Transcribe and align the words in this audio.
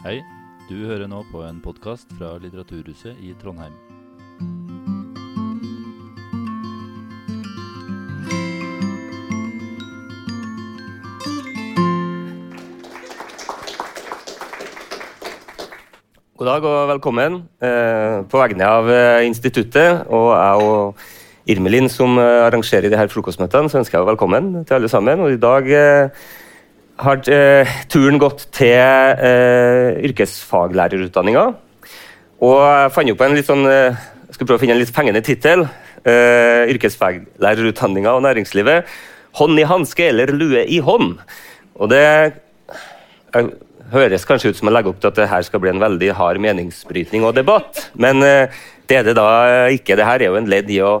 Hei, 0.00 0.22
du 0.64 0.86
hører 0.88 1.10
nå 1.12 1.18
på 1.28 1.42
en 1.44 1.58
podkast 1.60 2.08
fra 2.16 2.30
Litteraturhuset 2.40 3.18
i 3.20 3.34
Trondheim. 3.36 3.74
God 16.32 16.48
dag 16.48 16.64
og 16.64 16.88
velkommen 16.94 17.42
eh, 17.60 18.24
på 18.24 18.40
vegne 18.40 18.72
av 18.72 18.88
eh, 18.88 19.28
instituttet. 19.28 20.08
Og 20.08 20.32
jeg 20.32 20.64
og 20.64 21.08
Irmelin 21.44 21.92
som 21.92 22.16
eh, 22.16 22.46
arrangerer 22.48 22.88
de 22.88 22.96
her 22.96 23.12
frokostmøtene, 23.12 23.68
så 23.68 23.84
ønsker 23.84 24.00
jeg 24.00 24.14
velkommen 24.14 24.62
til 24.64 24.80
alle 24.80 24.88
sammen. 24.88 25.20
Og 25.20 25.36
i 25.36 25.42
dag 25.44 25.68
har 27.00 27.20
eh, 27.32 27.74
turen 27.90 28.18
gått 28.20 28.46
til 28.56 28.76
eh, 28.76 30.00
yrkesfaglærerutdanninga. 30.08 31.44
Og 32.40 32.58
jeg 32.64 32.92
fant 32.94 33.12
opp 33.14 33.24
en 33.24 33.36
litt 33.36 33.48
sånn 33.48 33.64
eh, 33.68 33.96
skal 34.34 34.46
prøve 34.46 34.58
å 34.58 34.62
finne 34.62 34.76
en 34.76 34.82
litt 34.82 34.92
fengende 34.94 35.22
tittel. 35.24 35.66
Eh, 36.04 36.70
yrkesfaglærerutdanninga 36.74 38.12
og 38.16 38.24
næringslivet. 38.24 38.88
Hånd 39.40 39.60
i 39.60 39.66
hanske 39.68 40.10
eller 40.10 40.32
lue 40.34 40.64
i 40.64 40.80
hånd. 40.84 41.18
Og 41.80 41.92
det 41.92 42.04
jeg, 42.04 43.50
høres 43.90 44.26
kanskje 44.26 44.52
ut 44.52 44.58
som 44.58 44.70
jeg 44.70 44.76
legger 44.76 44.92
opp 44.92 45.00
til 45.02 45.10
at 45.10 45.18
det 45.18 45.30
her 45.30 45.46
skal 45.46 45.62
bli 45.62 45.72
en 45.72 45.82
veldig 45.82 46.12
hard 46.18 46.40
meningsbrytning 46.42 47.24
og 47.26 47.34
debatt, 47.34 47.88
men 47.98 48.22
eh, 48.22 48.60
det 48.90 49.00
er 49.00 49.08
det 49.08 49.16
da 49.18 49.30
ikke. 49.70 49.96
Det 49.98 50.06
her 50.06 50.22
er 50.22 50.30
jo 50.30 50.38
en 50.38 50.50
ledd 50.50 50.70
i 50.70 50.80
å, 50.82 51.00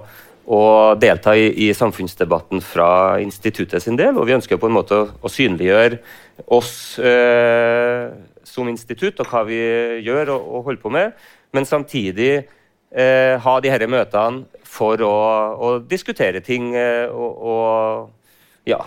å 0.50 0.62
delta 0.98 1.36
i, 1.38 1.46
i, 1.66 1.70
samfunnsdebatten 1.76 2.62
fra 2.64 2.90
instituttet 3.22 3.84
sin 3.84 3.98
del, 3.98 4.16
og 4.18 4.26
vi 4.26 4.34
ønsker 4.34 4.58
på 4.58 4.66
en 4.66 4.74
måte 4.74 4.96
å, 4.98 5.08
å 5.22 5.30
synliggjøre 5.30 6.00
oss 6.50 6.72
eh, 6.98 8.08
som 8.46 8.70
institutt 8.70 9.20
og 9.22 9.30
hva 9.30 9.44
vi 9.46 9.60
gjør 10.02 10.34
og, 10.34 10.48
og 10.48 10.70
holder 10.70 10.82
på 10.82 10.94
med, 10.96 11.20
men 11.54 11.68
samtidig 11.68 12.32
eh, 12.34 13.36
ha 13.38 13.54
de 13.62 13.70
disse 13.70 13.90
møtene 13.90 14.64
for 14.70 15.02
å, 15.06 15.14
å 15.54 15.70
diskutere 15.86 16.42
ting 16.46 16.72
eh, 16.78 17.06
og, 17.10 17.46
og 17.54 18.66
ja, 18.70 18.82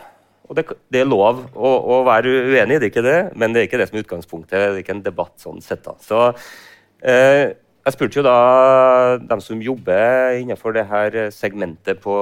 og 0.49 0.57
det, 0.59 0.67
det 0.91 1.01
er 1.01 1.09
lov 1.09 1.45
å, 1.55 1.69
å, 1.95 2.03
være 2.07 2.31
uenig, 2.51 2.77
det 2.77 2.89
er 2.89 2.91
ikke 2.91 3.05
det, 3.05 3.19
men 3.39 3.55
det 3.55 3.61
er 3.61 3.69
ikke 3.69 3.79
det 3.79 3.87
som 3.89 3.97
er 3.97 4.03
utgangspunktet. 4.03 4.53
Det 4.53 4.65
er 4.67 4.79
ikke 4.83 4.97
en 4.97 5.05
debatt 5.05 5.33
sånn 5.41 5.63
sett. 5.63 5.85
da. 5.85 5.95
Så 6.03 6.19
eh, 6.99 7.55
Jeg 7.83 7.97
spurte 7.97 8.21
jo 8.21 8.23
da 8.23 9.19
dem 9.19 9.41
som 9.43 9.59
jobber 9.59 10.37
innenfor 10.39 10.71
det 10.71 10.85
her 10.87 11.17
segmentet 11.35 11.99
på 11.99 12.15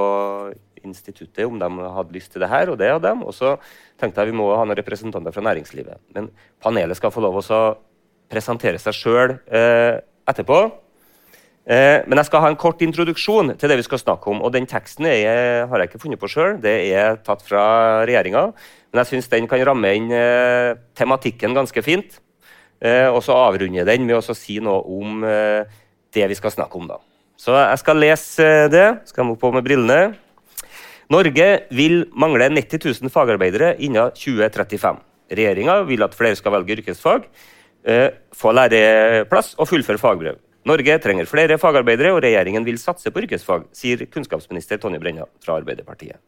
instituttet, 0.82 1.44
om 1.46 1.58
de 1.60 1.68
hadde 1.96 2.16
lyst 2.16 2.32
til 2.34 2.42
det 2.42 2.48
her, 2.50 2.72
og 2.72 2.78
det 2.80 2.88
hadde 2.90 3.06
de. 3.06 3.22
Og 3.22 3.34
så 3.36 3.54
tenkte 4.00 4.24
jeg 4.24 4.32
vi 4.32 4.38
må 4.40 4.48
ha 4.56 4.64
noen 4.66 4.78
representanter 4.80 5.34
fra 5.34 5.44
næringslivet. 5.46 6.00
Men 6.16 6.32
panelet 6.62 6.98
skal 6.98 7.14
få 7.14 7.22
lov 7.22 7.38
å 7.38 7.60
presentere 8.32 8.80
seg 8.82 8.96
sjøl 8.96 9.36
eh, 9.54 10.00
etterpå. 10.26 10.58
Eh, 11.62 12.02
men 12.10 12.18
jeg 12.18 12.26
skal 12.26 12.42
ha 12.42 12.50
en 12.50 12.58
kort 12.58 12.82
introduksjon 12.82 13.54
til 13.54 13.70
det 13.70 13.78
vi 13.78 13.86
skal 13.86 14.02
snakke 14.02 14.32
om. 14.34 14.42
og 14.42 14.50
Den 14.56 14.66
teksten 14.66 15.06
er, 15.06 15.68
har 15.70 15.78
jeg 15.78 15.92
ikke 15.92 16.02
funnet 16.02 16.22
på 16.22 16.32
sjøl, 16.32 16.58
det 16.64 16.74
er 16.90 17.22
tatt 17.22 17.46
fra 17.46 18.02
regjeringa. 18.02 18.48
Men 18.90 19.04
jeg 19.04 19.12
syns 19.12 19.30
den 19.30 19.46
kan 19.46 19.62
ramme 19.70 19.94
inn 19.94 20.10
eh, 20.10 20.74
tematikken 20.98 21.54
ganske 21.54 21.86
fint. 21.86 22.18
Eh, 22.82 23.06
og 23.06 23.22
så 23.22 23.36
avrunde 23.38 23.86
den 23.86 24.08
med 24.08 24.18
å 24.18 24.34
si 24.34 24.58
noe 24.62 24.82
om 24.90 25.22
eh, 25.26 25.62
det 26.14 26.26
vi 26.32 26.38
skal 26.38 26.54
snakke 26.54 26.78
om. 26.80 26.90
da. 26.90 26.98
Så 27.38 27.54
jeg 27.54 27.78
skal 27.82 28.02
lese 28.02 28.48
eh, 28.48 28.68
det. 28.72 28.86
Skal 29.10 29.28
må 29.28 29.38
på 29.38 29.52
med 29.54 29.64
brillene. 29.66 30.16
Norge 31.12 31.48
vil 31.70 32.06
mangle 32.18 32.48
90 32.50 32.82
000 33.04 33.12
fagarbeidere 33.12 33.76
innen 33.84 34.10
2035. 34.16 35.02
Regjeringa 35.32 35.78
vil 35.88 36.04
at 36.04 36.16
flere 36.16 36.38
skal 36.38 36.54
velge 36.56 36.78
yrkesfag, 36.78 37.26
få 38.36 38.52
læreplass 38.54 39.52
og 39.60 39.68
fullføre 39.68 40.00
fagbrev. 40.00 40.38
Norge 40.68 40.96
trenger 41.02 41.28
flere 41.28 41.58
fagarbeidere, 41.60 42.14
og 42.14 42.22
regjeringen 42.22 42.64
vil 42.64 42.80
satse 42.80 43.12
på 43.12 43.24
yrkesfag, 43.24 43.66
sier 43.76 44.06
kunnskapsminister 44.12 44.80
Tonje 44.80 45.02
Brenna 45.02 45.26
fra 45.42 45.58
Arbeiderpartiet. 45.58 46.20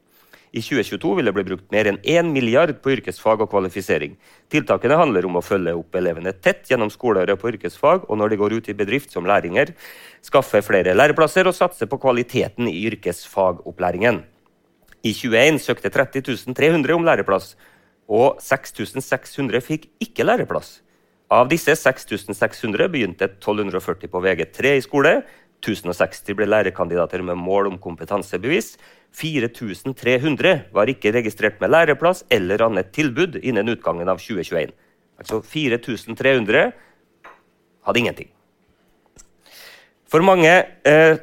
I 0.55 0.61
2022 0.63 1.17
vil 1.19 1.27
det 1.27 1.33
bli 1.35 1.43
brukt 1.49 1.73
mer 1.75 1.89
enn 1.91 1.97
1 2.07 2.29
milliard 2.31 2.77
på 2.83 2.93
yrkesfag 2.93 3.41
og 3.43 3.49
kvalifisering. 3.51 4.13
Tiltakene 4.55 4.95
handler 5.01 5.27
om 5.27 5.41
å 5.41 5.43
følge 5.43 5.73
opp 5.75 5.99
elevene 5.99 6.31
tett 6.47 6.71
gjennom 6.71 6.93
skoleåret 6.95 7.41
på 7.41 7.51
yrkesfag, 7.51 8.05
og 8.07 8.21
når 8.21 8.31
de 8.31 8.39
går 8.39 8.55
ut 8.61 8.71
i 8.71 8.77
bedrift 8.79 9.11
som 9.11 9.27
lærlinger, 9.27 9.73
skaffe 10.23 10.63
flere 10.63 10.95
læreplasser 10.95 11.51
og 11.51 11.57
satse 11.59 11.89
på 11.91 11.99
kvaliteten 11.99 12.71
i 12.71 12.85
yrkesfagopplæringen. 12.93 14.23
I 15.03 15.11
2021 15.11 15.59
søkte 15.67 15.91
30 15.91 16.55
300 16.55 16.95
om 16.95 17.11
læreplass, 17.11 17.57
og 18.07 18.39
6600 18.39 19.59
fikk 19.65 19.91
ikke 20.07 20.29
læreplass. 20.29 20.85
Av 21.35 21.49
disse 21.51 21.75
6600 21.75 22.87
begynte 22.93 23.27
1240 23.27 24.13
på 24.13 24.23
VG3 24.23 24.77
i 24.79 24.83
skole. 24.85 25.17
1060 25.65 26.37
ble 26.37 26.49
lærerkandidater 26.49 27.23
med 27.25 27.41
mål 27.41 27.73
om 27.73 27.79
kompetansebevis. 27.81 28.75
4300 29.15 30.69
var 30.75 30.91
ikke 30.91 31.13
registrert 31.15 31.61
med 31.63 31.73
læreplass 31.73 32.25
eller 32.35 32.67
annet 32.67 32.93
tilbud 32.93 33.39
innen 33.43 33.71
utgangen 33.73 34.11
av 34.11 34.21
2021. 34.21 34.75
Altså 35.19 35.41
4300 35.47 36.73
hadde 37.87 38.03
ingenting. 38.03 38.31
For 40.11 40.23
mange 40.23 40.51
eh, 40.87 41.17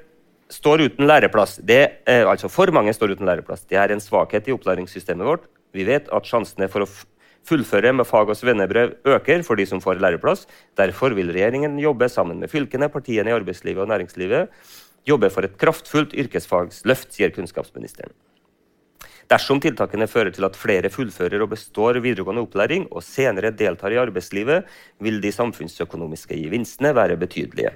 står 0.52 0.86
uten 0.88 1.08
læreplass. 1.08 1.60
Det, 1.64 1.82
eh, 2.08 2.28
altså 2.28 2.50
for 2.52 2.72
mange 2.76 2.94
står 2.96 3.16
uten 3.16 3.28
læreplass. 3.30 3.68
Det 3.70 3.80
er 3.80 3.92
en 3.92 4.04
svakhet 4.04 4.48
i 4.48 4.56
opplæringssystemet 4.56 5.28
vårt. 5.28 5.48
Vi 5.72 5.86
vet 5.88 6.10
at 6.12 6.28
sjansene 6.28 6.68
for 6.72 6.84
å 6.84 6.90
fullføre 7.48 7.94
med 7.94 8.08
fag- 8.08 8.30
og 8.30 8.38
svennebrev 8.38 8.96
øker 9.06 9.44
for 9.44 9.56
de 9.56 9.66
som 9.66 9.82
får 9.82 10.00
læreplass. 10.02 10.48
Derfor 10.78 11.16
vil 11.18 11.34
regjeringen 11.34 11.80
jobbe 11.80 12.10
sammen 12.10 12.40
med 12.40 12.50
fylkene, 12.50 12.90
partiene 12.90 13.30
i 13.30 13.38
arbeidslivet 13.38 13.82
og 13.82 13.92
næringslivet 13.92 14.50
jobbe 15.08 15.30
for 15.34 15.46
et 15.46 15.58
kraftfullt 15.58 16.14
yrkesfagsløft, 16.14 17.14
sier 17.16 17.34
kunnskapsministeren. 17.34 18.14
Dersom 19.32 19.62
tiltakene 19.64 20.10
fører 20.12 20.34
til 20.36 20.44
at 20.44 20.58
flere 20.60 20.90
fullfører 20.92 21.46
og 21.46 21.54
består 21.54 22.02
videregående 22.04 22.44
opplæring 22.44 22.90
og 22.92 23.04
senere 23.06 23.54
deltar 23.56 23.94
i 23.96 24.02
arbeidslivet, 24.02 24.68
vil 25.00 25.22
de 25.24 25.32
samfunnsøkonomiske 25.32 26.36
gevinstene 26.36 26.92
være 26.96 27.16
betydelige. 27.22 27.72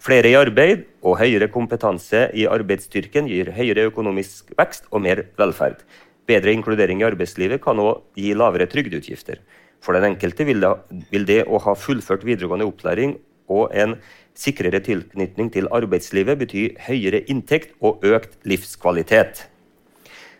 Flere 0.00 0.30
i 0.32 0.36
arbeid 0.36 0.86
og 1.04 1.18
høyere 1.20 1.50
kompetanse 1.52 2.26
i 2.34 2.46
arbeidsstyrken 2.50 3.28
gir 3.30 3.52
høyere 3.56 3.86
økonomisk 3.90 4.50
vekst 4.56 4.88
og 4.90 5.04
mer 5.04 5.22
velferd. 5.38 5.84
Bedre 6.28 6.54
inkludering 6.56 7.02
i 7.02 7.06
arbeidslivet 7.08 7.62
kan 7.64 7.80
òg 7.82 8.02
gi 8.16 8.32
lavere 8.36 8.68
trygdeutgifter. 8.70 9.42
For 9.84 9.96
den 9.96 10.14
enkelte 10.14 10.46
vil 10.48 10.62
det, 10.64 10.72
vil 11.12 11.26
det, 11.28 11.42
å 11.44 11.60
ha 11.60 11.74
fullført 11.76 12.24
videregående 12.24 12.68
opplæring 12.68 13.18
og 13.52 13.74
en 13.76 13.98
sikrere 14.34 14.80
tilknytning 14.82 15.50
til 15.52 15.68
arbeidslivet 15.74 16.40
bety 16.40 16.68
høyere 16.86 17.20
inntekt 17.30 17.74
og 17.84 18.04
økt 18.08 18.38
livskvalitet. 18.48 19.44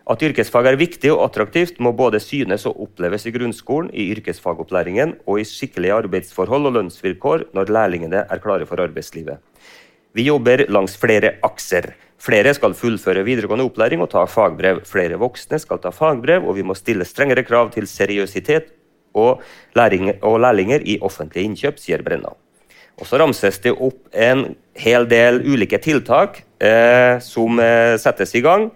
At 0.05 0.21
yrkesfag 0.21 0.67
er 0.69 0.77
viktig 0.77 1.09
og 1.15 1.23
attraktivt, 1.25 1.79
må 1.81 1.95
både 1.97 2.19
synes 2.21 2.67
og 2.69 2.81
oppleves 2.85 3.25
i 3.25 3.33
grunnskolen, 3.33 3.89
i 3.89 4.11
yrkesfagopplæringen 4.13 5.15
og 5.25 5.41
i 5.41 5.47
skikkelige 5.49 5.97
arbeidsforhold 6.03 6.69
og 6.69 6.75
lønnsvilkår 6.77 7.47
når 7.57 7.73
lærlingene 7.73 8.27
er 8.29 8.43
klare 8.45 8.69
for 8.69 8.85
arbeidslivet. 8.85 9.41
Vi 10.15 10.27
jobber 10.29 10.67
langs 10.69 10.99
flere 11.01 11.39
akser. 11.43 11.95
Flere 12.23 12.55
skal 12.57 12.77
fullføre 12.79 13.25
videregående 13.27 13.67
opplæring 13.67 14.01
og 14.05 14.11
ta 14.13 14.23
fagbrev. 14.31 14.85
Flere 14.89 15.19
voksne 15.21 15.59
skal 15.61 15.81
ta 15.83 15.93
fagbrev, 15.93 16.47
og 16.47 16.57
vi 16.57 16.65
må 16.67 16.77
stille 16.79 17.05
strengere 17.05 17.45
krav 17.45 17.73
til 17.75 17.89
seriøsitet 17.91 18.71
og, 19.15 19.43
og 20.23 20.41
lærlinger 20.41 20.87
i 20.87 20.99
offentlige 21.03 21.45
innkjøp, 21.45 21.79
sier 21.83 22.03
Brenna. 22.07 22.33
Og 22.95 23.07
Så 23.07 23.19
ramses 23.19 23.59
det 23.59 23.75
opp 23.75 24.07
en 24.13 24.55
hel 24.79 25.07
del 25.11 25.41
ulike 25.43 25.81
tiltak 25.83 26.45
eh, 26.63 27.19
som 27.23 27.59
eh, 27.61 27.97
settes 27.99 28.35
i 28.39 28.43
gang. 28.45 28.69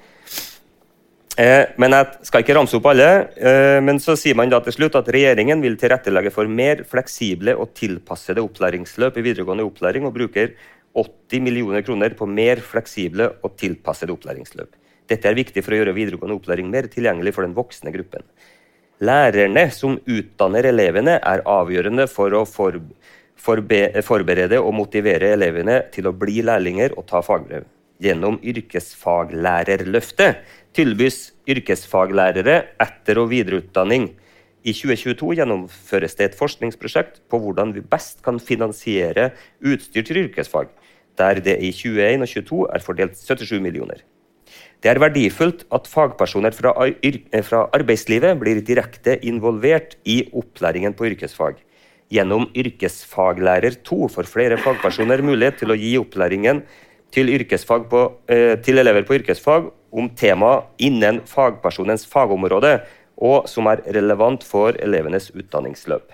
Eh, 1.39 1.71
men 1.79 1.95
Jeg 1.95 2.27
skal 2.27 2.43
ikke 2.43 2.57
ramse 2.57 2.75
opp 2.75 2.89
alle. 2.91 3.11
Eh, 3.39 3.79
men 3.85 4.01
så 4.03 4.17
sier 4.19 4.35
man 4.35 4.51
da 4.51 4.59
til 4.65 4.75
slutt 4.75 4.99
at 4.99 5.11
regjeringen 5.15 5.63
vil 5.63 5.79
tilrettelegge 5.79 6.35
for 6.35 6.51
mer 6.51 6.83
fleksible 6.91 7.55
og 7.55 7.71
tilpassede 7.79 8.43
opplæringsløp 8.43 9.21
i 9.21 9.27
videregående 9.29 9.67
opplæring, 9.69 10.09
og 10.09 10.17
bruker 10.19 10.57
80 10.99 11.45
millioner 11.45 11.83
kroner 11.87 12.15
på 12.19 12.27
mer 12.27 12.63
fleksible 12.65 13.31
og 13.43 13.57
tilpassede 13.61 14.13
opplæringsløp. 14.15 14.71
Dette 15.09 15.29
er 15.31 15.39
viktig 15.39 15.63
for 15.65 15.73
å 15.73 15.79
gjøre 15.81 15.97
videregående 15.97 16.37
opplæring 16.37 16.69
mer 16.73 16.87
tilgjengelig 16.93 17.33
for 17.37 17.43
den 17.47 17.57
voksne 17.57 17.91
gruppen. 17.95 18.25
Lærerne 18.99 19.71
som 19.71 19.95
utdanner 20.11 20.67
elevene, 20.69 21.21
er 21.23 21.43
avgjørende 21.47 22.09
for 22.11 22.35
å 22.35 22.45
forberede 23.39 24.59
og 24.59 24.75
motivere 24.75 25.31
elevene 25.37 25.85
til 25.95 26.07
å 26.11 26.17
bli 26.19 26.43
lærlinger 26.43 26.99
og 26.99 27.07
ta 27.09 27.23
fagbrev. 27.23 27.63
Gjennom 28.03 28.39
Yrkesfaglærerløftet 28.43 30.43
tilbys 30.77 31.33
yrkesfaglærere 31.51 32.57
etter- 32.83 33.21
og 33.23 33.31
videreutdanning. 33.33 34.05
I 34.67 34.75
2022 34.75 35.39
gjennomføres 35.39 36.15
det 36.19 36.25
et 36.29 36.39
forskningsprosjekt 36.39 37.23
på 37.31 37.37
hvordan 37.43 37.73
vi 37.75 37.83
best 37.83 38.23
kan 38.27 38.39
finansiere 38.43 39.31
utstyr 39.63 40.05
til 40.07 40.27
yrkesfag 40.27 40.69
der 41.19 41.43
det 41.45 41.59
i 41.61 41.73
2021 41.73 42.23
og 42.23 42.29
2022 42.29 42.63
er 42.75 42.85
fordelt 42.85 43.19
77 43.19 43.61
millioner. 43.63 44.03
Det 44.83 44.91
er 44.93 45.01
verdifullt 45.03 45.65
at 45.75 45.89
fagpersoner 45.91 46.55
fra, 46.55 46.73
fra 47.43 47.65
arbeidslivet 47.75 48.39
blir 48.39 48.61
direkte 48.63 49.19
involvert 49.27 49.97
i 50.07 50.21
opplæringen 50.33 50.95
på 50.95 51.09
yrkesfag. 51.11 51.59
Gjennom 52.09 52.47
Yrkesfaglærer 52.57 53.83
2 53.85 54.07
får 54.15 54.31
flere 54.31 54.57
fagpersoner 54.63 55.21
mulighet 55.21 55.59
til 55.61 55.75
å 55.75 55.77
gi 55.77 55.97
opplæringen 56.01 56.63
til, 57.13 57.33
på, 57.91 58.05
eh, 58.29 58.55
til 58.63 58.79
elever 58.79 59.03
på 59.03 59.19
yrkesfag 59.19 59.69
om 59.93 60.09
tema 60.17 60.63
innen 60.79 61.21
fagpersonens 61.27 62.07
fagområde, 62.07 62.79
og 63.19 63.49
som 63.49 63.67
er 63.67 63.83
relevant 63.83 64.45
for 64.45 64.79
elevenes 64.79 65.31
utdanningsløp. 65.35 66.13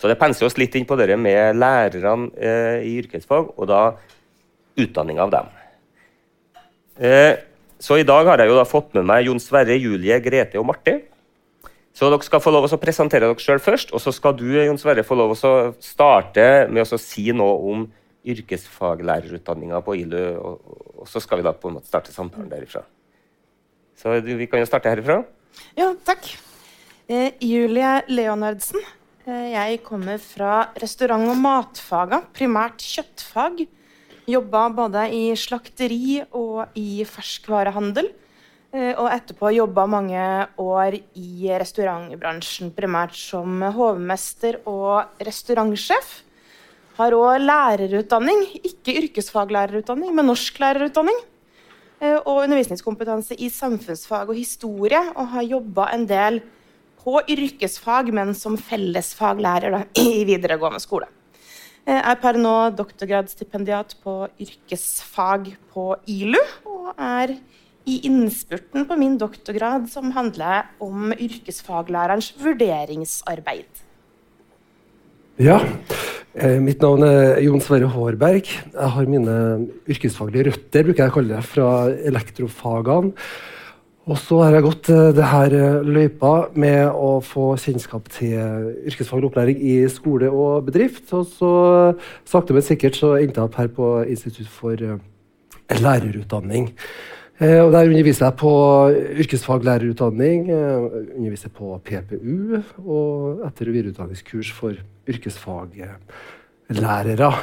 Så 0.00 0.10
det 0.10 0.18
penser 0.20 0.48
oss 0.48 0.58
litt 0.58 0.74
inn 0.76 0.86
på 0.88 0.96
det 0.98 1.14
med 1.20 1.56
lærerne 1.56 2.30
eh, 2.36 2.84
i 2.84 2.96
yrkesfag, 3.00 3.52
og 3.54 3.68
da 3.70 3.82
utdanning 4.80 5.20
av 5.22 5.32
dem. 5.32 5.50
Eh, 6.98 7.34
så 7.78 7.98
i 7.98 8.06
dag 8.06 8.26
har 8.26 8.40
jeg 8.40 8.50
jo 8.50 8.58
da 8.58 8.66
fått 8.68 8.94
med 8.96 9.06
meg 9.06 9.28
Jon 9.28 9.42
Sverre, 9.42 9.76
Julie, 9.78 10.18
Grete 10.24 10.60
og 10.60 10.66
Marti. 10.68 10.98
Så 11.94 12.08
dere 12.10 12.26
skal 12.26 12.42
få 12.42 12.50
lov 12.50 12.66
å 12.66 12.80
presentere 12.80 13.28
dere 13.28 13.42
sjøl 13.42 13.60
først, 13.62 13.92
og 13.94 14.02
så 14.02 14.10
skal 14.14 14.34
du 14.38 14.48
Jon 14.56 14.80
Sverre, 14.80 15.06
få 15.06 15.18
lov 15.18 15.36
å 15.36 15.52
starte 15.82 16.66
med 16.72 16.82
å 16.82 16.98
si 16.98 17.28
noe 17.36 17.54
om 17.70 17.84
yrkesfaglærerutdanninga 18.24 19.82
på 19.84 19.94
ILU, 20.00 20.24
og, 20.40 20.74
og, 20.96 21.06
så 21.10 21.20
skal 21.22 21.40
vi 21.40 21.46
da 21.46 21.52
på 21.52 21.70
en 21.70 21.78
måte 21.78 21.90
starte 21.90 22.14
samtalen 22.14 22.48
derifra. 22.50 22.82
Så 24.00 24.16
du, 24.24 24.32
vi 24.40 24.48
kan 24.50 24.62
jo 24.62 24.68
starte 24.68 24.90
herifra. 24.90 25.20
Ja, 25.78 25.92
takk. 26.08 26.26
Eh, 27.06 27.36
Julie 27.44 28.00
Leonardsen. 28.08 28.82
Eh, 29.24 29.54
jeg 29.54 29.78
kommer 29.80 30.18
fra 30.20 30.68
restaurant- 30.76 31.30
og 31.32 31.38
matfaga, 31.40 32.18
primært 32.36 32.82
kjøttfag. 32.84 33.62
Jobba 34.28 34.68
både 34.68 35.06
i 35.16 35.32
slakteri 35.32 36.20
og 36.30 36.68
i 36.76 37.04
ferskvarehandel. 37.08 38.10
Eh, 38.74 38.92
og 38.98 39.08
etterpå 39.08 39.48
jobba 39.54 39.86
mange 39.86 40.48
år 40.58 40.98
i 41.16 41.48
restaurantbransjen, 41.48 42.72
primært 42.76 43.14
som 43.16 43.62
hovmester 43.62 44.60
og 44.66 45.08
restaurantsjef. 45.18 46.20
Har 46.98 47.12
òg 47.12 47.40
lærerutdanning, 47.40 48.60
ikke 48.60 49.08
yrkesfaglærerutdanning, 49.08 50.12
men 50.14 50.26
norsklærerutdanning. 50.26 51.16
Eh, 52.02 52.18
og 52.26 52.44
undervisningskompetanse 52.44 53.40
i 53.40 53.48
samfunnsfag 53.48 54.28
og 54.28 54.36
historie, 54.36 55.00
og 55.16 55.28
har 55.28 55.48
jobba 55.48 55.94
en 55.94 56.04
del 56.04 56.42
på 57.04 57.20
yrkesfag, 57.30 58.10
men 58.16 58.32
som 58.36 58.56
fellesfaglærer 58.58 59.76
da, 59.76 59.82
i 60.04 60.24
videregående 60.28 60.82
skole. 60.82 61.10
Jeg 61.84 62.00
er 62.00 62.16
per 62.16 62.38
nå 62.40 62.54
doktorgradsstipendiat 62.72 63.98
på 64.00 64.22
yrkesfag 64.40 65.50
på 65.74 65.90
ILU, 66.08 66.40
og 66.64 66.94
er 66.96 67.34
i 67.84 67.98
innspurten 68.08 68.86
på 68.88 68.96
min 68.96 69.18
doktorgrad 69.20 69.90
som 69.92 70.14
handler 70.16 70.70
om 70.80 71.12
yrkesfaglærerens 71.12 72.32
vurderingsarbeid. 72.40 73.84
Ja. 75.42 75.60
Eh, 76.34 76.56
mitt 76.62 76.80
navn 76.82 77.04
er 77.06 77.42
Jon 77.44 77.62
Sverre 77.62 77.90
Hårberg. 77.92 78.48
Jeg 78.48 78.92
har 78.96 79.10
mine 79.10 79.34
yrkesfaglige 79.90 80.48
røtter 80.48 80.86
bruker 80.86 81.04
jeg 81.04 81.12
å 81.12 81.16
kalle 81.18 81.36
det, 81.36 81.44
fra 81.46 81.68
elektrofagene. 82.10 83.12
Og 84.04 84.18
så 84.20 84.36
har 84.42 84.52
jeg 84.52 84.66
gått 84.66 84.88
det 85.16 85.28
her 85.30 85.54
eh, 85.56 85.86
løypa 85.86 86.32
med 86.60 86.92
å 86.92 87.22
få 87.24 87.54
kjennskap 87.56 88.10
til 88.12 88.68
yrkesfaglig 88.90 89.30
opplæring 89.30 89.62
i 89.64 89.78
skole 89.88 90.28
og 90.28 90.66
bedrift. 90.66 91.06
Og 91.16 91.24
så 91.30 91.52
sakte, 92.28 92.52
men 92.52 92.66
sikkert 92.66 93.00
så 93.00 93.14
endte 93.16 93.40
jeg 93.40 93.48
opp 93.48 93.56
her 93.62 93.72
på 93.72 93.88
Institutt 94.04 94.50
for 94.52 94.76
lærerutdanning. 95.72 96.68
Eh, 97.42 97.58
og 97.64 97.72
der 97.74 97.88
underviser 97.90 98.28
jeg 98.28 98.36
på 98.38 98.50
yrkesfaglærerutdanning, 99.24 100.50
eh, 100.50 100.82
underviser 101.16 101.50
på 101.50 101.80
PPU 101.82 102.62
og 102.86 103.40
etter- 103.48 103.68
og 103.68 103.74
videreutdanningskurs 103.74 104.52
for 104.52 104.72
yrkesfaglærere. 105.08 107.34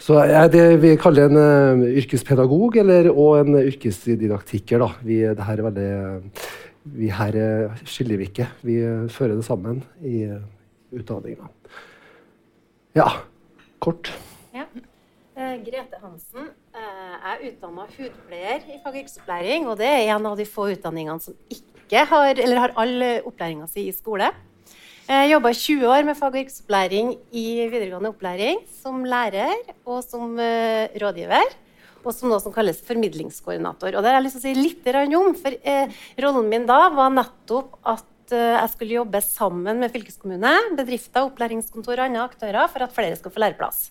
Så 0.00 0.16
jeg 0.24 0.36
er 0.38 0.52
det 0.52 0.64
vi 0.80 0.94
kaller 1.00 1.28
en 1.28 1.36
uh, 1.36 1.84
yrkespedagog 2.00 2.78
eller, 2.80 3.10
og 3.12 3.42
en 3.42 3.58
yrkesdidaktiker. 3.60 4.80
Da. 4.80 4.88
Vi, 5.04 5.20
det 5.28 5.48
her 5.48 5.60
er 5.60 5.66
veldig, 5.68 5.90
vi 6.96 7.10
her 7.12 7.40
skiller 7.84 8.20
vi 8.20 8.30
ikke. 8.30 8.48
Vi 8.64 8.78
fører 9.12 9.36
det 9.36 9.44
sammen 9.44 9.82
i 10.00 10.24
utdanninga. 10.96 11.50
Ja, 12.96 13.10
kort. 13.78 14.08
Ja. 14.56 14.64
Grete 15.36 16.00
Hansen 16.00 16.48
Eh, 16.70 17.14
er 17.26 17.40
utdanna 17.48 17.82
hudpleier 17.90 18.60
i 18.70 18.76
fag- 18.78 18.92
og 18.92 18.98
yrkesopplæring, 19.00 19.64
og 19.66 19.78
det 19.80 19.88
er 19.90 20.14
en 20.14 20.26
av 20.26 20.36
de 20.38 20.44
få 20.46 20.68
utdanningene 20.70 21.18
som 21.20 21.34
ikke 21.50 22.04
har, 22.06 22.38
eller 22.38 22.60
har 22.62 22.74
all 22.78 23.02
opplæringa 23.26 23.66
si 23.66 23.88
i 23.88 23.94
skole. 23.94 24.28
Jeg 25.08 25.30
jobba 25.32 25.50
20 25.56 25.88
år 25.88 26.06
med 26.06 26.18
fag- 26.18 26.34
og 26.34 26.42
yrkesopplæring 26.42 27.12
i 27.32 27.44
videregående 27.70 28.10
opplæring 28.12 28.60
som 28.82 29.04
lærer 29.04 29.52
og 29.88 30.02
som 30.04 30.34
uh, 30.36 30.86
rådgiver. 31.00 31.54
Og 32.00 32.14
som 32.16 32.30
noe 32.32 32.40
som 32.40 32.52
kalles 32.52 32.80
formidlingskoordinator. 32.86 33.92
Og 33.92 34.00
det 34.00 34.08
har 34.08 34.18
jeg 34.18 34.24
lyst 34.24 34.38
til 34.38 34.42
å 34.42 34.46
si 34.46 34.54
litt 34.56 35.16
om, 35.18 35.34
for 35.36 35.52
uh, 35.52 36.02
Rollen 36.24 36.48
min 36.48 36.66
da 36.68 36.80
var 36.96 37.12
nettopp 37.12 37.76
at 37.84 38.34
uh, 38.36 38.56
jeg 38.62 38.74
skulle 38.74 38.98
jobbe 39.00 39.20
sammen 39.24 39.80
med 39.84 39.92
fylkeskommune, 39.92 40.52
bedrifter, 40.80 41.28
opplæringskontor 41.28 41.98
og 41.98 42.06
andre 42.08 42.28
aktører 42.28 42.68
for 42.72 42.84
at 42.84 42.94
flere 42.96 43.16
skal 43.20 43.34
få 43.34 43.44
læreplass. 43.44 43.90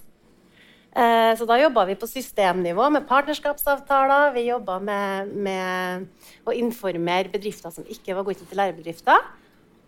Eh, 0.90 1.32
så 1.38 1.46
da 1.46 1.60
jobba 1.60 1.84
vi 1.86 1.96
på 2.00 2.08
systemnivå 2.10 2.88
med 2.90 3.06
partnerskapsavtaler. 3.10 4.32
Vi 4.34 4.48
jobba 4.48 4.80
med, 4.82 5.36
med, 5.38 6.08
å 6.50 6.56
informere 6.58 7.30
bedrifter 7.30 7.74
som 7.74 7.86
ikke 7.86 8.16
var 8.18 8.26
godkjent 8.26 8.50
til 8.50 8.60
lærebedrifter. 8.60 9.30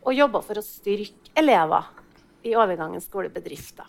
Og 0.01 0.18
jobba 0.18 0.42
for 0.45 0.57
å 0.57 0.65
styrke 0.65 1.33
elever 1.38 1.89
i 2.48 2.56
overgangen 2.57 3.03
skolebedrifter. 3.03 3.86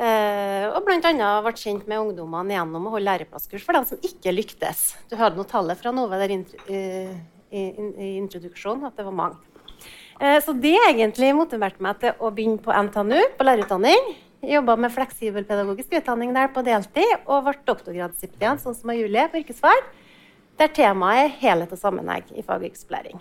Eh, 0.00 0.66
og 0.70 0.80
bl.a. 0.86 1.10
ble 1.44 1.52
kjent 1.56 1.84
med 1.88 2.00
ungdommene 2.00 2.56
gjennom 2.56 2.88
å 2.88 2.94
holde 2.94 3.08
læreplasskurs 3.08 3.64
for 3.66 3.76
dem 3.76 3.86
som 3.88 4.00
ikke 4.04 4.32
lyktes. 4.32 4.94
Du 5.10 5.16
hadde 5.20 5.36
noe 5.36 5.48
tallet 5.48 5.80
fra 5.80 5.92
Nove 5.92 6.20
der 6.20 6.32
eh, 6.36 7.12
i, 7.50 7.60
i, 7.60 7.86
i 7.90 8.10
introduksjonen, 8.20 8.86
at 8.88 8.96
det 8.96 9.08
var 9.08 9.16
mange. 9.16 9.40
Så 10.44 10.52
det 10.52 10.74
egentlig 10.76 11.30
motiverte 11.32 11.80
meg 11.80 11.96
til 12.02 12.18
å 12.20 12.28
begynne 12.28 12.60
på 12.60 12.74
NTNU, 12.76 13.22
på 13.38 13.44
lærerutdanning. 13.46 14.10
Jobba 14.44 14.76
med 14.76 14.92
fleksibel 14.92 15.44
pedagogisk 15.48 15.92
utdanning 15.96 16.32
der 16.36 16.48
på 16.52 16.60
deltid, 16.64 17.08
og 17.24 17.44
ble 17.44 17.56
doktorgradsstipendiat, 17.68 18.60
sånn 18.60 18.76
som 18.76 18.92
Julie 18.96 19.26
på 19.32 19.40
yrkesfag, 19.40 19.90
der 20.60 20.72
temaet 20.76 21.26
er 21.26 21.36
helhet 21.42 21.72
og 21.72 21.80
sammenheng 21.80 22.24
i 22.32 22.44
fag- 22.44 22.60
og 22.60 22.68
yrkesopplæring. 22.68 23.20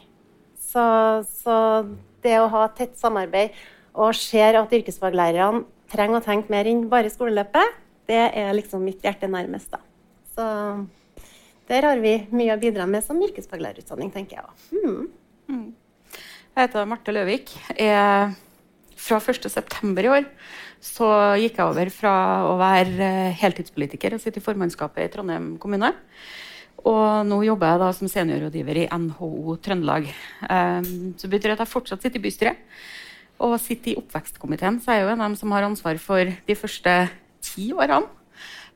Så, 0.69 0.85
så, 1.25 1.57
det 2.23 2.35
å 2.37 2.49
ha 2.51 2.67
tett 2.75 2.97
samarbeid 2.99 3.55
og 3.99 4.13
ser 4.17 4.57
at 4.59 4.73
yrkesfaglærerne 4.75 5.63
trenger 5.89 6.19
å 6.19 6.25
tenke 6.25 6.53
mer 6.53 6.67
inn 6.69 6.83
bare 6.91 7.09
skoleløpet, 7.09 7.77
det 8.09 8.21
er 8.37 8.51
liksom 8.53 8.83
mitt 8.85 9.03
hjerte 9.05 9.29
nærmest. 9.31 9.71
da. 9.73 9.79
Så 10.35 10.45
der 11.69 11.85
har 11.85 12.01
vi 12.01 12.15
mye 12.33 12.55
å 12.55 12.61
bidra 12.61 12.85
med 12.89 13.05
som 13.05 13.19
yrkesfaglærerutdanning, 13.21 14.11
tenker 14.13 14.39
jeg. 14.39 14.45
Mm. 14.73 15.09
Mm. 15.49 15.65
Jeg 16.13 16.67
heter 16.67 16.87
Marte 16.89 17.13
Løvik. 17.13 17.53
Jeg, 17.77 18.35
fra 18.99 19.19
1.9. 19.21 19.93
i 20.03 20.11
år 20.11 20.25
så 20.83 21.07
gikk 21.39 21.59
jeg 21.59 21.65
over 21.65 21.91
fra 21.91 22.13
å 22.47 22.53
være 22.59 23.09
heltidspolitiker 23.39 24.15
og 24.15 24.23
sitte 24.23 24.41
i 24.41 24.45
formannskapet 24.45 25.05
i 25.05 25.11
Trondheim 25.13 25.51
kommune. 25.61 25.91
Og 26.87 27.27
nå 27.27 27.41
jobber 27.43 27.73
jeg 27.73 27.81
da 27.81 27.89
som 27.95 28.11
seniorrådgiver 28.11 28.83
i 28.83 28.87
NHO 28.87 29.57
Trøndelag. 29.63 30.07
Um, 30.45 31.11
så 31.19 31.31
betyr 31.31 31.55
at 31.55 31.63
jeg 31.65 31.73
fortsatt 31.73 32.05
sitter 32.05 32.21
i 32.21 32.23
bystyret. 32.23 32.61
Og 33.43 33.57
sitter 33.63 33.93
i 33.93 33.97
oppvekstkomiteen, 33.99 34.79
så 34.83 34.93
er 34.93 34.99
jeg 34.99 35.07
jo 35.07 35.11
en 35.13 35.21
av 35.23 35.29
dem 35.29 35.39
som 35.39 35.51
har 35.55 35.67
ansvar 35.67 35.99
for 36.03 36.31
de 36.47 36.55
første 36.59 36.95
ti 37.43 37.69
årene 37.71 38.07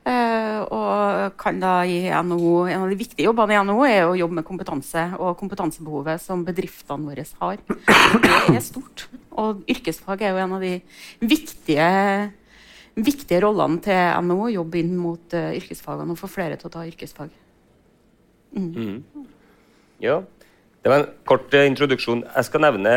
Uh, 0.04 0.60
og 0.68 1.36
kan 1.40 1.62
da 1.62 1.78
i 1.88 2.10
NHO, 2.12 2.66
En 2.68 2.82
av 2.84 2.90
de 2.92 2.98
viktige 3.00 3.24
jobbene 3.30 3.56
i 3.56 3.60
NHO 3.64 3.86
er 3.88 4.02
å 4.04 4.18
jobbe 4.20 4.36
med 4.42 4.44
kompetanse 4.44 5.04
og 5.16 5.38
kompetansebehovet 5.40 6.20
som 6.20 6.44
bedriftene 6.44 7.08
våre 7.08 7.24
har. 7.40 7.62
Det 7.64 8.58
er 8.58 8.66
stort. 8.66 9.06
Og 9.32 9.64
yrkesfag 9.72 10.26
er 10.26 10.36
jo 10.36 10.42
en 10.44 10.58
av 10.58 10.66
de 10.66 10.74
viktige, 11.24 11.88
viktige 13.00 13.40
rollene 13.46 13.80
til 13.86 14.28
NHO. 14.28 14.52
Jobbe 14.58 14.82
inn 14.82 14.92
mot 15.00 15.38
uh, 15.40 15.56
yrkesfagene 15.56 16.18
og 16.18 16.20
få 16.20 16.32
flere 16.36 16.60
til 16.60 16.68
å 16.68 16.76
ta 16.76 16.84
yrkesfag. 16.90 17.32
Mm. 18.54 19.26
Ja. 20.04 20.22
Det 20.84 20.92
var 20.92 21.00
en 21.00 21.12
kort 21.26 21.54
uh, 21.56 21.64
introduksjon. 21.66 22.26
Jeg 22.28 22.50
skal 22.50 22.66
nevne 22.66 22.94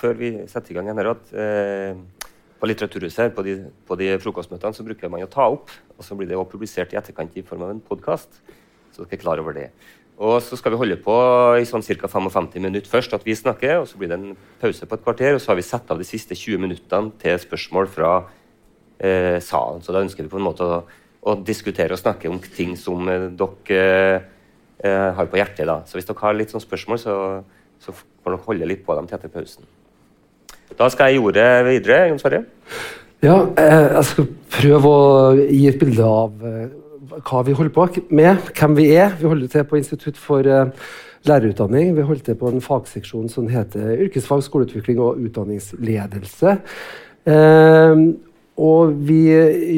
før 0.00 0.18
vi 0.18 0.34
setter 0.50 0.74
i 0.74 0.78
gang 0.78 0.90
her, 0.92 1.14
at 1.14 1.32
på 2.60 2.68
Litteraturhuset 2.70 3.34
på 3.36 3.42
de, 3.44 3.58
på 3.84 3.96
de 4.00 4.14
frokostmøtene 4.22 4.76
så 4.76 4.84
bruker 4.86 5.10
man 5.12 5.24
å 5.24 5.28
ta 5.28 5.44
opp, 5.52 5.72
og 5.98 6.06
så 6.06 6.16
blir 6.16 6.30
det 6.30 6.38
også 6.38 6.54
publisert 6.54 6.94
i 6.94 6.98
etterkant 7.00 7.36
i 7.36 7.44
form 7.44 7.66
av 7.66 7.74
en 7.74 7.82
podkast. 7.84 8.40
Så 8.94 9.02
dere 9.02 9.18
er 9.18 9.20
klar 9.20 9.42
over 9.42 9.56
det. 9.56 9.66
Og 10.14 10.38
så 10.46 10.56
skal 10.56 10.72
vi 10.72 10.78
holde 10.78 10.96
på 11.02 11.14
i 11.58 11.66
sånn 11.66 11.82
ca. 11.82 12.08
55 12.08 12.54
minutter 12.62 12.90
først, 12.90 13.16
at 13.16 13.24
vi 13.26 13.34
snakker, 13.34 13.80
og 13.82 13.88
så 13.90 13.98
blir 13.98 14.12
det 14.12 14.18
en 14.20 14.36
pause 14.60 14.86
på 14.86 14.96
et 14.96 15.04
kvarter, 15.04 15.34
og 15.34 15.42
så 15.42 15.50
har 15.50 15.58
vi 15.58 15.66
satt 15.66 15.90
av 15.90 15.98
de 15.98 16.06
siste 16.06 16.38
20 16.38 16.62
minuttene 16.62 17.10
til 17.20 17.40
spørsmål 17.42 17.90
fra 17.90 18.12
eh, 19.02 19.40
salen. 19.42 19.82
Så 19.82 19.92
da 19.92 20.04
ønsker 20.04 20.24
vi 20.24 20.30
på 20.30 20.38
en 20.38 20.46
måte 20.46 20.68
å, 20.68 20.84
å 21.26 21.34
diskutere 21.42 21.96
og 21.96 22.00
snakke 22.00 22.30
om 22.30 22.38
ting 22.46 22.78
som 22.78 23.10
eh, 23.10 23.26
dere 23.34 23.82
eh, 23.82 24.30
har 24.90 25.30
på 25.30 25.38
hjertet. 25.40 25.64
da. 25.68 25.80
Så 25.88 25.98
hvis 25.98 26.08
dere 26.08 26.20
har 26.20 26.36
litt 26.36 26.52
sånn 26.52 26.62
spørsmål, 26.62 27.00
så, 27.00 27.16
så 27.80 27.94
får 27.94 28.34
dere 28.34 28.44
holde 28.48 28.68
litt 28.68 28.84
på 28.84 28.96
dem 28.98 29.08
til 29.08 29.18
etter 29.18 29.32
pausen. 29.32 29.64
Da 30.78 30.88
skal 30.90 31.10
jeg 31.10 31.18
gi 31.18 31.24
ordet 31.28 31.48
videre, 31.68 31.98
Jon 32.10 32.20
Sverre. 32.20 32.44
Ja, 33.24 33.36
eh, 33.56 33.86
jeg 33.94 34.04
skal 34.08 34.26
prøve 34.52 34.90
å 34.90 35.04
gi 35.38 35.62
et 35.70 35.78
bilde 35.80 36.04
av 36.04 36.42
eh, 36.44 36.66
hva 37.24 37.40
vi 37.46 37.54
holder 37.56 37.72
på 37.72 37.86
med, 38.16 38.50
hvem 38.58 38.74
vi 38.76 38.90
er. 38.96 39.14
Vi 39.20 39.30
holder 39.30 39.52
til 39.52 39.64
på 39.70 39.78
Institutt 39.78 40.18
for 40.20 40.44
eh, 40.44 40.90
lærerutdanning. 41.30 41.94
Vi 41.96 42.04
holder 42.04 42.26
til 42.26 42.38
på 42.40 42.50
en 42.50 42.64
fagseksjon 42.64 43.30
som 43.32 43.48
heter 43.48 43.94
yrkesfag, 44.08 44.42
skoleutvikling 44.44 45.00
og 45.00 45.22
utdanningsledelse. 45.24 46.58
og 48.56 48.92
vi 49.08 49.22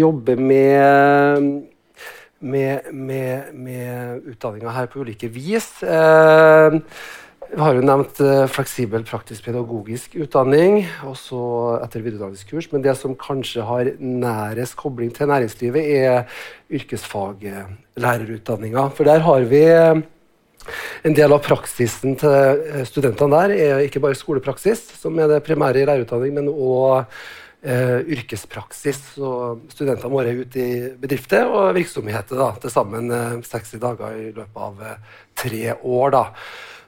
jobber 0.01 0.41
med 0.43 1.63
med, 2.41 2.93
med, 2.93 3.55
med 3.55 4.23
utdanninga 4.33 4.75
her 4.77 4.87
på 4.93 5.05
ulike 5.05 5.29
vis. 5.33 5.71
Eh, 5.83 6.81
vi 7.47 7.61
har 7.63 7.77
jo 7.77 7.83
nevnt 7.87 8.19
eh, 8.21 8.47
fleksibel 8.51 9.05
praktisk 9.07 9.45
pedagogisk 9.47 10.17
utdanning, 10.19 10.89
også 11.07 11.39
etter 11.85 12.01
videreutdanningskurs. 12.03 12.73
Men 12.73 12.83
det 12.85 12.97
som 12.99 13.17
kanskje 13.19 13.63
har 13.67 13.85
nærest 14.03 14.77
kobling 14.81 15.11
til 15.15 15.29
næringslivet, 15.31 15.83
er 15.87 16.25
yrkesfaglærerutdanninga. 16.75 18.89
For 18.97 19.05
der 19.07 19.21
har 19.25 19.41
vi 19.47 19.65
eh, 19.71 19.97
en 21.07 21.15
del 21.15 21.33
av 21.33 21.41
praksisen 21.47 22.17
til 22.19 22.35
eh, 22.35 22.85
studentene 22.89 23.37
der 23.37 23.51
er 23.55 23.79
ikke 23.87 24.03
bare 24.03 24.15
skolepraksis, 24.19 24.81
som 25.01 25.19
er 25.23 25.27
det 25.31 25.47
primære 25.47 25.81
i 25.83 25.89
lærerutdanning, 25.89 26.33
men 26.41 26.49
òg 26.51 27.05
eh, 27.67 27.99
yrkespraksis. 28.17 29.01
Så 29.17 29.31
studentene 29.73 30.13
våre 30.13 30.33
er 30.33 30.45
ute 30.45 30.63
i 30.63 30.77
bedrifter 31.01 31.49
og 31.51 31.75
virksomheter 31.77 32.61
til 32.63 32.73
sammen 32.73 33.11
eh, 33.13 33.41
60 33.47 33.83
dager 33.83 34.21
i 34.21 34.31
løpet 34.31 34.63
av 34.69 34.85
eh, 34.87 35.19
tre 35.43 35.65
år. 35.83 36.15
da. 36.15 36.25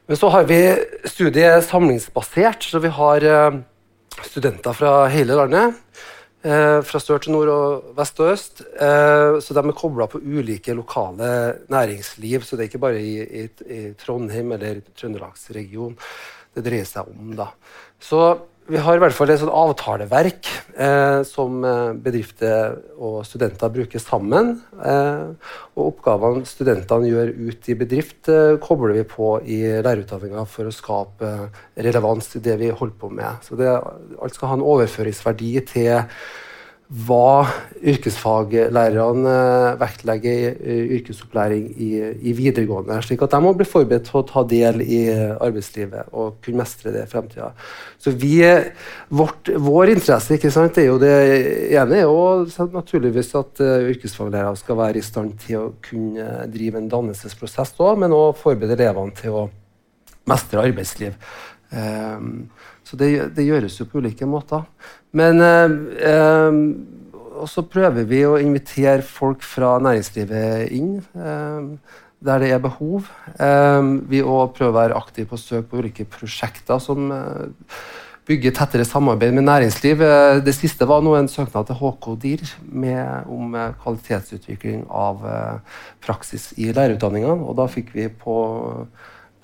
Men 0.09 0.17
så 0.17 0.31
har 0.33 0.47
vi 0.49 0.61
studiet 1.05 1.67
samlingsbasert, 1.69 2.65
så 2.65 2.81
vi 2.81 2.89
har 2.97 3.25
uh, 3.29 3.59
studenter 4.25 4.73
fra 4.73 4.93
hele 5.13 5.37
landet. 5.37 5.75
Uh, 6.41 6.81
fra 6.87 7.01
sør 7.03 7.21
til 7.21 7.35
nord 7.35 7.51
og 7.53 7.91
vest 7.99 8.23
og 8.25 8.31
øst. 8.33 8.63
Uh, 8.81 9.37
så 9.45 9.53
de 9.53 9.61
er 9.61 9.77
kobla 9.77 10.07
på 10.09 10.23
ulike 10.25 10.73
lokale 10.73 11.29
næringsliv. 11.69 12.41
Så 12.41 12.57
det 12.57 12.65
er 12.65 12.71
ikke 12.71 12.81
bare 12.87 13.05
i, 13.05 13.21
i, 13.21 13.45
i 13.69 13.83
Trondheim 14.01 14.57
eller 14.57 14.81
Trøndelagsregionen 14.97 16.01
det 16.57 16.65
dreier 16.67 16.89
seg 16.89 17.09
om. 17.13 17.35
da. 17.39 17.51
Så 18.01 18.23
vi 18.69 18.81
har 18.85 18.99
i 18.99 19.01
hvert 19.01 19.17
fall 19.17 19.31
et 19.33 19.41
sånt 19.41 19.55
avtaleverk 19.55 20.49
eh, 20.77 21.21
som 21.25 21.63
eh, 21.65 21.95
bedrifter 22.05 22.75
og 23.01 23.23
studenter 23.25 23.73
bruker 23.73 24.03
sammen. 24.03 24.59
Eh, 24.85 25.55
og 25.73 25.87
oppgavene 25.95 26.45
studentene 26.49 27.09
gjør 27.09 27.33
ut 27.49 27.71
i 27.73 27.77
bedrift, 27.81 28.29
eh, 28.29 28.59
kobler 28.61 28.99
vi 28.99 29.07
på 29.09 29.31
i 29.41 29.63
lærerutdanninga 29.81 30.45
for 30.53 30.69
å 30.69 30.75
skape 30.75 31.31
eh, 31.31 31.63
relevans 31.89 32.29
til 32.35 32.45
det 32.45 32.59
vi 32.61 32.69
holder 32.69 32.99
på 33.01 33.11
med. 33.17 33.41
Så 33.47 33.57
det, 33.57 33.73
alt 33.73 34.37
skal 34.37 34.53
ha 34.53 34.61
en 34.61 34.67
overføringsverdi 34.75 35.55
til 35.73 36.05
hva 36.89 37.45
yrkesfaglærerne 37.85 39.33
eh, 39.33 39.75
vektlegger 39.81 40.55
i 40.57 40.77
yrkesopplæring 40.97 41.67
i, 41.77 41.89
i, 42.31 42.33
videregående, 42.33 42.97
slik 43.05 43.27
at 43.27 43.35
de 43.35 43.41
må 43.45 43.53
bli 43.57 43.67
forberedt 43.69 44.07
til 44.09 44.21
å 44.23 44.25
ta 44.31 44.45
del 44.49 44.81
i 44.81 45.03
arbeidslivet 45.13 46.09
og 46.17 46.39
kunne 46.45 46.63
mestre 46.63 46.95
det 46.95 47.05
i 47.05 47.11
fremtida. 47.11 47.51
Så 48.01 48.15
vårt, 48.17 49.53
vår 49.53 49.93
interesse 49.99 50.39
ikke 50.39 50.53
sant, 50.55 50.81
er 50.81 50.89
jo 50.89 50.97
det 51.03 51.13
ene 51.77 52.01
er 52.01 52.09
jo 52.09 52.69
naturligvis 52.73 53.35
at 53.37 53.61
yrkesfaglærere 53.61 54.57
skal 54.57 54.81
være 54.81 55.03
i 55.03 55.05
stand 55.05 55.37
til 55.45 55.61
å 55.61 55.69
kunne 55.85 56.49
drive 56.49 56.81
en 56.81 56.89
dannelsesprosess 56.89 57.77
òg, 57.77 58.01
men 58.01 58.17
òg 58.17 58.39
forberede 58.41 58.81
elevene 58.81 59.17
til 59.19 59.37
å 59.37 59.47
mestre 60.29 60.65
arbeidsliv. 60.65 61.17
Um, 61.69 62.49
så 62.89 62.97
det, 62.97 63.11
det, 63.37 63.45
gjøres 63.45 63.77
jo 63.81 63.87
på 63.89 64.01
ulike 64.01 64.27
måter. 64.29 64.65
Men 65.17 65.43
eh, 65.45 65.75
eh, 66.09 66.61
Og 67.39 67.47
så 67.47 67.63
prøver 67.63 68.07
vi 68.09 68.25
å 68.27 68.39
invitere 68.41 69.05
folk 69.07 69.45
fra 69.47 69.77
næringslivet 69.79 70.73
inn 70.75 70.97
eh, 71.15 71.69
der 72.19 72.41
det 72.43 72.49
er 72.51 72.65
behov. 72.65 73.07
Eh, 73.39 73.91
vi 74.11 74.25
òg 74.25 74.57
prøver 74.57 74.73
å 74.73 74.79
være 74.81 74.99
aktive 74.99 75.29
på 75.31 75.39
søk 75.39 75.69
på 75.71 75.79
ulike 75.79 76.09
prosjekter 76.11 76.81
som 76.83 77.13
eh, 77.15 77.77
bygger 78.29 78.57
tettere 78.57 78.89
samarbeid 78.89 79.37
med 79.37 79.47
næringsliv. 79.47 80.03
Det 80.45 80.53
siste 80.57 80.89
var 80.89 81.05
nå 81.05 81.15
en 81.17 81.31
søknad 81.33 81.69
til 81.69 81.79
HK 81.79 82.09
DIR 82.21 82.51
om 83.25 83.55
kvalitetsutvikling 83.81 84.83
av 84.93 85.23
praksis 86.05 86.51
i 86.61 86.67
lærerutdanningene. 86.69 87.39
Og 87.41 87.57
da 87.57 87.65
fikk 87.73 87.95
vi 87.95 88.11
på 88.13 88.37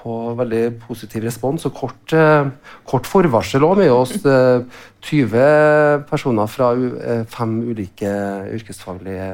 på 0.04 0.14
veldig 0.36 0.62
positiv 0.84 1.24
respons. 1.24 1.64
Og 1.68 1.74
kort, 1.74 2.12
eh, 2.12 2.50
kort 2.84 3.08
forvarsel 3.08 3.64
òg 3.64 3.80
med 3.80 3.92
oss. 3.92 4.14
20 4.20 5.40
eh, 5.40 6.04
personer 6.08 6.48
fra 6.48 6.72
eh, 6.76 7.24
fem 7.24 7.60
ulike 7.70 8.12
yrkesfaglige 8.52 9.30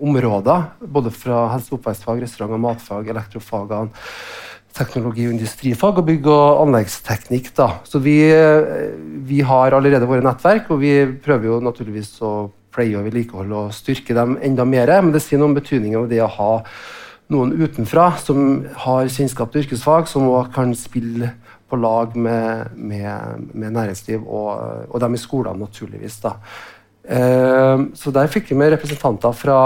områder. 0.00 0.68
Både 0.86 1.10
fra 1.10 1.48
helse- 1.54 1.72
og 1.72 1.80
oppvekstfag, 1.80 2.22
restaurant- 2.22 2.54
og 2.54 2.60
matfag, 2.60 3.10
elektrofagene 3.10 3.90
teknologi- 4.72 5.26
og 5.26 5.34
industrifag 5.34 5.98
og 5.98 6.06
bygg- 6.06 6.30
og 6.30 6.60
anleggsteknikk. 6.66 7.50
Da. 7.56 7.80
Så 7.82 7.98
vi, 7.98 8.22
vi, 9.26 9.40
har 9.40 9.74
allerede 9.74 10.06
våre 10.06 10.22
nettverk, 10.22 10.70
og 10.70 10.78
vi 10.78 10.94
prøver 11.24 11.50
jo 11.50 11.60
naturligvis 11.60 12.22
å 12.22 12.52
pleie 12.70 12.94
og 12.94 13.08
vedlikeholde 13.08 13.64
og 13.64 13.74
styrke 13.74 14.14
dem 14.14 14.38
enda 14.40 14.64
mer. 14.64 14.94
Men 15.02 15.10
det 15.10 15.24
sier 15.24 15.42
noe 15.42 15.50
om 15.50 15.58
betydningen 15.58 16.04
av 16.04 16.08
det 16.10 16.22
å 16.22 16.30
ha 16.30 16.52
noen 17.30 17.54
utenfra 17.54 18.10
som 18.20 18.64
har 18.84 19.10
kjennskap 19.10 19.52
til 19.52 19.64
yrkesfag, 19.64 20.08
som 20.10 20.28
òg 20.30 20.50
kan 20.54 20.74
spille 20.78 21.32
på 21.70 21.78
lag 21.78 22.16
med, 22.18 22.74
med, 22.74 23.46
med 23.54 23.76
næringsliv 23.76 24.24
og, 24.26 24.88
og, 24.88 24.98
dem 25.02 25.14
i 25.14 25.22
skolene, 25.22 25.62
naturligvis. 25.62 26.18
Da. 26.24 26.34
Eh, 27.06 27.86
så 27.94 28.12
der 28.14 28.30
fikk 28.32 28.50
vi 28.50 28.58
med 28.58 28.74
representanter 28.74 29.36
fra 29.36 29.60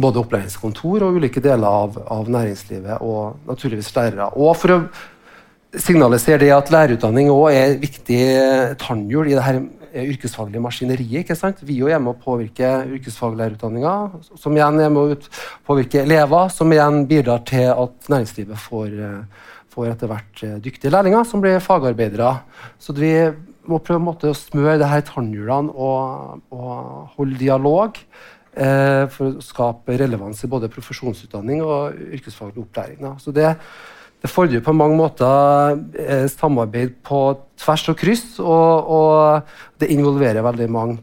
både 0.00 0.22
opplæringskontor 0.22 1.04
og 1.04 1.18
ulike 1.20 1.42
deler 1.44 1.66
av, 1.66 1.98
av 2.08 2.30
næringslivet, 2.30 3.02
og 3.04 3.40
naturligvis 3.48 3.92
lærere. 3.96 4.30
Og 4.38 4.56
for 4.56 4.76
å 4.76 4.80
signalisere 5.76 6.40
det 6.42 6.54
at 6.54 6.72
lærerutdanning 6.72 7.30
òg 7.32 7.52
er 7.52 7.74
et 7.74 7.84
viktig 7.84 8.22
tannhjul 8.80 9.30
i 9.30 9.36
det 9.36 9.44
her 9.44 9.60
yrkesfaglige 9.94 10.62
maskineriet. 10.62 11.24
ikke 11.24 11.36
sant? 11.38 11.60
Vi 11.66 11.80
er 11.80 11.98
med 11.98 12.14
å 12.14 12.22
påvirke 12.22 12.70
yrkesfaglærerutdanninga, 12.96 13.94
som 14.38 14.56
igjen 14.56 14.80
er 14.80 14.90
med 14.90 15.14
å 15.14 15.38
påvirke 15.66 16.02
elever, 16.04 16.48
som 16.54 16.72
igjen 16.72 17.04
bidrar 17.10 17.44
til 17.48 17.70
at 17.72 18.10
næringslivet 18.12 18.58
får, 18.58 18.88
eh, 18.88 19.46
får 19.70 19.92
etter 19.92 20.10
hvert 20.10 20.42
eh, 20.42 20.58
dyktige 20.58 20.92
lærlinger 20.92 21.24
som 21.24 21.40
blir 21.40 21.60
fagarbeidere. 21.60 22.40
Så 22.78 22.96
vi 22.96 23.14
må 23.66 23.78
prøve 23.78 24.16
å 24.16 24.34
smøre 24.34 24.78
det 24.78 24.88
her 24.88 25.06
tannhjulene 25.06 25.74
og, 25.74 26.42
og 26.50 27.08
holde 27.16 27.38
dialog. 27.38 27.96
Eh, 28.50 29.06
for 29.14 29.38
å 29.38 29.42
skape 29.44 29.94
relevans 29.94 30.40
i 30.42 30.48
både 30.50 30.68
profesjonsutdanning 30.72 31.60
og 31.62 31.94
yrkesfaglig 32.16 32.64
opplæring. 32.64 32.98
Da. 32.98 33.12
Så 33.22 33.30
det 33.30 33.52
det 34.20 34.28
fordrer 34.28 34.60
på 34.60 34.74
mange 34.76 34.98
måter 34.98 35.78
eh, 35.96 36.26
samarbeid 36.28 36.98
på 37.06 37.20
tvers 37.60 37.88
og 37.88 37.96
kryss, 38.00 38.26
og, 38.38 38.90
og 38.92 39.80
det 39.80 39.88
involverer 39.94 40.44
veldig 40.44 40.70
mange. 40.72 40.98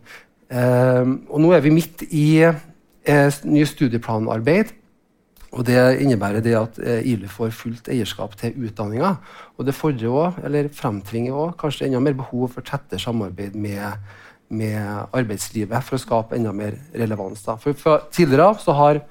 Eh, 0.48 1.14
og 1.30 1.42
nå 1.42 1.54
er 1.56 1.64
vi 1.66 1.74
midt 1.74 2.06
i 2.12 2.28
eh, 2.46 3.40
ny 3.44 3.66
studieplanarbeid. 3.66 4.76
Og 5.58 5.66
Det 5.66 5.80
innebærer 6.04 6.44
det 6.44 6.54
at 6.60 6.78
eh, 6.84 7.08
ILU 7.08 7.28
får 7.32 7.56
fullt 7.56 7.90
eierskap 7.90 8.36
til 8.38 8.54
utdanninga. 8.68 9.16
Og 9.58 9.66
det 9.66 9.76
fordrer 9.76 10.12
også, 10.12 10.46
eller 10.46 10.70
fremtvinger 10.70 11.34
også, 11.34 11.58
kanskje 11.58 11.88
enda 11.88 12.02
mer 12.04 12.18
behov 12.20 12.52
for 12.54 12.62
tettere 12.62 13.00
samarbeid 13.02 13.56
med, 13.56 13.98
med 14.50 14.78
arbeidslivet 15.16 15.88
for 15.88 15.98
å 15.98 16.04
skape 16.04 16.38
enda 16.38 16.54
mer 16.54 16.78
relevans. 16.94 17.42
Da. 17.48 17.56
For, 17.58 17.74
for 17.74 18.06
Tidligere 18.14 18.60
så 18.62 18.76
har 18.78 19.02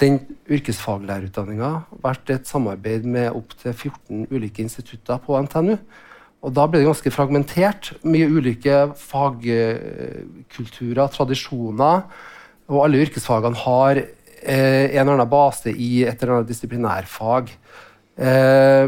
den 0.00 0.20
yrkesfaglærerutdanninga 0.50 1.70
vært 2.02 2.30
et 2.32 2.48
samarbeid 2.48 3.04
med 3.08 3.30
opptil 3.36 3.72
14 3.74 4.26
ulike 4.32 4.62
institutter 4.64 5.16
på 5.24 5.40
NTNU. 5.44 5.76
Og 6.40 6.54
da 6.56 6.64
ble 6.66 6.78
det 6.80 6.88
ganske 6.88 7.12
fragmentert. 7.12 7.92
Mye 8.08 8.28
ulike 8.32 8.76
fagkulturer, 8.96 11.06
tradisjoner. 11.12 12.02
Og 12.70 12.84
alle 12.84 13.02
yrkesfagene 13.04 13.56
har 13.60 13.94
eh, 14.00 14.86
en 14.88 15.02
eller 15.02 15.14
annen 15.18 15.30
base 15.30 15.70
i 15.72 16.04
et 16.08 16.22
eller 16.22 16.34
annet 16.38 16.52
disiplinærfag. 16.52 17.44
Eh, 18.16 18.86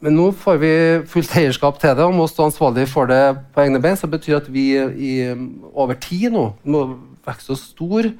men 0.00 0.12
nå 0.16 0.30
får 0.36 0.56
vi 0.60 0.72
fullt 1.08 1.36
eierskap 1.36 1.80
til 1.80 1.96
det 1.96 2.04
og 2.04 2.14
må 2.16 2.26
stå 2.28 2.44
ansvarlig 2.48 2.88
for 2.88 3.04
det 3.08 3.36
på 3.54 3.60
egne 3.64 3.80
bein. 3.80 3.96
Så 3.96 4.06
det 4.08 4.16
betyr 4.18 4.36
at 4.40 4.52
vi 4.52 4.66
i, 4.76 5.34
over 5.72 5.94
tid 6.00 6.32
nå 6.36 6.44
må 6.68 6.80
vokse 7.24 7.52
oss 7.56 7.70
store 7.72 8.10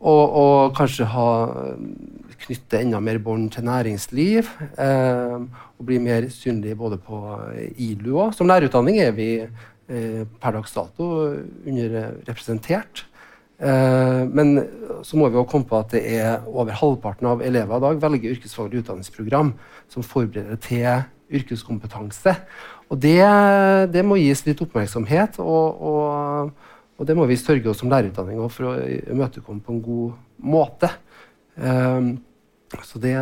og, 0.00 0.36
og 0.40 0.76
kanskje 0.76 1.08
ha, 1.12 1.26
knytte 2.40 2.80
enda 2.80 3.00
mer 3.04 3.20
bånd 3.22 3.50
til 3.54 3.66
næringsliv. 3.68 4.48
Eh, 4.80 5.36
og 5.80 5.86
bli 5.88 6.00
mer 6.02 6.28
synlig 6.32 6.76
både 6.78 6.98
på 7.04 7.20
ILU 7.76 8.16
òg. 8.16 8.34
Som 8.36 8.48
lærerutdanning 8.48 9.00
er 9.02 9.12
vi 9.16 9.30
eh, 9.40 10.24
per 10.40 10.56
dags 10.56 10.72
dato 10.76 11.10
underrepresentert. 11.68 13.04
Eh, 13.60 14.22
men 14.32 14.64
så 15.04 15.20
må 15.20 15.28
vi 15.28 15.36
også 15.36 15.52
komme 15.52 15.68
på 15.68 15.78
at 15.82 15.92
det 15.92 16.04
er 16.16 16.48
over 16.48 16.72
halvparten 16.80 17.28
av 17.28 17.44
elever 17.44 17.76
i 17.76 17.84
dag 17.84 18.02
velger 18.02 18.36
yrkesfaglig 18.36 18.80
utdanningsprogram 18.82 19.54
som 19.92 20.06
forbereder 20.06 20.60
til 20.64 21.02
yrkeskompetanse. 21.30 22.34
Og 22.90 22.98
det, 22.98 23.20
det 23.92 24.02
må 24.02 24.18
gis 24.18 24.42
litt 24.48 24.60
oppmerksomhet, 24.64 25.38
og, 25.38 25.84
og, 25.86 26.50
og, 27.00 27.06
det 27.08 27.16
må 27.16 27.24
vi 27.28 27.38
sørge 27.40 27.70
oss 27.72 27.80
som 27.80 27.88
lærerutdanning 27.88 28.42
for 28.52 28.70
å 28.70 28.74
imøtekomme 28.84 29.64
på 29.64 29.72
en 29.72 29.80
god 29.84 30.44
måte. 30.52 30.90
Um, 31.56 32.12
så 32.86 33.00
det, 33.02 33.14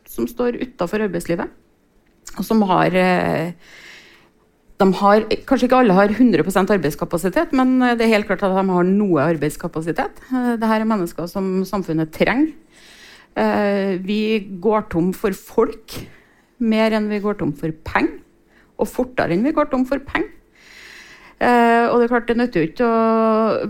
som 0.09 0.27
står 0.27 0.59
utenfor 0.61 1.03
arbeidslivet. 1.05 1.49
Og 2.37 2.45
som 2.45 2.61
har 2.69 2.95
de 4.79 4.87
har, 4.95 5.25
Kanskje 5.47 5.67
ikke 5.67 5.81
alle 5.81 5.95
har 5.97 6.11
100% 6.13 6.71
arbeidskapasitet, 6.71 7.51
men 7.57 7.81
eh, 7.83 7.97
det 7.99 8.05
er 8.05 8.13
helt 8.15 8.29
klart 8.29 8.45
at 8.47 8.55
de 8.55 8.63
har 8.71 8.87
noe 8.87 9.25
arbeidskapasitet. 9.25 10.21
Eh, 10.31 10.53
Dette 10.55 10.71
er 10.71 10.87
mennesker 10.87 11.27
som 11.27 11.65
samfunnet 11.67 12.13
trenger. 12.15 12.53
Eh, 13.35 13.97
vi 13.99 14.39
går 14.63 14.87
tom 14.93 15.11
for 15.15 15.35
folk 15.35 15.97
mer 16.59 16.95
enn 16.95 17.11
vi 17.11 17.19
går 17.23 17.39
tom 17.41 17.51
for 17.55 17.75
penger. 17.91 18.21
Og 18.79 18.87
fortere 18.87 19.35
enn 19.35 19.43
vi 19.43 19.51
går 19.55 19.67
tom 19.73 19.83
for 19.87 19.99
penger. 19.99 20.31
Eh, 21.39 21.85
og 21.87 22.01
det 22.01 22.05
er 22.05 22.11
klart 22.11 22.27
det 22.27 22.35
nytter 22.35 22.59
jo 22.59 22.67
ikke 22.67 22.87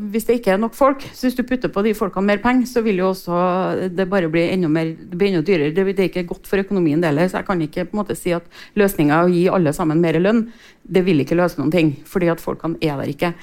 Hvis 0.09 0.23
det 0.25 0.39
ikke 0.39 0.55
er 0.55 0.57
nok 0.57 0.73
folk, 0.73 1.03
så 1.13 1.27
hvis 1.27 1.35
du 1.37 1.43
putter 1.45 1.69
på 1.69 1.83
de 1.85 1.91
folkene 1.93 2.25
mer 2.25 2.41
penger, 2.41 2.65
så 2.65 2.81
vil 2.81 2.97
jo 2.97 3.11
også 3.11 3.89
det 3.93 4.07
bare 4.09 4.31
bli 4.31 4.47
enda 4.49 4.71
mer 4.73 4.95
det 4.97 5.19
blir 5.19 5.29
enda 5.29 5.43
dyrere. 5.45 5.69
Det, 5.75 5.85
det 5.93 6.05
er 6.05 6.09
ikke 6.09 6.25
godt 6.31 6.49
for 6.49 6.61
økonomien 6.63 7.01
det 7.01 7.11
heller. 7.11 7.29
Så 7.29 7.37
jeg 7.37 7.49
kan 7.49 7.61
ikke 7.61 7.85
på 7.85 7.93
en 7.93 8.01
måte 8.01 8.17
si 8.17 8.33
at 8.33 8.47
løsninga 8.79 9.19
er 9.19 9.29
å 9.29 9.33
gi 9.33 9.45
alle 9.53 9.73
sammen 9.77 10.01
mer 10.01 10.17
lønn. 10.17 10.47
Det 10.81 11.05
vil 11.05 11.21
ikke 11.21 11.37
løse 11.37 11.61
noen 11.61 11.73
ting, 11.73 11.93
fordi 12.09 12.31
at 12.33 12.41
folkene 12.41 12.81
er 12.81 12.97
der 12.97 13.13
ikke. 13.13 13.33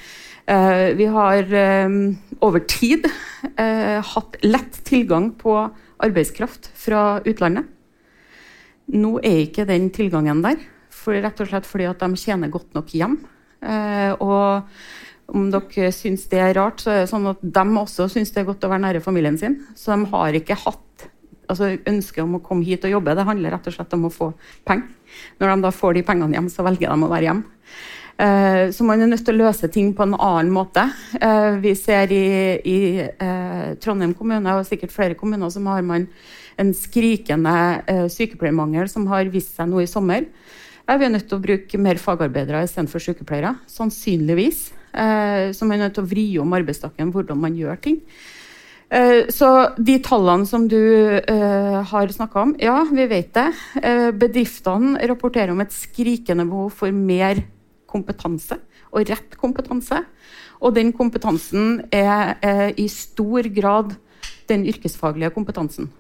Eh, 0.46 0.88
vi 0.98 1.06
har 1.10 1.54
eh, 1.54 1.94
over 2.46 2.66
tid 2.70 3.06
eh, 3.56 4.02
hatt 4.02 4.36
lett 4.46 4.82
tilgang 4.86 5.32
på 5.38 5.54
arbeidskraft 6.02 6.70
fra 6.78 7.20
utlandet. 7.26 7.66
Nå 8.94 9.16
er 9.26 9.40
ikke 9.42 9.66
den 9.66 9.88
tilgangen 9.90 10.44
der, 10.44 10.60
for 10.94 11.18
rett 11.18 11.40
og 11.42 11.50
slett 11.50 11.66
fordi 11.66 11.88
at 11.90 12.02
de 12.02 12.20
tjener 12.20 12.52
godt 12.52 12.78
nok 12.78 12.94
hjem. 12.94 13.18
Eh, 13.64 14.12
og 14.20 15.36
om 15.36 15.48
dere 15.50 15.90
syns 15.94 16.26
det 16.30 16.40
er 16.42 16.54
rart, 16.58 16.82
så 16.82 16.92
er 16.92 17.02
det 17.02 17.10
sånn 17.10 17.26
at 17.30 17.42
de 17.42 17.64
også 17.80 18.08
syns 18.12 18.32
det 18.34 18.42
er 18.42 18.48
godt 18.50 18.66
å 18.66 18.70
være 18.70 18.84
nære 18.84 19.04
familien 19.04 19.38
sin. 19.40 19.58
Så 19.74 19.94
de 19.94 20.10
har 20.12 20.38
ikke 20.38 20.58
hatt 20.62 21.08
altså 21.50 21.72
ønske 21.86 22.22
om 22.22 22.38
å 22.38 22.42
komme 22.42 22.66
hit 22.66 22.86
og 22.86 22.96
jobbe. 22.96 23.14
Det 23.14 23.26
handler 23.26 23.54
rett 23.54 23.68
og 23.70 23.76
slett 23.76 23.94
om 23.96 24.08
å 24.08 24.14
få 24.14 24.32
penger. 24.66 24.88
Når 25.40 25.52
de 25.52 25.66
da 25.66 25.74
får 25.74 25.96
de 25.96 26.06
pengene 26.06 26.36
hjem, 26.36 26.48
så 26.52 26.64
velger 26.66 26.90
de 26.90 27.06
å 27.06 27.12
være 27.12 27.28
hjemme. 27.30 27.52
Uh, 28.16 28.72
så 28.72 28.84
man 28.88 29.02
er 29.04 29.10
nødt 29.10 29.26
til 29.28 29.36
å 29.36 29.44
løse 29.44 29.68
ting 29.68 29.90
på 29.92 30.06
en 30.06 30.14
annen 30.16 30.48
måte. 30.54 30.86
Uh, 31.20 31.58
vi 31.60 31.74
ser 31.76 32.12
i, 32.16 32.24
i 32.64 32.78
Trondheim 33.82 34.14
kommune 34.16 34.54
og 34.56 34.64
sikkert 34.68 34.94
flere 34.94 35.18
kommuner 35.18 35.52
som 35.52 35.68
har 35.68 35.84
man 35.84 36.06
en 36.56 36.70
skrikende 36.72 37.52
sykepleiermangel 38.08 38.88
som 38.88 39.04
har 39.10 39.28
vist 39.28 39.58
seg 39.58 39.68
nå 39.68 39.82
i 39.82 39.90
sommer. 39.90 40.24
Er 40.86 41.00
vi 41.02 41.08
nødt 41.10 41.26
til 41.26 41.40
å 41.40 41.42
bruke 41.42 41.78
mer 41.82 41.98
fagarbeidere 41.98 42.62
istedenfor 42.62 43.02
sykepleiere. 43.02 43.56
Sannsynligvis. 43.66 44.68
Eh, 44.94 45.50
så 45.50 45.66
man 45.66 45.80
er 45.80 45.88
nødt 45.88 45.96
til 45.98 46.06
å 46.06 46.10
vri 46.12 46.26
om 46.38 46.54
arbeidsdagen 46.56 47.10
hvordan 47.14 47.40
man 47.42 47.56
gjør 47.58 47.80
ting. 47.82 47.98
Eh, 48.86 49.26
så 49.34 49.50
de 49.82 49.96
tallene 50.06 50.46
som 50.46 50.68
du 50.70 50.78
eh, 50.78 51.80
har 51.90 52.14
snakka 52.14 52.44
om, 52.44 52.54
ja, 52.62 52.78
vi 52.86 53.08
vet 53.10 53.32
det. 53.34 53.48
Bedriftene 54.14 55.02
rapporterer 55.10 55.50
om 55.56 55.64
et 55.64 55.74
skrikende 55.74 56.46
behov 56.46 56.70
for 56.78 56.94
mer 56.94 57.42
kompetanse, 57.90 58.60
og 58.94 59.10
rett 59.10 59.36
kompetanse. 59.42 60.04
Og 60.62 60.78
den 60.78 60.94
kompetansen 60.96 61.82
er 61.92 62.38
i 62.78 62.86
stor 62.88 63.50
grad 63.52 63.96
den 64.48 64.64
yrkesfaglige 64.70 65.34
kompetansen. 65.34 65.90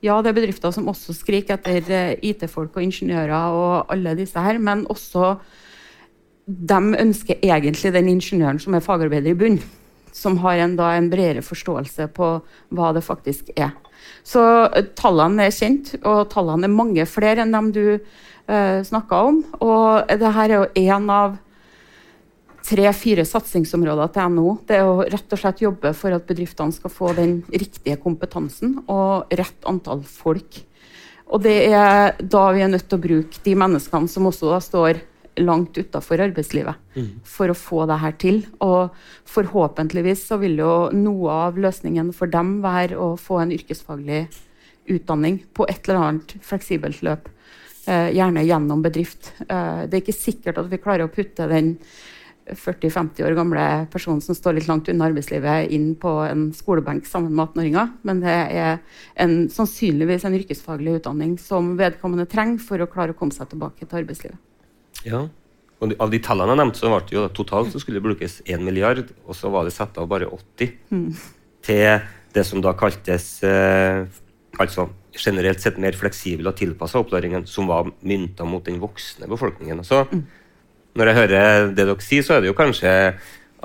Ja, 0.00 0.16
det 0.24 0.30
er 0.30 0.38
bedrifter 0.38 0.72
som 0.72 0.88
også 0.88 1.12
skriker 1.12 1.58
etter 1.58 1.90
eh, 1.92 2.14
IT-folk 2.30 2.78
og 2.78 2.84
ingeniører 2.86 3.52
og 3.52 3.90
alle 3.92 4.14
disse 4.16 4.40
her, 4.40 4.56
men 4.56 4.86
også 4.88 5.34
de 6.46 6.78
ønsker 7.02 7.42
egentlig 7.44 7.92
den 7.92 8.08
ingeniøren 8.08 8.58
som 8.62 8.74
er 8.74 8.84
fagarbeider 8.84 9.34
i 9.34 9.36
bunn. 9.36 9.60
Som 10.16 10.40
har 10.42 10.58
en, 10.58 10.72
da, 10.78 10.94
en 10.96 11.10
bredere 11.12 11.44
forståelse 11.44 12.08
på 12.16 12.30
hva 12.74 12.88
det 12.96 13.04
faktisk 13.06 13.52
er. 13.54 13.76
Så 14.26 14.42
uh, 14.42 14.80
tallene 14.98 15.46
er 15.46 15.54
kjent, 15.54 15.92
og 16.00 16.32
tallene 16.32 16.66
er 16.66 16.74
mange 16.74 17.06
flere 17.06 17.44
enn 17.44 17.54
dem 17.54 17.70
du 17.76 17.84
eh, 17.92 18.80
snakka 18.88 19.20
om. 19.28 19.38
Og 19.62 20.10
det 20.10 20.32
her 20.34 20.48
er 20.48 20.56
jo 20.56 20.88
én 20.88 21.12
av 21.14 21.36
tre-fire 22.70 23.24
satsingsområder 23.26 24.12
til 24.14 24.34
NHO. 24.36 24.54
Det 24.68 24.78
er 24.78 24.88
å 24.88 25.02
rett 25.02 25.34
og 25.34 25.40
slett 25.42 25.62
jobbe 25.64 25.92
for 25.96 26.14
at 26.14 26.26
bedriftene 26.28 26.74
skal 26.74 26.92
få 26.94 27.12
den 27.18 27.40
riktige 27.50 27.98
kompetansen 28.02 28.78
og 28.86 29.30
rett 29.34 29.66
antall 29.68 30.04
folk. 30.06 30.62
Og 31.30 31.42
det 31.44 31.56
er 31.70 32.16
da 32.18 32.44
vi 32.54 32.62
er 32.64 32.70
nødt 32.72 32.88
til 32.90 32.98
å 32.98 33.06
bruke 33.06 33.42
de 33.44 33.54
menneskene 33.58 34.10
som 34.10 34.26
også 34.30 34.50
da 34.50 34.60
står 34.62 35.02
langt 35.40 35.78
utafor 35.78 36.20
arbeidslivet, 36.20 36.78
mm. 36.96 37.10
for 37.24 37.52
å 37.52 37.56
få 37.56 37.84
det 37.88 37.98
her 38.02 38.14
til. 38.20 38.40
Og 38.66 38.94
forhåpentligvis 39.30 40.26
så 40.30 40.40
vil 40.42 40.58
jo 40.60 40.74
noe 40.94 41.40
av 41.48 41.58
løsningen 41.60 42.10
for 42.16 42.30
dem 42.30 42.58
være 42.64 42.98
å 42.98 43.12
få 43.20 43.40
en 43.44 43.54
yrkesfaglig 43.54 44.24
utdanning 44.90 45.42
på 45.54 45.66
et 45.70 45.86
eller 45.86 46.02
annet 46.02 46.34
fleksibelt 46.44 47.02
løp. 47.06 47.30
Eh, 47.86 48.10
gjerne 48.16 48.44
gjennom 48.44 48.82
bedrift. 48.84 49.32
Eh, 49.46 49.86
det 49.86 49.96
er 49.96 50.02
ikke 50.02 50.18
sikkert 50.18 50.60
at 50.60 50.68
vi 50.70 50.82
klarer 50.82 51.06
å 51.06 51.12
putte 51.12 51.46
den 51.50 51.76
40-50 52.48 53.24
år 53.26 53.36
gamle 53.38 53.64
personen 53.92 54.22
som 54.24 54.36
står 54.36 54.56
litt 54.56 54.68
langt 54.70 54.88
unna 54.90 55.08
arbeidslivet, 55.10 55.70
inn 55.74 55.92
på 56.00 56.12
en 56.26 56.48
skolebenk 56.56 57.06
sammen 57.08 57.34
med 57.34 57.50
18-åringer. 57.50 57.90
Men 58.08 58.22
det 58.24 58.36
er 58.60 58.78
en, 59.22 59.34
sannsynligvis 59.52 60.26
en 60.26 60.38
yrkesfaglig 60.40 61.00
utdanning 61.00 61.36
som 61.40 61.74
vedkommende 61.80 62.28
trenger 62.30 62.62
for 62.64 62.82
å 62.82 62.88
klare 62.90 63.14
å 63.14 63.18
komme 63.18 63.36
seg 63.36 63.52
tilbake 63.52 63.86
til 63.86 64.02
arbeidslivet. 64.02 64.40
Ja. 65.06 65.26
Og 65.80 65.94
av 65.96 66.10
de 66.12 66.20
tallene 66.20 66.52
jeg 66.52 66.60
nevnte, 66.60 66.80
så 66.82 66.92
var 66.92 67.04
det 67.08 67.16
jo 67.16 67.26
totalt 67.32 67.70
så 67.72 67.80
skulle 67.80 68.00
det 68.00 68.08
brukes 68.08 68.40
1 68.44 68.64
milliard, 68.64 69.04
og 69.24 69.36
så 69.36 69.52
var 69.52 69.64
det 69.64 69.76
satt 69.76 69.96
av 70.00 70.10
bare 70.10 70.28
80 70.28 70.74
til 71.64 72.02
det 72.34 72.44
som 72.46 72.60
da 72.62 72.74
kaltes 72.78 73.38
eh, 73.46 74.04
altså 74.60 74.90
generelt 75.16 75.62
sett 75.62 75.78
mer 75.82 75.96
fleksibel 75.98 76.50
og 76.50 76.58
tilpassa 76.58 77.00
opplæringen, 77.00 77.46
som 77.48 77.66
var 77.70 77.88
mynta 78.06 78.46
mot 78.46 78.64
den 78.66 78.78
voksne 78.82 79.28
befolkningen. 79.30 79.82
Så 79.84 80.04
så, 80.04 80.20
når 80.98 81.10
jeg 81.10 81.18
hører 81.20 81.68
det 81.70 81.84
dere 81.84 82.00
sier, 82.04 82.24
så 82.26 82.36
er 82.36 82.42
det 82.42 82.50
jo 82.50 82.58
kanskje 82.58 82.90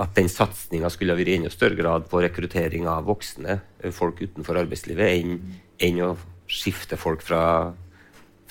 at 0.01 0.11
den 0.17 0.27
satsinga 0.31 0.89
skulle 0.91 1.15
ha 1.15 1.19
vært 1.19 1.31
i 1.31 1.37
enda 1.39 1.51
større 1.53 1.77
grad 1.79 2.09
på 2.11 2.19
rekruttering 2.23 2.87
av 2.91 3.07
voksne 3.07 3.59
eh, 3.79 3.93
folk 3.95 4.19
utenfor 4.21 4.59
arbeidslivet 4.59 5.21
enn, 5.21 5.39
enn 5.79 6.01
å 6.03 6.11
skifte 6.51 6.99
folk 6.99 7.23
fra, 7.25 7.71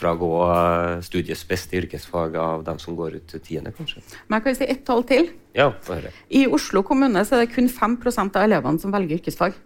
fra 0.00 0.14
å 0.14 0.20
gå 0.20 0.32
eh, 0.46 1.02
studiets 1.04 1.44
beste 1.48 1.76
yrkesfag 1.82 2.38
av 2.40 2.64
dem 2.66 2.80
som 2.82 2.96
går 2.96 3.18
ut 3.18 3.28
til 3.34 3.44
tiende, 3.44 3.74
kanskje. 3.76 4.00
Men 4.26 4.40
jeg 4.40 4.46
kan 4.46 4.58
si 4.58 4.70
ett 4.72 4.84
tall 4.88 5.04
til. 5.08 5.28
Ja, 5.56 5.68
få 5.84 5.98
høre. 5.98 6.14
I 6.32 6.46
Oslo 6.48 6.82
kommune 6.86 7.26
så 7.28 7.36
er 7.36 7.44
det 7.44 7.52
kun 7.54 7.68
5% 7.68 8.40
av 8.40 8.48
elevene 8.48 8.80
som 8.80 8.94
velger 8.94 9.20
yrkesfag. 9.20 9.58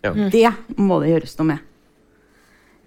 Ja. 0.00 0.14
Det 0.32 0.48
må 0.80 0.96
det 1.02 1.12
gjøres 1.12 1.36
noe 1.36 1.52
med. 1.52 1.66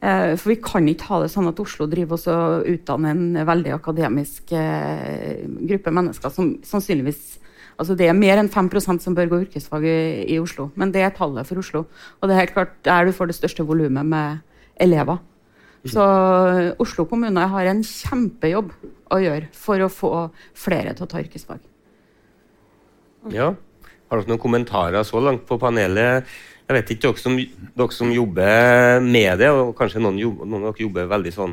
Eh, 0.04 0.34
For 0.36 0.52
vi 0.52 0.60
kan 0.60 0.88
ikke 0.92 1.08
ha 1.14 1.22
det 1.24 1.32
sånn 1.32 1.48
at 1.48 1.60
Oslo 1.64 1.88
driver 1.88 2.20
og 2.34 2.68
utdanner 2.68 3.16
en 3.16 3.46
veldig 3.48 3.72
akademisk 3.78 4.52
eh, 4.58 5.46
gruppe 5.70 5.94
mennesker 5.96 6.34
som 6.34 6.58
sannsynligvis 6.68 7.40
Altså 7.74 7.96
det 7.98 8.06
er 8.06 8.14
mer 8.14 8.38
enn 8.38 8.52
5% 8.54 9.02
som 9.02 9.16
bør 9.18 9.32
gå 9.32 9.38
yrkesfag 9.48 9.86
i, 9.90 9.94
i 10.30 10.36
Oslo, 10.38 10.68
men 10.78 10.92
det 10.94 11.02
er 11.02 11.16
tallet 11.18 11.48
for 11.50 11.58
Oslo. 11.58 11.80
Og 12.22 12.30
det 12.30 12.36
er 12.36 12.44
helt 12.44 12.54
klart 12.54 12.76
der 12.86 13.08
du 13.10 13.16
får 13.18 13.32
det 13.32 13.36
største 13.40 13.66
volumet 13.66 14.06
med 14.06 14.44
elever. 14.78 15.18
Så 15.90 16.06
Oslo 16.86 17.08
kommune 17.10 17.48
har 17.50 17.72
en 17.72 17.82
kjempejobb 17.82 18.70
å 19.10 19.20
gjøre 19.20 19.50
for 19.58 19.82
å 19.82 19.90
få 19.90 20.12
flere 20.54 20.94
til 20.94 21.08
å 21.08 21.10
ta 21.10 21.24
yrkesfag. 21.26 21.66
Ja. 23.34 23.56
Har 24.08 24.22
dere 24.22 24.30
noen 24.30 24.44
kommentarer 24.46 25.02
så 25.08 25.18
langt 25.24 25.48
på 25.50 25.58
panelet? 25.58 26.30
Jeg 26.74 26.82
vet 26.82 26.92
ikke, 26.96 27.12
dere 27.12 27.22
som, 27.22 27.36
dere 27.78 27.94
som 27.94 28.10
jobber 28.10 29.04
med 29.06 29.44
det, 29.44 29.50
og 29.54 29.76
kanskje 29.78 30.00
noen, 30.02 30.16
jobber, 30.18 30.48
noen 30.50 30.64
av 30.64 30.72
dere 30.72 30.88
jobber 30.88 31.12
veldig 31.12 31.34
sånn 31.36 31.52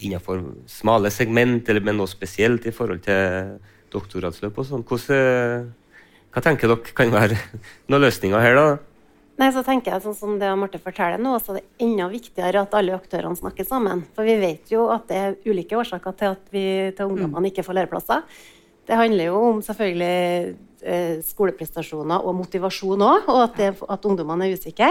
innenfor 0.00 0.44
smale 0.70 1.10
segment, 1.10 1.66
eller 1.66 1.82
med 1.82 1.98
noe 1.98 2.06
spesielt 2.06 2.68
i 2.70 2.72
forhold 2.74 3.02
til 3.02 3.56
doktorgradsløp 3.90 4.60
og 4.62 4.68
sånn. 4.68 4.86
Hva 4.86 6.44
tenker 6.46 6.70
dere 6.70 6.94
kan 6.94 7.10
være 7.10 7.40
noen 7.90 8.06
løsninger 8.06 8.46
her, 8.46 8.54
da? 8.54 8.68
Nei, 9.40 9.50
så 9.56 9.64
tenker 9.66 9.96
jeg 9.96 10.04
sånn 10.04 10.14
som 10.14 10.38
det 10.38 10.54
Marte 10.62 10.78
forteller 10.78 11.18
nå, 11.18 11.34
så 11.42 11.56
er 11.56 11.58
det 11.58 11.84
enda 11.88 12.06
viktigere 12.12 12.62
at 12.62 12.74
alle 12.78 12.94
aktørene 12.94 13.38
snakker 13.38 13.66
sammen. 13.66 14.04
For 14.14 14.28
vi 14.28 14.38
vet 14.38 14.70
jo 14.70 14.86
at 14.94 15.10
det 15.10 15.18
er 15.18 15.38
ulike 15.48 15.78
årsaker 15.80 16.14
til 16.22 16.34
at 16.36 16.50
vi 16.54 16.64
til 16.94 17.10
ungdommene 17.10 17.50
ikke 17.50 17.64
får 17.66 17.80
læreplasser. 17.80 18.26
Det 18.86 18.98
handler 19.00 19.32
jo 19.32 19.40
om 19.48 19.62
selvfølgelig 19.64 20.10
eh, 20.12 20.50
skoleprestasjoner 21.26 22.24
og 22.24 22.36
motivasjon 22.38 23.04
òg, 23.04 23.28
og 23.28 23.42
at, 23.44 23.58
det, 23.58 23.70
at 23.84 24.06
ungdommene 24.08 24.48
er 24.48 24.56
usikre. 24.58 24.90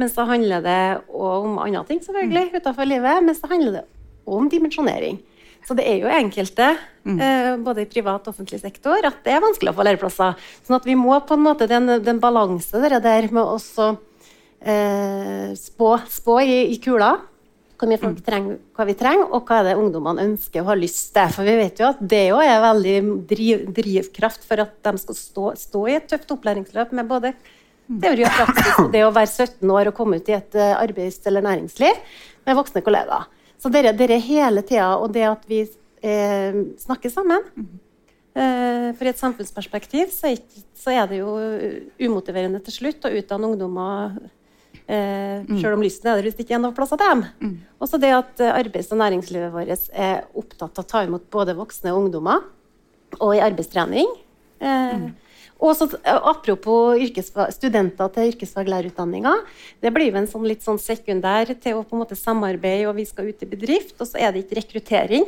Men 0.00 0.10
så 0.12 0.26
handler 0.28 0.64
det 0.64 0.82
om 1.12 1.58
andre 1.62 1.84
ting 1.88 2.00
selvfølgelig 2.04 2.58
utenfor 2.58 2.88
livet, 2.88 3.24
men 3.24 3.36
så 3.36 3.50
handler 3.50 3.80
det 3.80 3.84
om 4.28 4.48
dimensjonering. 4.52 5.20
Så 5.62 5.76
det 5.78 5.84
er 5.86 6.00
jo 6.02 6.10
enkelte, 6.10 6.72
eh, 7.06 7.52
både 7.62 7.84
i 7.84 7.90
privat 7.90 8.26
og 8.26 8.32
offentlig 8.34 8.58
sektor, 8.60 8.98
at 9.06 9.20
det 9.22 9.36
er 9.36 9.44
vanskelig 9.44 9.70
å 9.70 9.76
få 9.76 9.86
læreplasser. 9.86 10.40
Sånn 10.66 10.78
at 10.78 10.88
vi 10.88 10.96
må 10.98 11.14
på 11.22 11.38
en 11.38 11.44
måte, 11.44 11.68
det 11.70 11.76
er 11.76 11.84
en, 11.84 12.00
er 12.02 12.22
balanse 12.22 12.82
der, 12.82 12.98
der 13.02 13.28
med 13.30 13.44
også 13.44 13.92
eh, 14.58 15.52
spå, 15.58 15.94
spå 16.10 16.40
i, 16.42 16.56
i 16.74 16.80
kula 16.82 17.14
hvor 17.82 17.90
mye 17.90 17.98
folk 17.98 18.20
trenger, 18.22 18.58
hva 18.76 18.84
vi 18.86 18.94
trenger, 18.98 19.26
og 19.34 19.48
hva 19.48 19.58
er 19.58 19.66
det 19.66 19.78
ungdommene 19.80 20.22
ønsker 20.28 20.62
og 20.62 20.70
har 20.70 20.78
lyst 20.78 21.10
til. 21.16 21.32
For 21.34 21.48
vi 21.48 21.56
vet 21.58 21.80
jo 21.82 21.88
at 21.88 22.02
det 22.12 22.22
jo 22.28 22.38
er 22.38 22.62
veldig 22.62 22.94
driv, 23.30 23.64
drivkraft 23.74 24.46
for 24.46 24.62
at 24.62 24.76
de 24.86 25.02
skal 25.02 25.18
stå, 25.18 25.46
stå 25.58 25.82
i 25.90 25.96
et 25.98 26.06
tøft 26.10 26.30
opplæringsløp 26.36 26.94
med 26.94 27.10
både 27.10 27.32
teori 28.02 28.24
og 28.24 28.36
praksis, 28.36 28.72
og 28.78 28.92
det 28.94 29.02
å 29.04 29.12
være 29.14 29.30
17 29.30 29.72
år 29.74 29.90
og 29.90 29.96
komme 29.96 30.20
ut 30.20 30.30
i 30.30 30.36
et 30.36 30.54
eh, 30.54 30.74
arbeids- 30.78 31.26
eller 31.26 31.44
næringsliv 31.44 31.98
med 32.46 32.58
voksne 32.58 32.84
kollegaer. 32.86 33.26
Så 33.62 33.70
dere, 33.74 33.92
dere 33.98 34.18
hele 34.22 34.62
tida, 34.66 34.92
og 34.98 35.10
det 35.14 35.24
at 35.26 35.42
vi 35.50 35.64
eh, 35.66 36.60
snakker 36.82 37.12
sammen 37.12 37.42
eh, 37.58 38.88
For 38.94 39.06
i 39.06 39.10
et 39.10 39.20
samfunnsperspektiv 39.20 40.14
så 40.14 40.30
er, 40.30 40.62
så 40.78 40.94
er 40.94 41.10
det 41.10 41.20
jo 41.20 41.34
umotiverende 41.98 42.62
til 42.62 42.78
slutt 42.78 43.10
å 43.10 43.12
utdanne 43.18 43.50
ungdommer 43.50 44.16
eh, 44.86 45.42
selv 45.60 45.76
om 45.76 45.82
lysten 45.82 46.10
er 46.10 46.18
der 46.18 46.26
hvis 46.28 46.36
det 46.38 46.46
ikke 46.46 46.56
er 46.58 46.62
noen 46.64 46.74
plass 46.76 46.90
til 46.94 46.98
dem. 47.02 47.24
Også 47.82 48.00
det 48.00 48.12
at 48.16 48.40
eh, 48.40 48.54
arbeids- 48.58 48.92
og 48.92 48.98
næringslivet 49.02 49.52
vårt 49.52 49.90
er 49.92 50.24
opptatt 50.34 50.78
av 50.78 50.84
å 50.84 50.88
ta 50.88 51.04
imot 51.06 51.30
både 51.30 51.56
voksne 51.58 51.92
og 51.92 52.04
ungdommer, 52.06 52.44
og 53.20 53.36
i 53.36 53.42
arbeidstrening. 53.44 54.08
Eh, 54.62 55.10
og 55.62 55.76
så, 55.78 55.86
eh, 56.02 56.18
apropos 56.26 56.98
studenter 57.54 58.08
til 58.12 58.32
yrkesfaglærerutdanninga. 58.32 59.34
Det 59.80 59.92
blir 59.94 60.10
jo 60.10 60.18
en 60.18 60.26
sånn 60.26 60.46
litt 60.48 60.62
sånn 60.62 60.78
sekundær 60.78 61.46
til 61.60 61.78
å 61.78 61.84
på 61.86 61.94
en 61.94 62.02
måte 62.02 62.18
samarbeide, 62.18 62.88
og 62.88 62.96
vi 62.96 63.04
skal 63.04 63.28
ut 63.28 63.42
i 63.42 63.46
bedrift. 63.46 63.94
Og 64.00 64.06
så 64.06 64.18
er 64.18 64.32
det 64.32 64.44
ikke 64.44 64.58
rekruttering, 64.62 65.26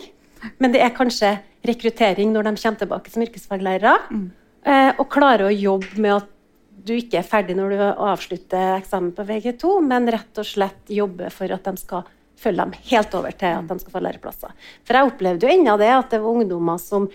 men 0.58 0.72
det 0.72 0.82
er 0.82 0.90
kanskje 0.90 1.38
rekruttering 1.64 2.32
når 2.32 2.50
de 2.50 2.62
kommer 2.62 2.78
tilbake 2.82 3.10
som 3.10 3.22
yrkesfaglærere. 3.22 3.94
Eh, 4.64 4.92
og 4.98 5.08
klarer 5.12 5.46
å 5.46 5.54
jobbe 5.54 5.98
med 6.00 6.16
at 6.16 6.28
du 6.84 6.92
ikke 6.96 7.20
er 7.20 7.26
ferdig 7.26 7.56
når 7.56 7.72
du 7.74 7.82
avslutter 8.04 8.78
eksamen 8.78 9.12
på 9.16 9.24
VG2, 9.28 9.76
men 9.86 10.10
rett 10.12 10.40
og 10.40 10.46
slett 10.48 10.92
jobbe 10.92 11.30
for 11.32 11.52
at 11.54 11.64
de 11.64 11.80
skal 11.80 12.04
følge 12.40 12.64
dem 12.64 12.74
helt 12.90 13.14
over 13.16 13.32
til 13.40 13.54
at 13.56 13.70
de 13.70 13.78
skal 13.80 13.94
få 13.94 14.02
læreplasser. 14.04 14.52
For 14.84 14.98
jeg 14.98 15.08
opplevde 15.12 15.46
jo 15.46 15.54
ennå 15.54 15.76
det 15.80 15.92
at 15.94 16.10
det 16.12 16.20
var 16.20 16.36
ungdommer 16.40 16.80
som 16.82 17.06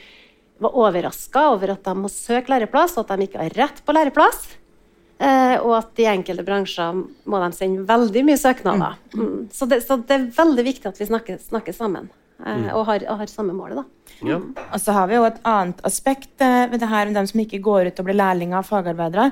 var 0.59 0.75
overraska 0.75 1.43
over 1.53 1.75
at 1.75 1.83
de 1.85 1.93
må 1.95 2.09
søke 2.11 2.51
læreplass, 2.51 2.97
og 2.97 3.05
at 3.05 3.19
de 3.19 3.27
ikke 3.29 3.43
har 3.43 3.53
rett 3.61 3.83
på 3.85 3.95
læreplass. 3.95 4.47
Eh, 5.19 5.57
og 5.59 5.73
at 5.77 5.99
i 5.99 6.07
enkelte 6.07 6.45
bransjer 6.47 6.95
må 7.29 7.41
de 7.43 7.49
sende 7.55 7.83
veldig 7.87 8.23
mye 8.27 8.39
søknader. 8.39 8.95
Mm. 9.13 9.49
Så, 9.51 9.67
det, 9.67 9.81
så 9.85 9.99
det 9.99 10.15
er 10.15 10.29
veldig 10.35 10.65
viktig 10.65 10.89
at 10.89 10.99
vi 10.99 11.09
snakker, 11.11 11.41
snakker 11.43 11.75
sammen 11.75 12.09
Mm. 12.39 12.69
og, 12.71 12.85
har, 12.87 13.03
og 13.11 13.17
har 13.19 13.27
samme 13.27 13.51
målet. 13.51 13.81
da. 13.81 14.13
Ja. 14.23 14.37
Og 14.71 14.79
så 14.79 14.93
har 14.95 15.09
vi 15.11 15.17
jo 15.17 15.25
et 15.27 15.41
annet 15.43 15.81
aspekt 15.83 16.39
eh, 16.39 16.69
ved 16.71 16.79
det 16.79 16.87
her 16.87 17.09
med 17.09 17.17
dem 17.19 17.27
som 17.27 17.41
ikke 17.43 17.59
går 17.59 17.89
ut 17.89 17.99
og 17.99 18.07
blir 18.07 18.15
lærlinger 18.15 18.61
av 18.61 18.69
fagarbeidere. 18.69 19.25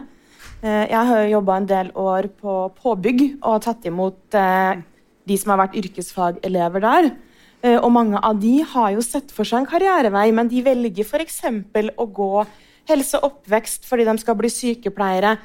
Eh, 0.65 0.85
jeg 0.89 1.05
har 1.09 1.19
jo 1.21 1.33
jobba 1.35 1.57
en 1.59 1.67
del 1.69 1.89
år 1.93 2.29
på 2.41 2.53
påbygg 2.81 3.23
og 3.45 3.61
tatt 3.61 3.83
imot 3.85 4.37
eh, 4.37 4.79
de 5.29 5.35
som 5.37 5.53
har 5.53 5.61
vært 5.61 5.77
yrkesfagelever 5.77 6.83
der. 6.83 7.09
Eh, 7.61 7.77
og 7.77 7.91
mange 7.93 8.17
av 8.17 8.39
de 8.41 8.55
har 8.65 8.95
jo 8.95 9.03
sett 9.05 9.33
for 9.33 9.45
seg 9.45 9.61
en 9.61 9.69
karrierevei, 9.69 10.31
men 10.33 10.49
de 10.49 10.63
velger 10.65 11.05
f.eks. 11.05 11.43
å 11.93 12.07
gå 12.09 12.31
helse 12.89 13.19
og 13.19 13.29
oppvekst 13.31 13.85
fordi 13.85 14.07
de 14.07 14.17
skal 14.23 14.37
bli 14.39 14.51
sykepleiere. 14.53 15.37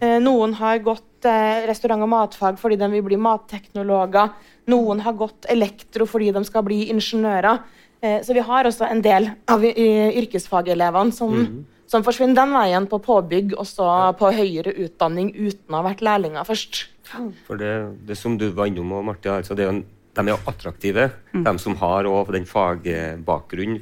Noen 0.00 0.54
har 0.56 0.78
gått 0.80 1.26
restaurant- 1.68 2.06
og 2.06 2.08
matfag 2.08 2.56
fordi 2.56 2.78
de 2.80 2.86
vil 2.88 3.02
bli 3.04 3.18
matteknologer. 3.20 4.30
Noen 4.72 5.02
har 5.04 5.12
gått 5.12 5.44
elektro 5.52 6.06
fordi 6.08 6.30
de 6.32 6.40
skal 6.48 6.64
bli 6.64 6.86
ingeniører. 6.88 7.60
Så 8.24 8.32
vi 8.32 8.40
har 8.40 8.64
også 8.64 8.88
en 8.88 9.02
del 9.04 9.28
av 9.44 9.60
yrkesfagelevene 9.68 11.12
som, 11.12 11.36
som 11.90 12.04
forsvinner 12.06 12.38
den 12.38 12.54
veien 12.54 12.86
på 12.90 13.00
påbygg 13.02 13.56
og 13.58 13.66
så 13.68 13.88
på 14.18 14.30
høyere 14.34 14.74
utdanning 14.86 15.32
uten 15.34 15.74
å 15.74 15.80
ha 15.80 15.86
vært 15.88 16.04
lærlinger 16.06 16.46
først. 16.46 16.84
For 17.48 17.58
det, 17.58 17.72
det 18.06 18.18
som 18.18 18.36
du 18.38 18.46
var 18.54 18.70
innom, 18.70 18.92
og 18.94 19.08
Marti, 19.08 19.30
altså 19.32 19.56
det 19.58 19.64
er 19.64 19.70
jo 19.70 19.76
en, 19.78 19.82
de 20.14 20.22
er 20.22 20.32
jo 20.32 20.38
attraktive, 20.50 21.08
de 21.34 21.52
som 21.62 21.76
har 21.80 22.06
den 22.34 22.46
fagbakgrunn 22.46 23.80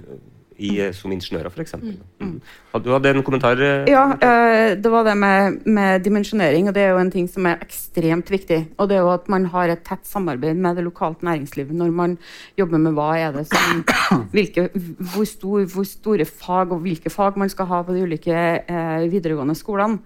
i, 0.59 0.71
som 0.95 1.13
ingeniører, 1.15 1.51
f.eks. 1.53 1.77
Mm. 1.79 2.39
Du 2.83 2.91
hadde 2.93 3.13
en 3.15 3.23
kommentar? 3.27 3.61
eh? 3.63 3.87
Ja, 3.91 4.05
eh, 4.15 4.75
det 4.79 4.91
var 4.91 5.07
det 5.07 5.15
med, 5.19 5.61
med 5.67 6.03
dimensjonering, 6.05 6.69
og 6.69 6.75
det 6.77 6.83
er 6.85 6.93
jo 6.95 7.03
en 7.03 7.13
ting 7.15 7.29
som 7.31 7.47
er 7.47 7.63
ekstremt 7.65 8.31
viktig. 8.31 8.61
Og 8.79 8.91
det 8.91 8.99
er 8.99 9.07
jo 9.07 9.13
at 9.15 9.29
man 9.31 9.47
har 9.53 9.73
et 9.73 9.85
tett 9.87 10.07
samarbeid 10.09 10.59
med 10.59 10.79
det 10.79 10.87
lokalt 10.87 11.23
næringslivet 11.27 11.77
når 11.79 11.95
man 11.95 12.19
jobber 12.59 12.83
med 12.83 12.97
hva 12.99 13.11
er 13.19 13.37
det 13.39 13.47
som 13.51 13.85
hvilke, 14.35 14.69
hvor, 14.75 15.29
stor, 15.29 15.65
hvor 15.73 15.87
store 15.89 16.27
fag 16.29 16.75
og 16.75 16.83
hvilke 16.87 17.13
fag 17.13 17.39
man 17.41 17.53
skal 17.53 17.71
ha 17.71 17.83
på 17.87 17.97
de 17.97 18.05
ulike 18.07 18.35
eh, 18.35 19.09
videregående 19.11 19.57
skolene. 19.59 20.03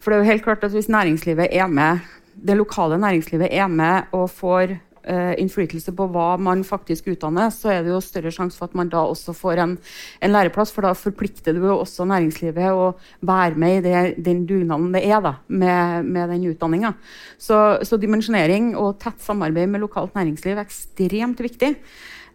For 0.00 0.12
det 0.12 0.18
er 0.18 0.24
jo 0.24 0.32
helt 0.32 0.46
klart 0.46 0.64
at 0.66 0.74
hvis 0.74 0.90
næringslivet 0.92 1.48
er 1.50 1.66
med, 1.66 2.04
det 2.36 2.56
lokale 2.56 2.98
næringslivet 3.00 3.48
er 3.50 3.66
med 3.66 4.12
og 4.12 4.28
får 4.30 4.76
eh, 4.76 4.78
innflytelse 5.06 5.92
på 5.94 6.08
hva 6.10 6.32
man 6.42 6.64
faktisk 6.66 7.06
utdanner, 7.12 7.52
så 7.54 7.70
er 7.70 7.84
det 7.84 7.92
jo 7.92 8.00
større 8.02 8.32
sjanse 8.34 8.58
for 8.58 8.66
at 8.66 8.74
man 8.78 8.90
da 8.90 9.04
også 9.06 9.34
får 9.36 9.62
en, 9.62 9.76
en 10.18 10.34
læreplass, 10.34 10.72
for 10.74 10.86
da 10.86 10.90
forplikter 10.98 11.54
du 11.54 11.62
jo 11.62 11.76
også 11.78 12.08
næringslivet 12.10 12.74
å 12.74 12.88
være 13.26 13.60
med 13.62 13.78
i 13.78 13.84
det, 13.86 14.02
den 14.26 14.42
dugnaden 14.48 14.90
det 14.96 15.04
er 15.06 15.22
da, 15.22 15.36
med, 15.46 16.10
med 16.10 16.34
den 16.34 16.48
utdanninga. 16.50 16.92
Så, 17.38 17.60
så 17.86 18.00
dimensjonering 18.00 18.74
og 18.74 18.98
tett 19.02 19.22
samarbeid 19.22 19.70
med 19.70 19.84
lokalt 19.84 20.16
næringsliv 20.18 20.56
er 20.56 20.66
ekstremt 20.66 21.42
viktig. 21.44 21.74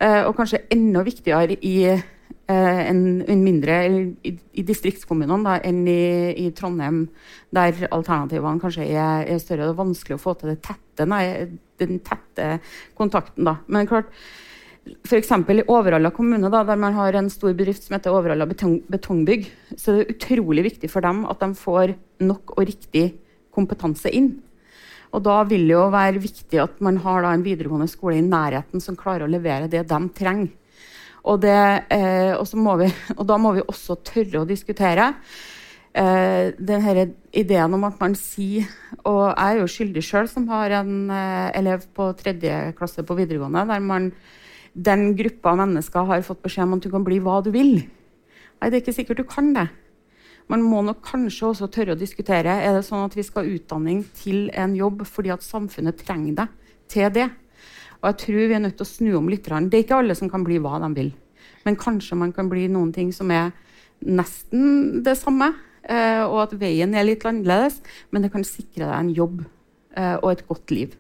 Eh, 0.02 0.24
og 0.26 0.36
kanskje 0.38 0.64
enda 0.74 1.04
viktigere 1.06 1.58
i 1.62 1.76
eh, 1.86 2.02
en, 2.52 3.02
en 3.30 3.44
mindre 3.46 3.78
i, 4.26 4.34
i 4.58 4.64
distriktskommunene 4.66 5.46
da, 5.46 5.58
enn 5.68 5.84
i, 5.90 6.34
i 6.42 6.48
Trondheim, 6.58 7.04
der 7.54 7.86
alternativene 7.92 8.62
kanskje 8.62 8.88
er, 8.90 9.28
er 9.28 9.42
større. 9.44 9.68
Det 9.68 9.76
er 9.76 9.84
vanskelig 9.84 10.18
å 10.18 10.24
få 10.24 10.36
til 10.40 10.54
det 10.54 10.62
tette, 10.66 11.08
nei, 11.10 11.24
den 11.89 12.02
tette 12.06 12.54
kontakten. 12.98 13.46
Da. 13.48 13.58
Men 13.72 13.89
klart, 13.89 14.12
F.eks. 15.06 15.32
i 15.32 15.63
Overhalla 15.70 16.10
kommune, 16.13 16.50
da, 16.50 16.63
der 16.65 16.80
man 16.80 16.96
har 16.98 17.13
en 17.13 17.30
stor 17.30 17.54
bedrift 17.58 17.86
som 17.86 17.96
heter 17.98 18.13
Overhalla 18.15 18.48
betong, 18.50 18.80
Betongbygg, 18.89 19.50
så 19.78 19.94
er 19.94 20.00
det 20.02 20.15
utrolig 20.15 20.65
viktig 20.72 20.89
for 20.89 21.06
dem 21.06 21.26
at 21.30 21.44
de 21.44 21.52
får 21.58 21.94
nok 22.26 22.56
og 22.58 22.65
riktig 22.65 23.12
kompetanse 23.54 24.10
inn. 24.10 24.34
Og 25.12 25.22
da 25.26 25.41
vil 25.44 25.67
det 25.67 25.76
jo 25.76 25.86
være 25.91 26.24
viktig 26.24 26.62
at 26.63 26.82
man 26.84 26.98
har 27.04 27.28
en 27.28 27.46
videregående 27.46 27.89
skole 27.91 28.17
i 28.17 28.26
nærheten 28.26 28.82
som 28.84 28.98
klarer 28.98 29.28
å 29.28 29.32
levere 29.32 29.70
det 29.72 29.84
de 29.89 30.02
trenger. 30.17 30.50
Og, 31.22 31.38
det, 31.44 31.58
eh, 31.94 32.34
og, 32.34 32.50
vi, 32.82 32.88
og 33.20 33.26
da 33.30 33.38
må 33.38 33.52
vi 33.54 33.62
også 33.62 34.00
tørre 34.02 34.41
å 34.41 34.48
diskutere 34.50 35.12
eh, 35.98 36.52
denne 36.58 37.08
ideen 37.32 37.74
om 37.76 37.84
at 37.88 38.00
man 38.02 38.16
sier 38.16 38.68
Og 39.08 39.24
jeg 39.32 39.56
er 39.56 39.60
jo 39.60 39.72
skyldig 39.72 40.04
sjøl, 40.06 40.28
som 40.30 40.48
har 40.52 40.76
en 40.82 41.10
eh, 41.10 41.50
elev 41.58 41.88
på 41.96 42.12
tredje 42.20 42.74
klasse 42.78 43.04
på 43.04 43.18
videregående, 43.18 43.66
der 43.68 43.82
man, 43.82 44.12
den 44.74 45.16
gruppa 45.18 45.56
mennesker 45.58 46.06
har 46.06 46.22
fått 46.28 46.44
beskjed 46.44 46.68
om 46.68 46.78
at 46.78 46.86
du 46.86 46.92
kan 46.94 47.06
bli 47.08 47.18
hva 47.24 47.40
du 47.42 47.50
vil. 47.56 47.80
Nei, 47.82 48.70
det 48.70 48.78
er 48.78 48.84
ikke 48.84 48.94
sikkert 48.94 49.24
du 49.24 49.26
kan 49.26 49.54
det. 49.56 49.70
Man 50.52 50.62
må 50.68 50.82
nok 50.86 51.00
kanskje 51.06 51.48
også 51.48 51.70
tørre 51.72 51.96
å 51.96 52.00
diskutere 52.00 52.58
er 52.62 52.76
det 52.76 52.84
sånn 52.86 53.06
at 53.08 53.16
vi 53.16 53.24
skal 53.26 53.46
ha 53.46 53.56
utdanning 53.56 54.04
til 54.18 54.50
en 54.54 54.76
jobb 54.76 55.06
fordi 55.08 55.32
at 55.34 55.46
samfunnet 55.46 56.02
trenger 56.04 56.44
deg 56.44 56.56
til 56.92 57.10
det. 57.16 57.30
Og 58.02 58.10
jeg 58.10 58.20
tror 58.24 58.40
vi 58.50 58.56
er 58.58 58.64
nødt 58.64 58.78
til 58.80 58.86
å 58.86 58.92
snu 58.92 59.12
om 59.18 59.30
litt. 59.32 59.48
Det 59.48 59.78
er 59.78 59.84
ikke 59.86 60.00
alle 60.02 60.18
som 60.18 60.30
kan 60.30 60.44
bli 60.46 60.60
hva 60.62 60.80
de 60.84 60.90
vil. 60.98 61.12
Men 61.66 61.78
kanskje 61.80 62.18
man 62.18 62.34
kan 62.34 62.50
bli 62.50 62.68
noen 62.72 62.92
ting 62.94 63.12
som 63.14 63.32
er 63.32 63.52
nesten 64.02 65.02
det 65.06 65.16
samme. 65.20 65.52
Eh, 65.82 66.24
og 66.28 66.44
at 66.46 66.56
veien 66.62 66.94
er 66.94 67.08
litt 67.08 67.26
annerledes, 67.26 67.80
men 68.13 68.26
det 68.26 68.32
kan 68.34 68.46
sikre 68.46 68.86
deg 68.86 68.96
en 68.98 69.13
jobb 69.17 69.41
eh, 69.98 70.15
og 70.20 70.32
et 70.34 70.48
godt 70.48 70.72
liv. 70.72 70.96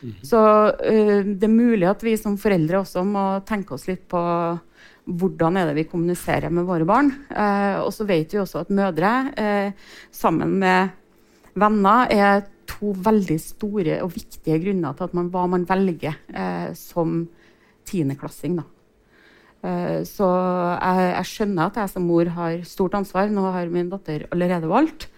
Mm 0.00 0.10
-hmm. 0.10 0.24
Så 0.24 0.40
eh, 0.84 1.22
det 1.24 1.44
er 1.44 1.62
mulig 1.62 1.88
at 1.88 2.02
vi 2.02 2.16
som 2.16 2.36
foreldre 2.36 2.78
også 2.78 3.04
må 3.04 3.40
tenke 3.46 3.74
oss 3.74 3.88
litt 3.88 4.08
på 4.08 4.20
hvordan 5.08 5.56
er 5.56 5.66
det 5.66 5.74
vi 5.74 5.90
kommuniserer 5.90 6.50
med 6.50 6.64
våre 6.64 6.84
barn. 6.84 7.10
Og 7.80 7.92
så 7.92 8.04
vet 8.04 8.32
vi 8.32 8.38
også 8.38 8.58
at 8.58 8.70
mødre 8.70 9.72
sammen 10.12 10.58
med 10.58 10.90
venner 11.54 12.06
er 12.10 12.42
to 12.66 12.92
veldig 12.92 13.40
store 13.40 14.02
og 14.02 14.12
viktige 14.12 14.58
grunner 14.58 14.92
til 14.92 15.08
man, 15.12 15.30
hva 15.30 15.46
man 15.48 15.64
velger 15.64 16.14
som 16.74 17.26
tiendeklassing. 17.88 18.58
Eh, 18.58 18.64
så 19.58 20.26
jeg, 20.28 21.06
jeg, 21.10 21.26
skjønner 21.26 21.66
at 21.66 21.78
jeg 21.80 21.90
som 21.90 22.04
mor 22.06 22.28
har 22.36 22.60
stort 22.68 22.94
ansvar. 22.94 23.26
Nå 23.32 23.42
har 23.50 23.72
min 23.72 23.90
datter 23.90 24.28
allerede 24.30 24.70
valgt. 24.70 25.08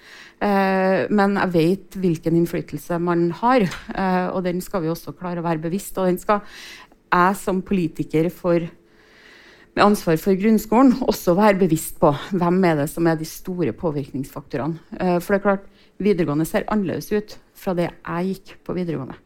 Eh, 0.41 1.05
men 1.13 1.37
jeg 1.37 1.53
vet 1.53 1.97
hvilken 2.01 2.39
innflytelse 2.39 2.97
man 3.03 3.29
har, 3.43 3.67
eh, 3.67 4.29
og 4.33 4.45
den 4.47 4.63
skal 4.65 4.85
vi 4.85 4.93
også 4.93 5.13
klare 5.13 5.43
å 5.43 5.47
være 5.47 5.61
bevisst. 5.67 5.99
Og 6.01 6.09
den 6.09 6.21
skal 6.21 6.41
jeg 7.11 7.37
som 7.37 7.61
politiker 7.63 8.31
for 8.33 8.69
med 9.71 9.85
ansvar 9.85 10.17
for 10.19 10.35
grunnskolen 10.35 10.97
også 11.07 11.37
være 11.39 11.61
bevisst 11.61 12.01
på 12.03 12.11
hvem 12.35 12.57
er 12.67 12.81
det 12.81 12.89
som 12.91 13.07
er 13.07 13.21
de 13.21 13.29
store 13.29 13.71
påvirkningsfaktorene. 13.77 14.81
Eh, 14.99 15.19
for 15.21 15.37
det 15.37 15.41
er 15.41 15.47
klart, 15.47 15.69
videregående 16.01 16.49
ser 16.49 16.67
annerledes 16.67 17.13
ut 17.13 17.37
fra 17.55 17.77
det 17.77 17.91
jeg 17.93 18.33
gikk 18.33 18.57
på 18.65 18.75
videregående. 18.81 19.21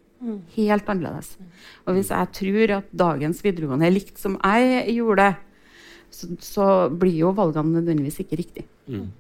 Helt 0.54 0.88
annerledes. 0.88 1.34
Og 1.84 1.96
hvis 1.96 2.12
jeg 2.12 2.30
tror 2.38 2.76
at 2.78 2.94
dagens 3.04 3.42
videregående 3.44 3.88
er 3.88 3.94
likt 3.94 4.20
som 4.20 4.38
jeg 4.40 4.94
gjorde 4.96 5.26
det, 5.26 5.34
så, 6.14 6.30
så 6.40 6.66
blir 6.90 7.16
jo 7.24 7.34
valgene 7.34 7.80
nødvendigvis 7.80 8.20
ikke 8.22 8.38
riktig. 8.40 8.66
Mm. 8.86 9.10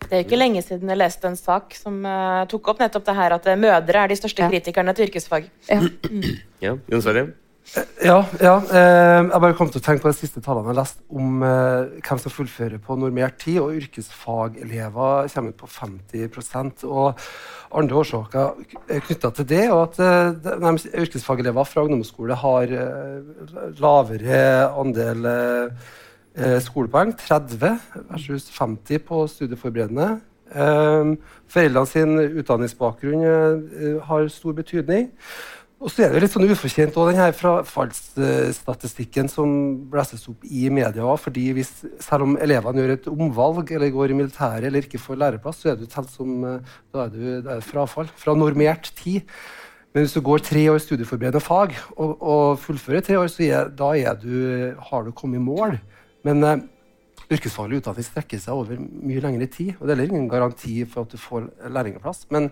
Det 0.00 0.16
er 0.16 0.24
ikke 0.24 0.38
lenge 0.38 0.62
siden 0.64 0.88
jeg 0.90 0.98
leste 0.98 1.28
en 1.28 1.36
sak 1.36 1.76
som 1.76 2.00
uh, 2.08 2.46
tok 2.50 2.72
opp 2.72 2.80
nettopp 2.80 3.04
det 3.06 3.16
her 3.18 3.34
at 3.36 3.46
uh, 3.50 3.58
mødre 3.60 4.04
er 4.04 4.10
de 4.10 4.16
største 4.18 4.42
ja. 4.42 4.48
kritikerne 4.48 4.94
til 4.96 5.10
yrkesfag. 5.10 5.50
Ja, 5.68 5.82
mm. 5.84 6.30
ja 6.64 6.74
Jon 6.90 7.04
Sverre? 7.04 7.28
Ja, 7.70 8.16
ja 8.42 8.56
eh, 8.66 9.28
jeg 9.28 9.42
bare 9.44 9.54
kom 9.54 9.68
til 9.70 9.78
å 9.78 9.84
tenke 9.84 10.02
på 10.02 10.10
de 10.10 10.18
siste 10.18 10.40
tallene 10.42 10.72
jeg 10.72 10.78
leste 10.80 11.04
om 11.14 11.42
eh, 11.46 12.00
hvem 12.02 12.18
som 12.18 12.32
fullfører 12.34 12.80
på 12.82 12.96
normert 12.98 13.36
tid. 13.38 13.60
og 13.62 13.76
Yrkesfagelever 13.78 15.28
kommer 15.30 15.54
ut 15.54 15.60
på 15.60 15.70
50% 15.70 16.82
og 16.88 17.20
Andre 17.70 18.00
årsaker 18.00 18.64
knytta 19.06 19.30
til 19.36 19.46
det, 19.46 19.66
og 19.70 19.84
at 19.84 20.00
eh, 20.02 20.88
yrkesfagelever 21.04 21.68
fra 21.70 21.84
ungdomsskole 21.86 22.34
har 22.40 22.72
lavere 23.78 24.40
andel 24.80 25.28
skolepoeng, 26.66 27.14
30 27.14 27.78
versus 28.10 28.48
50 28.56 29.04
på 29.06 29.22
studieforberedende. 29.30 30.08
Foreldrene 30.50 31.86
sin 31.86 32.18
utdanningsbakgrunn 32.18 34.02
har 34.08 34.28
stor 34.34 34.58
betydning. 34.58 35.12
Og 35.80 35.88
så 35.88 36.04
er 36.04 36.12
det 36.12 36.20
litt 36.20 36.32
sånn 36.34 36.44
ufortjent 36.44 36.92
også, 36.92 37.12
denne 37.14 37.26
frafallsstatistikken 37.32 39.30
som 39.32 39.52
blæses 39.88 40.26
opp 40.28 40.44
i 40.44 40.68
media. 40.68 41.14
fordi 41.16 41.46
hvis, 41.56 41.70
Selv 42.04 42.26
om 42.26 42.36
elevene 42.36 42.82
gjør 42.82 42.92
et 42.98 43.08
omvalg 43.08 43.72
eller 43.72 43.94
går 43.94 44.12
i 44.12 44.18
militæret 44.18 44.66
eller 44.68 44.84
ikke 44.84 45.00
får 45.00 45.16
læreplass, 45.22 45.62
så 45.62 45.72
er 45.72 45.80
du 45.80 45.86
telt 45.88 46.12
som 46.12 46.44
eh, 46.44 46.74
da 46.92 47.06
er 47.06 47.14
du, 47.14 47.22
det 47.46 47.54
er 47.54 47.64
frafall 47.64 48.12
fra 48.12 48.34
normert 48.36 48.92
tid. 48.98 49.24
Men 49.94 50.04
hvis 50.04 50.12
du 50.12 50.20
går 50.20 50.44
tre 50.44 50.66
år 50.70 50.78
studieforberedende 50.84 51.40
fag 51.40 51.72
og, 51.96 52.12
og 52.20 52.60
fullfører 52.60 53.00
tre 53.00 53.16
år, 53.18 53.32
så 53.32 53.48
er, 53.48 53.72
da 53.72 53.94
er 53.96 54.20
du, 54.20 54.76
har 54.76 55.08
du 55.08 55.16
kommet 55.16 55.40
i 55.40 55.46
mål. 55.48 55.80
Men 56.28 56.44
uh, 56.44 56.60
yrkesfaglig 57.30 57.80
utdanning 57.80 58.06
strekker 58.06 58.40
seg 58.42 58.58
over 58.58 58.78
mye 58.80 59.22
lengre 59.22 59.46
tid. 59.50 59.74
Og 59.78 59.86
det 59.86 59.96
er 59.96 60.04
ingen 60.08 60.28
garanti 60.30 60.80
for 60.88 61.06
at 61.06 61.14
du 61.14 61.20
får 61.20 61.46
lærlingplass. 61.70 62.26
Men 62.34 62.50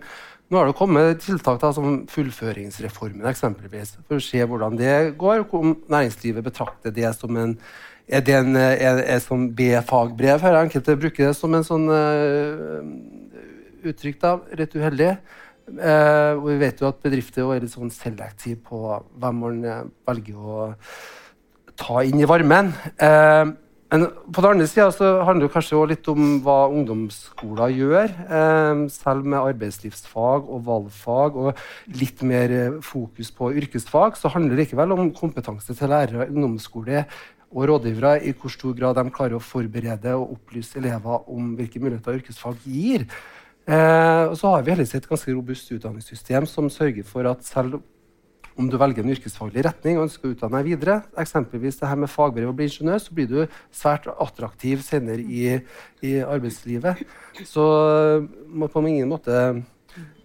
nå 0.48 0.60
har 0.60 0.70
det 0.70 0.78
kommet 0.78 1.20
tiltak 1.24 1.60
da, 1.62 1.72
som 1.76 2.04
fullføringsreformen 2.10 3.26
eksempelvis, 3.28 3.96
for 4.06 4.20
å 4.20 4.24
se 4.24 4.44
hvordan 4.44 4.78
det 4.78 4.96
går. 5.20 5.44
Om 5.44 5.74
næringslivet 5.90 6.46
betrakter 6.46 6.94
det 6.94 7.10
som 7.18 7.36
en 7.36 7.58
er 8.08 8.22
det 8.24 8.38
en, 8.38 8.54
er, 8.56 9.02
er 9.04 9.18
som 9.20 9.50
B-fagbrev 9.52 10.40
her? 10.40 10.56
Enkelte 10.62 10.94
bruker 10.96 11.28
det 11.28 11.34
som 11.36 11.52
en 11.52 11.66
sånn 11.66 11.84
uh, 11.92 12.80
uttrykk, 13.84 14.16
da, 14.22 14.30
rett 14.56 14.76
uheldig. 14.78 15.10
Uh, 15.68 16.32
og 16.38 16.46
vi 16.48 16.56
vet 16.62 16.80
jo 16.80 16.88
at 16.88 17.02
bedrifter 17.04 17.44
er 17.52 17.60
litt 17.60 17.74
sånn 17.74 17.92
selektive 17.92 18.62
på 18.64 18.80
hvem 19.20 19.42
man 19.44 19.60
uh, 19.66 19.82
velger 20.08 20.40
å 20.40 20.70
ta 21.78 22.00
inn 22.08 22.22
i 22.22 22.28
varmen. 22.28 22.72
Uh, 22.96 23.52
men 23.88 24.04
på 24.34 24.42
den 24.44 24.50
andre 24.50 24.66
sida 24.68 24.90
handler 25.24 25.46
det 25.46 25.54
kanskje 25.54 25.76
også 25.78 25.88
litt 25.88 26.08
om 26.12 26.24
hva 26.44 26.58
ungdomsskoler 26.68 27.72
gjør. 27.72 28.10
Eh, 28.38 28.82
selv 28.92 29.24
med 29.24 29.40
arbeidslivsfag 29.40 30.44
og 30.44 30.66
valgfag 30.66 31.38
og 31.40 31.62
litt 31.96 32.20
mer 32.28 32.52
eh, 32.52 32.76
fokus 32.84 33.32
på 33.32 33.54
yrkesfag, 33.62 34.20
så 34.20 34.28
handler 34.34 34.56
det 34.58 34.66
likevel 34.66 34.92
om 34.92 35.08
kompetanse 35.16 35.72
til 35.72 35.88
lærere, 35.88 36.28
i 36.28 36.34
ungdomsskole 36.34 37.06
og 37.48 37.64
rådgivere 37.70 38.18
i 38.28 38.34
hvor 38.36 38.52
stor 38.52 38.76
grad 38.76 39.00
de 39.00 39.08
klarer 39.08 39.38
å 39.38 39.40
forberede 39.40 40.12
og 40.18 40.36
opplyse 40.36 40.76
elever 40.76 41.24
om 41.32 41.54
hvilke 41.56 41.80
muligheter 41.80 42.20
yrkesfag 42.20 42.60
gir. 42.68 43.08
Eh, 43.68 44.24
og 44.28 44.36
så 44.36 44.52
har 44.52 44.66
vi 44.66 44.74
heldigvis 44.74 44.98
et 45.00 45.08
ganske 45.08 45.32
robust 45.32 45.72
utdanningssystem 45.72 46.44
som 46.48 46.68
sørger 46.72 47.08
for 47.08 47.24
at 47.32 47.40
selv 47.48 47.80
om 48.58 48.66
du 48.70 48.76
velger 48.80 49.04
en 49.04 49.12
yrkesfaglig 49.14 49.62
retning 49.68 49.98
og 49.98 50.08
ønsker 50.08 50.28
å 50.28 50.34
utdanne 50.34 50.58
deg 50.58 50.72
videre, 50.72 50.98
eksempelvis 51.22 51.78
det 51.80 51.90
her 51.90 52.00
med 52.02 52.10
fagbrev 52.10 52.50
og 52.50 52.56
bli 52.58 52.66
ingeniør, 52.68 53.00
så 53.02 53.14
blir 53.14 53.28
du 53.30 53.38
svært 53.74 54.08
attraktiv 54.10 54.82
senere 54.86 55.22
i, 55.22 55.60
i 56.02 56.14
arbeidslivet. 56.26 57.04
Så 57.46 57.64
på 58.58 58.86
ingen 58.86 59.10
måte 59.10 59.62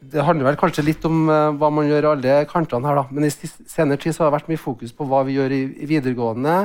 Det 0.04 0.22
handler 0.26 0.50
vel 0.50 0.58
kanskje 0.60 0.84
litt 0.84 1.06
om 1.08 1.30
uh, 1.32 1.54
hva 1.56 1.70
man 1.72 1.88
gjør 1.88 2.04
i 2.04 2.10
alle 2.10 2.34
kantene 2.50 2.90
her, 2.90 3.00
da. 3.00 3.06
Men 3.10 3.26
i 3.26 3.32
senere 3.32 3.98
tid 3.98 4.18
har 4.20 4.28
det 4.28 4.36
vært 4.36 4.50
mye 4.52 4.60
fokus 4.60 4.92
på 4.94 5.08
hva 5.08 5.22
vi 5.26 5.38
gjør 5.38 5.56
i, 5.56 5.62
i 5.80 5.88
videregående. 5.90 6.58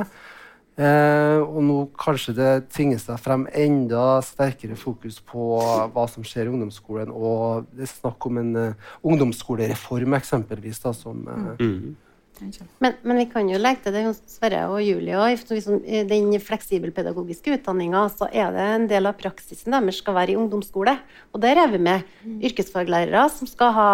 Eh, 0.79 1.37
og 1.43 1.59
nå 1.67 1.77
kanskje 1.99 2.33
det 2.37 2.51
tvinger 2.71 3.01
seg 3.01 3.19
frem 3.19 3.41
enda 3.51 4.21
sterkere 4.23 4.77
fokus 4.79 5.17
på 5.27 5.47
hva 5.91 6.05
som 6.07 6.23
skjer 6.23 6.47
i 6.47 6.53
ungdomsskolen. 6.53 7.11
Og 7.11 7.67
det 7.73 7.83
er 7.83 7.91
snakk 7.91 8.29
om 8.29 8.39
en 8.39 8.53
uh, 8.55 8.93
ungdomsskolereform, 9.03 10.15
eksempelvis. 10.15 10.79
Da, 10.85 10.93
som, 10.95 11.25
uh, 11.27 11.59
mm. 11.59 12.55
men, 12.79 12.95
men, 13.03 13.19
vi 13.19 13.27
kan 13.33 13.51
jo 13.51 13.59
legge 13.59 13.89
til 13.89 13.97
det, 13.97 14.05
Sverre 14.31 14.63
og 14.71 14.79
Julie 14.85 15.19
òg. 15.19 15.43
I 15.83 16.05
den 16.07 16.31
fleksibelpedagogiske 16.47 17.57
utdanninga 17.57 18.07
så 18.15 18.31
er 18.31 18.55
det 18.55 18.71
en 18.77 18.89
del 18.93 19.11
av 19.11 19.19
praksisen 19.19 19.75
deres 19.75 19.99
skal 19.99 20.15
være 20.15 20.37
i 20.37 20.39
ungdomsskole. 20.39 20.95
Og 21.35 21.43
der 21.43 21.59
er 21.59 21.75
vi 21.75 21.83
med 21.91 22.07
mm. 22.23 22.39
yrkesfaglærere 22.53 23.27
som 23.35 23.51
skal 23.51 23.75
ha 23.75 23.93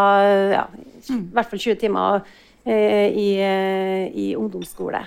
ja, 0.54 0.68
i 1.10 1.24
hvert 1.34 1.50
fall 1.50 1.66
20 1.66 1.82
timer 1.82 2.22
i, 2.66 3.30
i 4.10 4.28
ungdomsskole. 4.36 5.04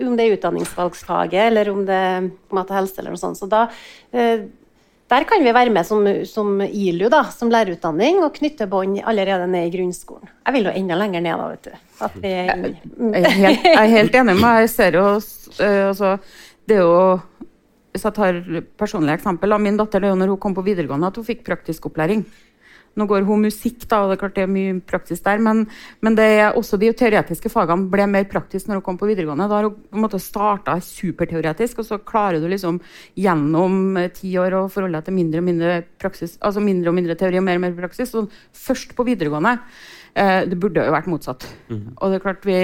Om 0.00 0.14
det 0.16 0.24
er 0.24 0.36
utdanningsvalgsfaget 0.36 1.50
eller 1.50 1.70
om 1.72 1.84
det 1.86 1.98
er 1.98 2.30
mat 2.54 2.70
og 2.70 2.78
helse 2.78 3.00
eller 3.00 3.14
noe 3.14 3.20
sånt. 3.20 3.38
Så 3.38 3.48
da, 3.50 3.66
eh, 4.16 4.46
der 5.08 5.24
kan 5.28 5.44
vi 5.44 5.54
være 5.56 5.72
med 5.72 5.86
som, 5.88 6.04
som 6.28 6.60
ILU, 6.64 7.08
da, 7.12 7.22
som 7.32 7.52
lærerutdanning, 7.52 8.20
og 8.24 8.34
knytte 8.36 8.68
bånd 8.68 9.00
allerede 9.00 9.48
ned 9.50 9.68
i 9.68 9.72
grunnskolen. 9.72 10.28
Jeg 10.44 10.56
vil 10.56 10.68
jo 10.68 10.74
enda 10.80 10.98
lenger 11.00 11.24
ned, 11.24 11.40
da, 11.40 11.48
vet 11.54 11.68
du. 11.68 12.18
Vi, 12.20 12.32
jeg, 12.32 12.48
er 12.52 13.38
helt, 13.40 13.64
jeg, 13.64 13.74
er 13.74 13.94
helt, 13.96 14.18
enig 14.20 14.36
med 14.38 14.60
Jeg 14.62 14.68
ser 14.70 14.94
jo 14.94 15.06
altså, 15.18 16.12
Det 16.62 16.76
er 16.76 16.84
jo 16.84 17.16
Hvis 17.90 18.04
jeg 18.06 18.14
tar 18.14 18.36
personlig 18.78 19.16
eksempel, 19.16 19.50
av 19.50 19.64
min 19.64 19.80
datter 19.80 20.04
det 20.04 20.06
er 20.06 20.14
jo 20.14 20.20
når 20.20 20.30
hun 20.30 20.38
kom 20.44 20.54
på 20.54 20.62
videregående, 20.62 21.10
at 21.10 21.18
hun 21.18 21.26
fikk 21.26 21.42
praktisk 21.48 21.88
opplæring. 21.90 22.22
Nå 22.98 23.06
går 23.08 23.26
hun 23.28 23.44
musikk, 23.46 23.84
da, 23.86 24.02
og 24.02 24.10
det 24.10 24.16
er 24.16 24.22
klart 24.24 24.36
det 24.36 24.44
er 24.44 24.50
mye 24.50 24.78
praktisk 24.88 25.24
der, 25.26 25.42
men, 25.44 25.64
men 26.04 26.16
det 26.18 26.26
er 26.40 26.58
også 26.58 26.78
de 26.80 26.90
teoretiske 26.98 27.52
fagene 27.52 27.88
ble 27.92 28.08
mer 28.10 28.26
praktisk 28.30 28.68
når 28.68 28.80
hun 28.80 28.86
kom 28.88 28.98
på 29.00 29.08
videregående. 29.10 29.46
Da 29.50 29.60
har 29.60 29.68
hun 29.68 29.76
på 29.78 29.98
en 29.98 30.04
måte 30.04 30.22
starta 30.22 30.78
superteoretisk, 30.84 31.82
og 31.82 31.88
så 31.88 32.00
klarer 32.02 32.42
du 32.42 32.48
liksom 32.50 32.80
gjennom 33.18 34.00
eh, 34.00 34.10
ti 34.14 34.32
år 34.40 34.58
å 34.58 34.64
forholde 34.72 34.98
deg 34.98 35.08
til 35.08 35.18
mindre 35.18 35.44
og 35.44 35.48
mindre 35.48 35.78
praksis, 36.02 36.36
altså 36.42 36.64
mindre 36.64 36.92
og 36.92 36.98
mindre 36.98 37.18
teori 37.18 37.40
og 37.40 37.46
mer 37.46 37.60
og 37.60 37.66
mer 37.68 37.78
praksis. 37.78 38.12
Så 38.12 38.26
først 38.66 38.96
på 38.98 39.06
videregående. 39.06 39.58
Eh, 40.18 40.42
det 40.50 40.58
burde 40.58 40.86
jo 40.86 40.94
vært 40.94 41.10
motsatt. 41.10 41.46
Og 41.70 42.10
det 42.10 42.18
er 42.18 42.24
klart 42.24 42.46
vi, 42.48 42.60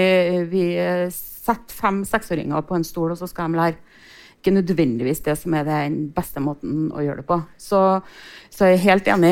vi 0.51 0.65
setter 1.13 1.77
fem 1.77 2.03
seksåringer 2.07 2.65
på 2.67 2.75
en 2.77 2.87
stol, 2.87 3.13
og 3.13 3.19
så 3.19 3.29
skal 3.29 3.53
de 3.53 3.61
lære 3.61 3.94
ikke 4.45 4.53
nødvendigvis 4.59 5.23
det 5.25 5.33
som 5.41 5.55
er 5.57 5.65
den 5.65 5.95
beste 6.13 6.41
måten 6.43 6.91
å 6.93 7.01
gjøre 7.01 7.23
det 7.23 7.27
på. 7.29 7.39
Så, 7.57 7.81
så 8.53 8.69
jeg 8.69 8.77
er 8.77 8.83
helt 8.85 9.07
enig. 9.15 9.31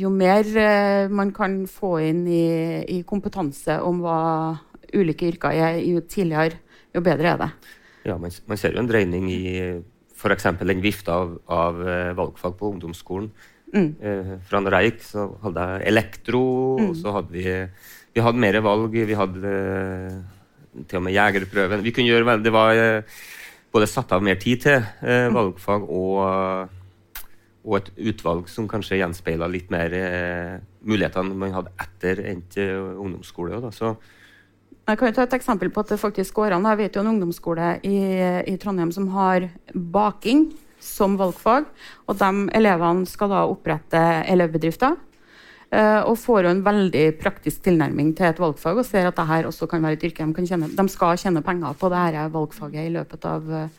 Jo, 0.00 0.10
mer 0.10 0.48
eh, 0.58 1.10
man 1.10 1.30
kan 1.36 1.60
få 1.70 1.98
inn 2.08 2.24
i, 2.26 2.48
i 2.98 3.02
kompetanse 3.06 3.78
om 3.86 4.02
hva 4.02 4.20
ulike 4.94 5.28
yrker 5.30 5.54
er, 5.54 5.78
jo 5.84 6.02
tidligere, 6.02 6.58
jo 6.96 7.04
bedre 7.04 7.34
er 7.34 7.44
det. 7.44 7.50
Ja, 8.08 8.16
man, 8.18 8.34
man 8.48 8.58
ser 8.58 8.74
jo 8.74 8.82
en 8.82 8.90
dreining 8.90 9.28
i 9.30 9.44
f.eks. 10.18 10.48
den 10.58 10.82
vifta 10.82 11.20
av, 11.22 11.38
av 11.46 11.78
eh, 11.86 12.10
valgfag 12.18 12.58
på 12.58 12.72
ungdomsskolen. 12.72 13.30
Mm. 13.68 13.88
Eh, 14.00 14.34
fra 14.48 14.62
når 14.64 14.78
jeg 14.78 14.90
gikk, 14.90 15.02
så 15.04 15.28
hadde 15.44 15.68
jeg 15.70 15.88
elektro, 15.92 16.42
og 16.80 16.94
så 16.98 17.14
hadde 17.20 17.34
vi 17.36 17.46
Vi 18.16 18.22
hadde 18.24 18.40
mer 18.40 18.56
valg. 18.64 18.90
Vi 18.90 19.14
hadde 19.14 19.50
eh, 19.54 20.14
til 20.88 20.98
og 20.98 21.04
med 21.04 21.14
jegerprøven. 21.14 21.84
Vi 21.84 21.92
kunne 21.94 22.08
gjøre 22.10 22.42
Det 22.42 22.52
var 22.52 23.04
både 23.72 23.88
satt 23.90 24.12
av 24.16 24.24
mer 24.24 24.38
tid 24.40 24.64
til 24.64 24.78
eh, 24.80 25.28
valgfag 25.34 25.88
og, 25.88 26.76
og 27.64 27.74
et 27.78 27.90
utvalg 28.10 28.48
som 28.52 28.68
kanskje 28.70 29.00
gjenspeila 29.00 29.48
litt 29.50 29.72
mer 29.72 29.96
eh, 29.96 30.54
mulighetene 30.88 31.36
man 31.36 31.56
hadde 31.56 31.74
etter 31.84 32.22
endt 32.30 32.60
eh, 32.60 32.76
ungdomsskole. 32.76 33.60
Da. 33.64 33.72
Så 33.74 33.94
Jeg 34.88 35.00
kan 35.00 35.10
jo 35.10 35.16
ta 35.18 35.26
et 35.26 35.36
eksempel 35.36 35.72
på 35.72 35.84
at 35.84 35.92
det 35.92 36.00
faktisk 36.00 36.40
går 36.40 36.56
an. 36.56 36.70
Jeg 36.72 36.82
vet 36.84 36.96
jo 36.96 37.04
en 37.04 37.12
ungdomsskole 37.12 37.74
i, 37.84 37.98
i 38.48 38.56
Trondheim 38.60 38.94
som 38.94 39.10
har 39.12 39.50
baking 39.74 40.48
som 40.80 41.18
valgfag. 41.18 41.68
Og 42.08 42.16
de 42.18 42.48
elevene 42.56 43.08
skal 43.10 43.32
da 43.32 43.44
opprette 43.50 44.00
elevbedrifter. 44.30 44.96
Eh, 45.74 46.00
og 46.02 46.18
får 46.20 46.46
jo 46.46 46.52
en 46.52 46.62
veldig 46.66 47.04
praktisk 47.20 47.64
tilnærming 47.66 48.14
til 48.16 48.28
et 48.30 48.40
valgfag 48.40 48.80
og 48.80 48.86
ser 48.86 49.08
at 49.08 49.18
dette 49.18 49.50
også 49.50 49.68
kan 49.70 49.84
være 49.84 49.98
et 49.98 50.06
yrke 50.10 50.26
de 50.26 50.46
tjene. 50.46 50.70
De 50.72 50.88
skal 50.88 51.18
tjene 51.18 51.44
penger 51.44 51.76
på 51.78 51.90
det 51.92 51.98
her 51.98 52.32
valgfaget 52.34 52.86
i 52.86 52.94
løpet 52.94 53.28
av 53.28 53.52
eh, 53.52 53.76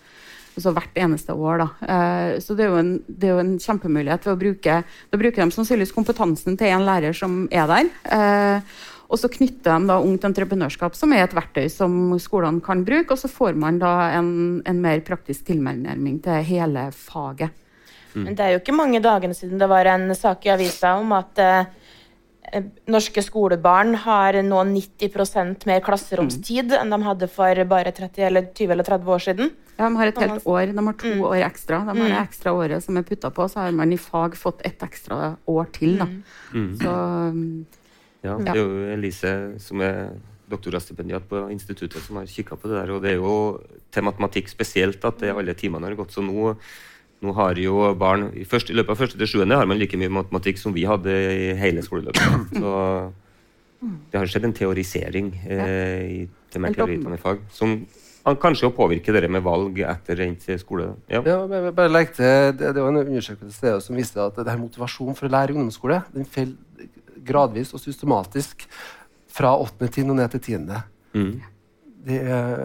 altså 0.56 0.74
hvert 0.76 1.02
eneste 1.06 1.34
år. 1.34 1.64
Da. 1.64 1.70
Eh, 1.96 2.40
så 2.44 2.56
det 2.58 2.66
er, 2.66 2.72
jo 2.74 2.84
en, 2.84 2.94
det 3.08 3.30
er 3.30 3.36
jo 3.36 3.44
en 3.46 3.58
kjempemulighet 3.60 4.28
ved 4.28 4.36
å 4.36 4.40
bruke 4.46 4.80
Da 4.84 5.20
bruker 5.22 5.44
de 5.44 5.56
sannsynligvis 5.56 5.96
kompetansen 5.96 6.58
til 6.60 6.74
en 6.74 6.88
lærer 6.88 7.16
som 7.16 7.44
er 7.52 7.70
der. 7.70 8.64
Og 9.10 9.18
så 9.18 9.30
knytter 9.32 9.74
de 9.74 9.90
da 9.90 9.98
Ungt 10.06 10.26
entreprenørskap, 10.28 10.94
som 10.98 11.14
er 11.16 11.24
et 11.26 11.34
verktøy 11.34 11.66
som 11.74 12.14
skolene 12.22 12.62
kan 12.62 12.84
bruke. 12.86 13.16
Og 13.16 13.18
så 13.18 13.32
får 13.32 13.58
man 13.58 13.80
da 13.82 14.12
en, 14.20 14.62
en 14.70 14.84
mer 14.84 15.02
praktisk 15.06 15.48
tilnærming 15.50 16.20
til 16.26 16.46
hele 16.46 16.90
faget. 16.94 17.56
Men 18.14 18.36
det 18.36 18.46
er 18.46 18.56
jo 18.56 18.62
ikke 18.62 18.74
mange 18.74 19.02
dagene 19.04 19.36
siden 19.38 19.60
det 19.62 19.70
var 19.70 19.86
en 19.90 20.10
sak 20.18 20.46
i 20.48 20.54
avisa 20.54 20.96
om 20.98 21.12
at 21.18 21.42
eh, 21.42 21.68
norske 22.90 23.22
skolebarn 23.24 23.94
har 24.06 24.38
nå 24.46 24.62
90% 24.72 25.66
mer 25.70 25.82
klasseromstid 25.86 26.74
enn 26.78 26.94
de 26.94 27.00
hadde 27.06 27.28
for 27.32 27.64
bare 27.70 27.92
30 27.96 28.26
eller 28.30 28.48
20 28.56 28.74
eller 28.76 28.88
30 28.88 29.12
år 29.16 29.26
siden. 29.26 29.52
Ja, 29.80 29.88
de 29.88 30.00
har 30.00 30.12
et 30.12 30.22
helt 30.24 30.48
år, 30.50 30.74
de 30.76 30.86
har 30.88 30.98
to 31.00 31.12
år 31.30 31.44
ekstra. 31.46 31.82
De 31.88 31.96
har 32.02 32.14
det 32.14 32.22
ekstra 32.24 32.54
året 32.56 32.84
som 32.84 32.98
er 33.00 33.06
putta 33.08 33.32
på, 33.32 33.46
så 33.52 33.64
har 33.64 33.76
man 33.76 33.94
i 33.94 34.00
fag 34.02 34.36
fått 34.40 34.64
et 34.68 34.82
ekstra 34.84 35.36
år 35.48 35.70
til. 35.76 36.00
Da. 36.02 36.10
Så 36.82 36.96
um, 36.96 37.46
ja, 38.26 38.36
det 38.36 38.56
er 38.56 38.60
jo 38.60 38.90
Elise 38.96 39.34
som 39.64 39.86
er 39.86 40.10
doktorgradsstipendiat 40.50 41.28
på 41.30 41.46
instituttet 41.54 42.04
som 42.04 42.20
har 42.20 42.28
kikka 42.30 42.58
på 42.60 42.72
det 42.72 42.80
der. 42.82 42.94
Og 42.96 43.04
det 43.04 43.14
er 43.14 43.20
jo 43.22 43.36
til 43.94 44.06
matematikk 44.08 44.50
spesielt 44.52 45.06
at 45.06 45.22
det 45.22 45.32
alle 45.36 45.56
timene 45.58 45.88
har 45.88 45.98
gått. 46.00 46.16
Så 46.16 46.26
nå, 46.26 46.56
nå 47.26 47.34
har 47.36 47.60
jo 47.60 47.94
barn 48.00 48.30
i, 48.34 48.46
første, 48.48 48.74
I 48.74 48.80
løpet 48.80 48.96
av 48.96 49.02
første 49.02 49.20
til 49.20 49.28
sjuende 49.28 49.58
har 49.60 49.68
man 49.68 49.80
like 49.80 49.98
mye 50.00 50.12
matematikk 50.22 50.62
som 50.62 50.76
vi 50.76 50.86
hadde 50.88 51.14
i 51.14 51.50
hele 51.60 51.84
skoleløpet. 51.84 52.54
Så 52.62 52.76
det 54.12 54.20
har 54.20 54.30
skjedd 54.30 54.48
en 54.48 54.56
teorisering 54.56 55.34
eh, 55.48 56.04
i 56.04 56.20
til 56.50 56.64
mer 56.64 56.76
Helt 56.80 57.22
fag 57.22 57.44
som 57.54 57.82
kanskje 58.40 58.68
å 58.68 58.74
påvirke 58.76 59.14
dere 59.16 59.30
med 59.32 59.42
valg 59.46 59.80
etter 59.86 60.20
endt 60.26 60.48
skole. 60.62 60.92
Ja. 61.10 61.22
Ja, 61.26 61.38
bare, 61.50 61.72
bare 61.74 61.92
legg 61.92 62.12
til, 62.14 62.52
det, 62.58 62.74
det 62.76 62.84
var 62.84 62.92
en 62.92 63.02
undersøkelse 63.06 63.64
der 63.64 63.80
som 63.84 63.98
viste 63.98 64.22
at 64.22 64.38
det 64.38 64.52
her 64.52 64.60
motivasjonen 64.60 65.18
for 65.18 65.30
å 65.30 65.34
lære 65.34 65.54
i 65.54 65.58
ungdomsskole 65.58 66.02
den 66.14 66.28
faller 66.30 66.90
gradvis 67.26 67.74
og 67.76 67.82
systematisk 67.84 68.66
fra 69.34 69.54
åttende 69.60 69.92
trinn 69.94 70.12
og 70.14 70.20
ned 70.20 70.32
til 70.34 70.44
tiende. 70.46 70.84
Mm. 71.14 71.40
Det 72.00 72.16
er, 72.24 72.62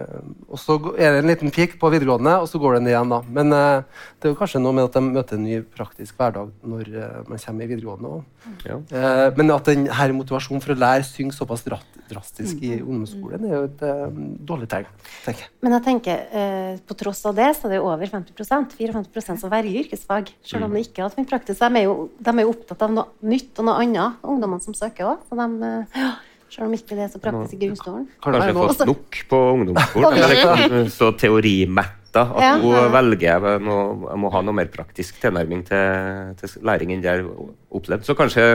og 0.47 0.59
så 0.61 0.77
er 0.95 1.11
det 1.11 1.23
en 1.23 1.27
liten 1.27 1.51
pikk 1.51 1.73
på 1.81 1.89
videregående, 1.91 2.37
og 2.39 2.47
så 2.47 2.59
går 2.61 2.77
den 2.77 2.87
igjen. 2.87 3.09
da. 3.11 3.17
Men 3.35 3.51
eh, 3.51 4.03
det 4.15 4.29
er 4.29 4.31
jo 4.31 4.37
kanskje 4.39 4.61
noe 4.63 4.75
med 4.77 4.87
at 4.87 4.95
de 4.95 5.01
møter 5.03 5.35
en 5.35 5.43
ny 5.43 5.57
praktisk 5.75 6.15
hverdag 6.19 6.53
når 6.63 6.91
eh, 6.93 7.17
man 7.27 7.41
kommer 7.43 7.65
i 7.65 7.69
videregående. 7.73 8.11
også. 8.15 8.53
Ja. 8.69 8.77
Eh, 8.95 9.25
men 9.35 9.51
at 9.51 9.67
den 9.67 9.89
her 9.91 10.13
motivasjonen 10.15 10.63
for 10.63 10.71
å 10.71 10.77
lære 10.79 11.07
synge 11.07 11.35
såpass 11.35 11.65
drastisk 11.65 12.63
i 12.63 12.77
ungdomsskolen, 12.77 13.43
er 13.49 13.57
jo 13.57 13.65
et 13.67 13.83
eh, 13.89 14.21
dårlig 14.51 14.69
tegn. 14.71 14.87
tenker 15.25 15.43
jeg. 15.43 15.51
Men 15.65 15.75
jeg 15.77 15.85
tenker, 15.89 16.21
eh, 16.41 16.77
på 16.87 16.97
tross 17.03 17.25
av 17.27 17.35
det, 17.35 17.49
så 17.57 17.67
er 17.67 17.75
det 17.75 17.81
jo 17.81 17.89
over 17.91 18.13
50 18.13 18.39
54 18.39 19.35
som 19.41 19.51
velger 19.51 19.81
yrkesfag. 19.83 20.31
Selv 20.47 20.69
om 20.69 20.77
det 20.77 20.85
ikke 20.87 21.03
har 21.03 21.11
hatt 21.11 21.19
mye 21.19 21.31
praktisk. 21.33 21.59
De 21.59 21.81
er, 21.81 21.89
jo, 21.89 22.07
de 22.15 22.31
er 22.31 22.47
jo 22.47 22.55
opptatt 22.55 22.87
av 22.87 22.95
noe 22.95 23.27
nytt 23.35 23.59
og 23.59 23.67
noe 23.67 23.83
annet, 23.83 24.23
ungdommene 24.23 24.63
som 24.63 24.77
søker 24.77 25.11
òg. 25.11 25.27
Ja, 25.35 26.13
selv 26.51 26.67
om 26.67 26.73
ikke 26.77 26.95
det 26.97 27.09
så 27.11 27.19
praktisk 27.21 27.55
i 27.57 27.61
grunnskolen. 27.65 28.07
Kan 28.23 28.35
Kanskje 28.37 28.55
fått 28.55 28.83
nok 28.87 29.19
på 29.31 29.39
ungdomsskolen. 29.55 30.89
Så 30.97 31.11
teorimetta 31.19 32.21
at 32.31 32.41
Ja. 32.41 32.55
ja. 32.61 32.87
velger 32.93 33.27
jeg 33.27 33.61
må, 33.65 33.77
jeg 34.07 34.19
må 34.23 34.29
ha 34.31 34.41
noe 34.45 34.55
mer 34.55 34.69
praktisk 34.71 35.17
tilnærming 35.19 35.65
til, 35.67 36.35
til 36.39 36.53
læring 36.63 36.93
enn 36.95 37.01
det 37.03 37.11
jeg 37.11 37.25
har 37.25 37.49
opplevd. 37.75 38.05
Så 38.07 38.15
kanskje, 38.15 38.45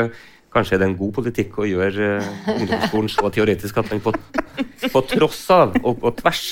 kanskje 0.55 0.79
er 0.79 0.81
det 0.81 0.88
en 0.88 0.96
god 0.96 1.12
politikk 1.18 1.59
å 1.61 1.68
gjøre 1.68 2.09
eh, 2.22 2.48
ungdomsskolen 2.57 3.12
så 3.12 3.29
teoretisk 3.35 3.83
at 3.83 3.90
den 3.92 4.00
på, 4.00 4.14
på 4.87 5.05
tross 5.12 5.42
av 5.53 5.76
og 5.83 6.00
på 6.00 6.14
tvers 6.22 6.46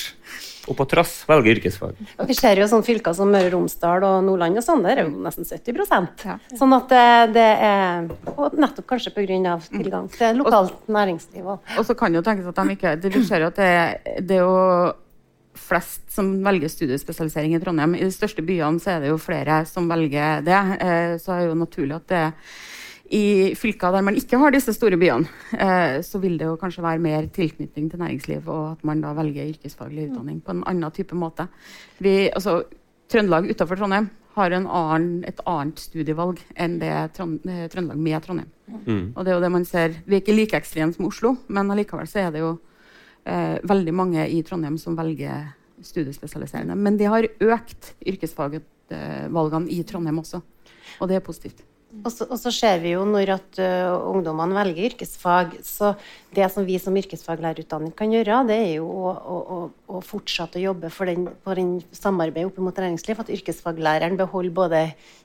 og 0.69 0.77
på 0.77 0.87
trass 0.89 1.25
velger 1.29 1.57
yrkesfag. 1.57 1.97
Vi 2.29 2.35
ser 2.37 2.61
jo 2.61 2.67
sånne 2.69 2.85
fylker 2.87 3.15
som 3.17 3.31
Møre 3.33 3.49
og 3.49 3.55
Romsdal 3.57 4.05
og 4.05 4.19
Nordland 4.27 4.61
og 4.61 4.65
sånn, 4.67 4.83
der 4.85 5.01
er 5.03 5.09
jo 5.09 5.15
nesten 5.25 5.47
70% 5.49 6.25
Ja. 6.29 6.37
Sånn 6.61 6.77
at 6.77 6.89
det, 6.93 7.33
det 7.35 7.49
er 7.71 8.09
Og 8.37 8.53
nettopp 8.59 8.87
kanskje 8.95 9.15
pga. 9.17 9.59
tilgang 9.73 10.09
til 10.13 10.37
lokalt 10.43 10.87
næringsliv. 10.89 11.45
Og, 11.47 11.61
Og 11.79 11.85
så 11.89 11.97
kan 11.97 12.13
det 12.13 12.21
jo 12.21 12.27
tenkes 12.31 12.47
at 12.47 12.55
de 12.61 12.77
ikke 12.77 12.97
det, 13.01 13.13
Du 13.13 13.23
ser 13.25 13.41
jo 13.41 13.51
at 13.53 13.57
det, 13.57 14.27
det 14.29 14.37
er 14.37 14.45
jo 14.45 14.93
flest 15.59 16.05
som 16.15 16.31
velger 16.45 16.71
studiespesialisering 16.71 17.55
i 17.57 17.61
Trondheim. 17.61 17.97
I 17.99 18.05
de 18.07 18.15
største 18.15 18.45
byene 18.47 18.79
så 18.81 18.95
er 18.95 19.01
det 19.03 19.11
jo 19.11 19.19
flere 19.21 19.65
som 19.67 19.89
velger 19.91 20.45
det. 20.47 20.59
Eh, 20.81 21.15
så 21.19 21.35
er 21.35 21.41
det 21.43 21.49
jo 21.51 21.59
naturlig 21.59 21.97
at 21.99 22.07
det 22.13 22.23
i 23.15 23.55
fylker 23.57 23.93
der 23.95 24.05
man 24.05 24.17
ikke 24.19 24.39
har 24.41 24.53
disse 24.53 24.75
store 24.77 24.99
byene, 25.01 25.29
eh, 25.57 25.99
så 26.05 26.21
vil 26.21 26.37
det 26.41 26.49
jo 26.49 26.59
kanskje 26.61 26.85
være 26.85 27.01
mer 27.01 27.29
tilknytning 27.33 27.89
til 27.91 28.03
næringsliv, 28.03 28.49
og 28.49 28.73
at 28.73 28.85
man 28.85 29.01
da 29.01 29.15
velger 29.17 29.49
yrkesfaglig 29.55 30.11
utdanning 30.11 30.43
på 30.45 30.53
en 30.53 30.63
annen 30.69 30.93
type 30.93 31.17
måte. 31.17 31.49
Vi, 32.05 32.29
altså, 32.29 32.63
Trøndelag 33.09 33.49
utenfor 33.49 33.81
Trondheim 33.81 34.11
har 34.37 34.53
en 34.53 34.67
annen, 34.69 35.25
et 35.25 35.41
annet 35.49 35.81
studievalg 35.81 36.43
enn 36.61 36.77
det 36.83 36.93
eh, 36.93 37.69
Trøndelag 37.73 37.97
med 37.97 38.27
Trondheim. 38.27 38.51
Mm. 38.85 39.05
Og 39.15 39.23
det 39.25 39.33
er 39.33 39.39
jo 39.39 39.45
det 39.47 39.53
man 39.57 39.65
ser. 39.65 39.97
Vi 40.05 40.19
er 40.19 40.23
ikke 40.23 40.37
like 40.37 40.61
ekstreme 40.61 40.93
som 40.93 41.09
Oslo, 41.09 41.37
men 41.49 41.73
allikevel 41.73 42.11
så 42.11 42.27
er 42.27 42.35
det 42.35 42.45
jo 42.45 42.53
eh, 43.25 43.57
veldig 43.65 43.95
mange 43.97 44.29
i 44.29 44.43
Trondheim 44.45 44.77
som 44.81 44.99
velger 44.99 45.49
studiespesialiserende. 45.81 46.77
Men 46.77 47.01
det 47.01 47.09
har 47.09 47.25
økt 47.25 47.95
yrkesfagvalgene 48.05 49.73
i 49.73 49.81
Trondheim 49.89 50.21
også, 50.21 50.43
og 50.99 51.09
det 51.09 51.17
er 51.17 51.25
positivt. 51.25 51.65
Og, 51.89 52.11
så, 52.13 52.27
og 52.29 52.37
så 52.37 52.51
ser 52.53 52.83
vi 52.83 52.91
jo 52.93 53.05
når 53.09 53.31
at 53.33 53.59
uh, 53.65 54.11
ungdommene 54.11 54.57
velger 54.59 54.91
yrkesfag, 54.91 55.55
så 55.65 55.95
det 56.37 56.45
som 56.53 56.67
vi 56.69 56.77
som 56.83 56.97
yrkesfaglærerutdanning 57.01 57.95
kan 57.97 58.13
gjøre, 58.13 58.43
det 58.51 58.59
er 58.61 58.73
jo 58.77 58.89
å, 58.93 59.13
å, 59.17 59.61
å, 59.89 60.03
fortsette 60.05 60.61
å 60.61 60.67
jobbe 60.67 60.91
for 60.93 61.09
den, 61.09 61.25
på 61.33 61.57
den 61.57 61.79
samarbeidet 61.97 62.51
opp 62.51 62.61
mot 62.61 62.77
næringsliv, 62.77 63.25
at 63.25 63.33
yrkesfaglæreren 63.39 64.21
beholder 64.21 64.57
både 64.61 64.83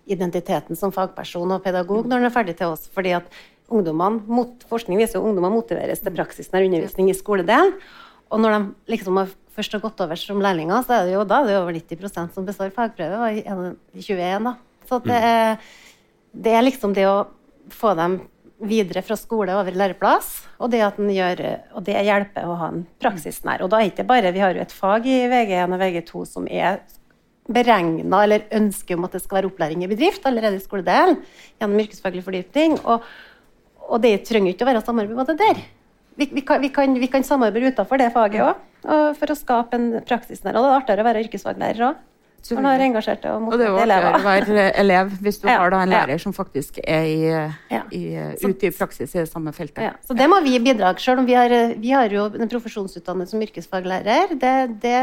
identiteten 0.07 0.79
som 0.79 0.95
fagperson 0.95 1.51
og 1.51 1.67
pedagog 1.67 2.07
når 2.07 2.23
han 2.23 2.31
er 2.31 2.35
ferdig 2.39 2.57
til 2.61 2.71
oss. 2.77 2.87
fordi 2.95 3.17
at 3.19 3.27
ungdommene, 3.73 4.23
mot, 4.27 4.65
Forskning 4.69 4.99
viser 5.01 5.19
jo 5.19 5.25
at 5.25 5.29
ungdommene 5.33 5.59
motiveres 5.59 6.03
til 6.03 6.15
praksisnær 6.15 6.63
undervisning 6.63 7.11
i 7.11 7.17
skoledelen. 7.17 7.75
Og 8.31 8.41
når 8.41 8.55
de 8.55 8.93
liksom 8.95 9.19
har, 9.19 9.31
først 9.53 9.75
har 9.75 9.83
gått 9.83 10.01
over 10.03 10.19
som 10.19 10.41
lærlinger, 10.41 10.87
så 10.87 11.01
er 11.01 11.07
det 11.09 11.17
jo 11.17 11.27
da 11.27 11.43
det 11.43 11.57
er 11.57 11.61
over 11.61 11.75
90% 11.75 12.35
som 12.35 12.47
består 12.47 12.71
fagprøve. 12.75 13.19
og 13.19 13.43
i 13.43 14.05
21 14.07 14.47
da. 14.47 14.55
Så 14.89 14.99
det, 15.03 15.15
er, 15.15 15.57
det 16.33 16.53
er 16.53 16.65
liksom 16.65 16.95
det 16.97 17.05
å 17.07 17.25
få 17.73 17.93
dem 17.97 18.21
videre 18.63 19.03
fra 19.03 19.15
skole 19.19 19.53
over 19.57 19.75
læreplass, 19.75 20.31
og 20.61 20.71
det, 20.71 20.79
gjør, 20.81 21.41
og 21.75 21.85
det 21.85 21.99
hjelper 22.07 22.47
å 22.47 22.57
ha 22.61 22.69
en 22.71 22.83
praksisnær. 23.01 23.63
Og 23.63 23.71
da 23.71 23.81
er 23.81 23.91
ikke 23.91 24.07
bare, 24.07 24.31
Vi 24.31 24.43
har 24.43 24.55
jo 24.55 24.63
et 24.63 24.71
fag 24.71 25.07
i 25.07 25.23
VG1 25.31 25.75
og 25.75 25.81
VG2 25.81 26.25
som 26.29 26.47
er 26.47 26.79
beregna 27.51 28.23
eller 28.23 28.45
ønsker 28.55 28.95
om 28.95 29.03
at 29.07 29.17
det 29.17 29.23
skal 29.23 29.41
være 29.41 29.49
opplæring 29.51 29.83
i 29.83 29.91
bedrift 29.91 30.23
allerede 30.25 30.61
i 30.61 30.63
skoledelen 30.63 31.19
gjennom 31.59 31.81
yrkesfaglig 31.83 32.23
fordypning. 32.23 32.77
Og, 32.87 33.03
og 33.89 34.03
det 34.03 34.21
trenger 34.29 34.53
ikke 34.53 34.63
å 34.63 34.71
være 34.71 34.85
samarbeid 34.85 35.17
med 35.17 35.33
det 35.33 35.39
der. 35.41 35.63
Vi, 36.15 36.29
vi, 36.29 36.45
kan, 36.45 36.61
vi, 36.61 36.69
kan, 36.71 36.95
vi 37.01 37.09
kan 37.11 37.25
samarbeide 37.25 37.73
utenfor 37.73 37.99
det 37.99 38.13
faget 38.13 38.45
òg, 38.45 38.63
for 39.17 39.33
å 39.33 39.37
skape 39.37 39.79
en 39.79 39.91
praksisnær. 40.05 40.55
Og 40.55 40.63
det 40.63 40.71
er 40.71 40.79
artigere 40.79 41.03
å 41.03 41.09
være 41.09 41.23
yrkesfaglærer 41.25 41.87
òg. 41.89 42.01
Man 42.51 42.65
har 42.65 42.81
engasjerte 42.83 43.31
og 43.31 43.45
Og 43.47 43.57
det 43.57 43.65
er 43.65 43.69
jo 43.71 43.77
motiverte 43.77 44.09
artigere 44.09 44.19
å 44.19 44.23
være 44.27 44.65
elev 44.81 45.11
hvis 45.23 45.37
du 45.39 45.47
Ja, 45.51 45.57
har 45.61 45.75
en 45.77 45.89
lærer 45.93 46.19
som 46.19 46.33
faktisk 46.35 46.79
er 46.83 47.05
i, 47.07 47.21
Ja. 47.71 47.81
i, 47.91 48.01
Så- 48.41 48.49
ute 48.51 48.67
i 48.67 48.71
praksis 48.75 49.15
i 49.15 49.19
det 49.21 49.29
samme 49.31 49.53
feltet. 49.55 49.79
Ja, 49.83 49.93
så 50.05 50.13
det 50.17 50.27
må 50.29 50.41
vi 50.43 50.57
bidra 50.59 50.91
Selv 50.99 51.19
om 51.23 51.25
vi 51.25 51.33
har, 51.33 51.49
vi 51.79 51.91
har 51.95 52.09
jo 52.11 52.25
en 52.25 52.49
profesjonsutdannet 52.51 53.29
som 53.29 53.41
yrkesfaglærer. 53.41 54.35
Det, 54.39 54.53
det 54.83 54.99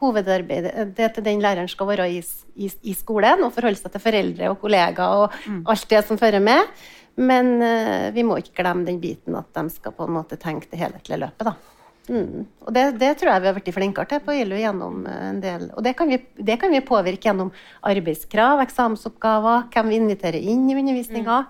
hovedarbeidet 0.00 0.94
det 0.96 1.10
til 1.14 1.24
den 1.24 1.40
læreren 1.42 1.68
skal 1.68 1.88
være 1.90 2.08
i, 2.12 2.20
i, 2.56 2.70
i 2.82 2.94
skolen 2.94 3.44
og 3.46 3.52
forholde 3.56 3.80
seg 3.80 3.92
til 3.94 4.04
foreldre 4.04 4.50
og 4.52 4.60
kollegaer 4.62 5.24
og 5.24 5.70
alt 5.70 5.88
det 5.90 6.04
som 6.08 6.18
fører 6.20 6.40
med. 6.44 6.60
Men 7.20 7.56
uh, 7.60 8.08
vi 8.14 8.22
må 8.24 8.38
ikke 8.40 8.62
glemme 8.62 8.86
den 8.86 9.00
biten 9.02 9.34
at 9.36 9.50
de 9.56 9.66
skal 9.74 9.92
på 9.96 10.06
en 10.06 10.14
måte 10.14 10.38
tenke 10.40 10.70
det 10.70 10.78
helhetlige 10.80 11.18
løpet. 11.24 11.50
da. 11.50 11.54
Mm. 12.10 12.42
Og 12.66 12.74
det, 12.74 12.84
det 12.98 13.12
tror 13.20 13.30
jeg 13.30 13.42
vi 13.42 13.46
har 13.46 13.54
blitt 13.54 13.70
flinkere 13.76 14.10
til 14.10 14.22
på 14.24 14.34
ILU 14.34 14.56
gjennom 14.58 15.04
eh, 15.06 15.22
en 15.28 15.38
del 15.42 15.68
Og 15.76 15.84
det 15.86 15.92
kan, 15.98 16.10
vi, 16.10 16.18
det 16.42 16.56
kan 16.58 16.72
vi 16.74 16.82
påvirke 16.82 17.28
gjennom 17.28 17.52
arbeidskrav, 17.86 18.62
eksamensoppgaver, 18.64 19.68
hvem 19.70 19.92
vi 19.92 20.00
inviterer 20.00 20.40
inn 20.42 20.66
i 20.66 20.78
undervisninga. 20.80 21.44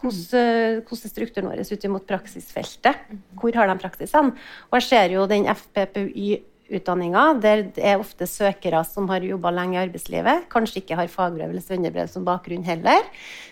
Hvordan, 0.00 0.40
eh, 0.40 0.78
hvordan 0.88 1.08
er 1.08 1.12
strukturen 1.12 1.50
vår 1.50 1.60
ut 1.68 1.88
mot 1.92 2.06
praksisfeltet? 2.08 3.02
Hvor 3.36 3.58
har 3.60 3.68
de 3.68 3.76
praksis 3.82 4.14
hen? 4.16 4.32
Og 4.70 4.78
jeg 4.78 4.86
ser 4.88 5.12
jo 5.12 5.26
den 5.28 5.44
FPPY-utdanninga, 5.52 7.24
der 7.42 7.66
det 7.76 7.84
er 7.84 8.00
ofte 8.00 8.28
søkere 8.30 8.80
som 8.88 9.10
har 9.12 9.24
jobba 9.24 9.52
lenge 9.52 9.76
i 9.76 9.82
arbeidslivet, 9.82 10.46
kanskje 10.52 10.80
ikke 10.80 10.96
har 10.96 11.12
fagbrev 11.12 11.52
eller 11.52 11.64
svennebrev 11.64 12.08
som 12.12 12.24
bakgrunn 12.24 12.64
heller. 12.64 13.04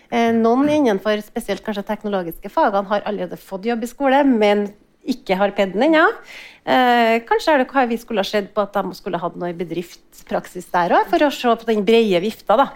Eh, 0.08 0.32
Noen 0.32 0.72
innenfor 0.78 1.20
spesielt 1.26 1.64
kanskje 1.66 1.84
teknologiske 1.92 2.52
fagene 2.52 2.88
har 2.88 3.04
allerede 3.04 3.36
fått 3.40 3.68
jobb 3.68 3.84
i 3.84 3.92
skole, 3.92 4.24
men 4.24 4.70
ikke 5.06 5.36
har 5.36 5.52
PED-en 5.56 5.82
ennå. 5.88 6.04
Eh, 6.64 7.18
kanskje 7.28 7.52
er 7.52 7.58
det 7.64 7.68
hva 7.72 7.84
vi 7.90 7.98
skulle 8.00 8.22
ha 8.24 8.28
sett 8.28 8.52
på 8.54 8.62
at 8.64 8.72
de 8.78 8.94
skulle 8.96 9.18
hatt 9.20 9.36
noe 9.36 9.52
bedriftspraksis 9.56 10.70
der 10.72 10.94
òg, 10.96 11.10
for 11.12 11.26
å 11.26 11.30
se 11.34 11.52
på 11.60 11.68
den 11.68 11.84
brede 11.84 12.20
vifta. 12.24 12.56
da. 12.56 12.68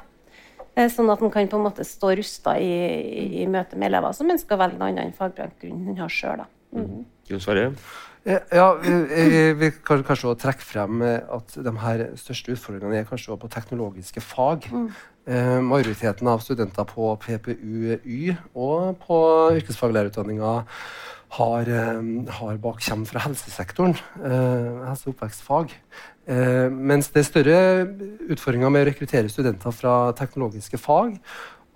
Eh, 0.76 0.88
Sånn 0.92 1.08
at 1.10 1.22
en 1.24 1.30
kan 1.32 1.48
på 1.48 1.56
en 1.58 1.64
måte 1.70 1.84
stå 1.88 2.12
rusta 2.20 2.58
i, 2.60 2.68
i, 2.68 3.42
i 3.42 3.46
møte 3.50 3.76
med 3.80 3.88
elever 3.90 4.12
som 4.14 4.28
ønsker 4.30 4.54
å 4.54 4.60
velge 4.60 4.76
en 4.76 4.90
annen 4.92 5.16
fagbakgrunn 5.16 5.80
enn 5.80 5.94
en 5.94 6.02
har 6.04 6.12
sjøl. 6.12 6.44
Mm. 6.76 7.04
Jon 7.30 7.40
Sverre? 7.40 7.70
Eh, 8.28 8.40
Ja, 8.52 8.74
vi, 8.76 9.52
vi- 9.56 9.70
kan 9.82 10.02
kanskje 10.04 10.28
også 10.28 10.42
trekke 10.44 10.62
frem 10.68 11.00
eh, 11.02 11.20
at 11.32 11.54
de 11.64 11.72
her 11.80 12.04
største 12.20 12.52
utfordringene 12.52 13.00
er 13.00 13.08
kanskje 13.08 13.32
også 13.32 13.40
på 13.46 13.50
teknologiske 13.56 14.20
fag. 14.20 14.68
Eh, 15.28 15.58
majoriteten 15.64 16.28
av 16.28 16.40
studenter 16.44 16.84
på 16.88 17.08
PPU-Y 17.24 18.36
og 18.54 18.98
på 19.06 19.18
yrkesfaglærerutdanninga 19.58 20.52
har, 21.30 21.68
eh, 21.68 22.32
har 22.38 22.56
bak 22.56 22.80
kommer 22.80 23.06
fra 23.06 23.20
helsesektoren, 23.20 23.96
eh, 24.24 24.86
helse- 24.88 25.08
og 25.08 25.14
oppvekstfag. 25.14 25.70
Eh, 26.26 26.68
mens 26.70 27.08
det 27.08 27.20
er 27.20 27.28
større 27.32 27.60
utfordringer 28.28 28.70
med 28.70 28.86
å 28.86 28.90
rekruttere 28.90 29.30
studenter 29.30 29.72
fra 29.72 30.12
teknologiske 30.12 30.78
fag. 30.78 31.18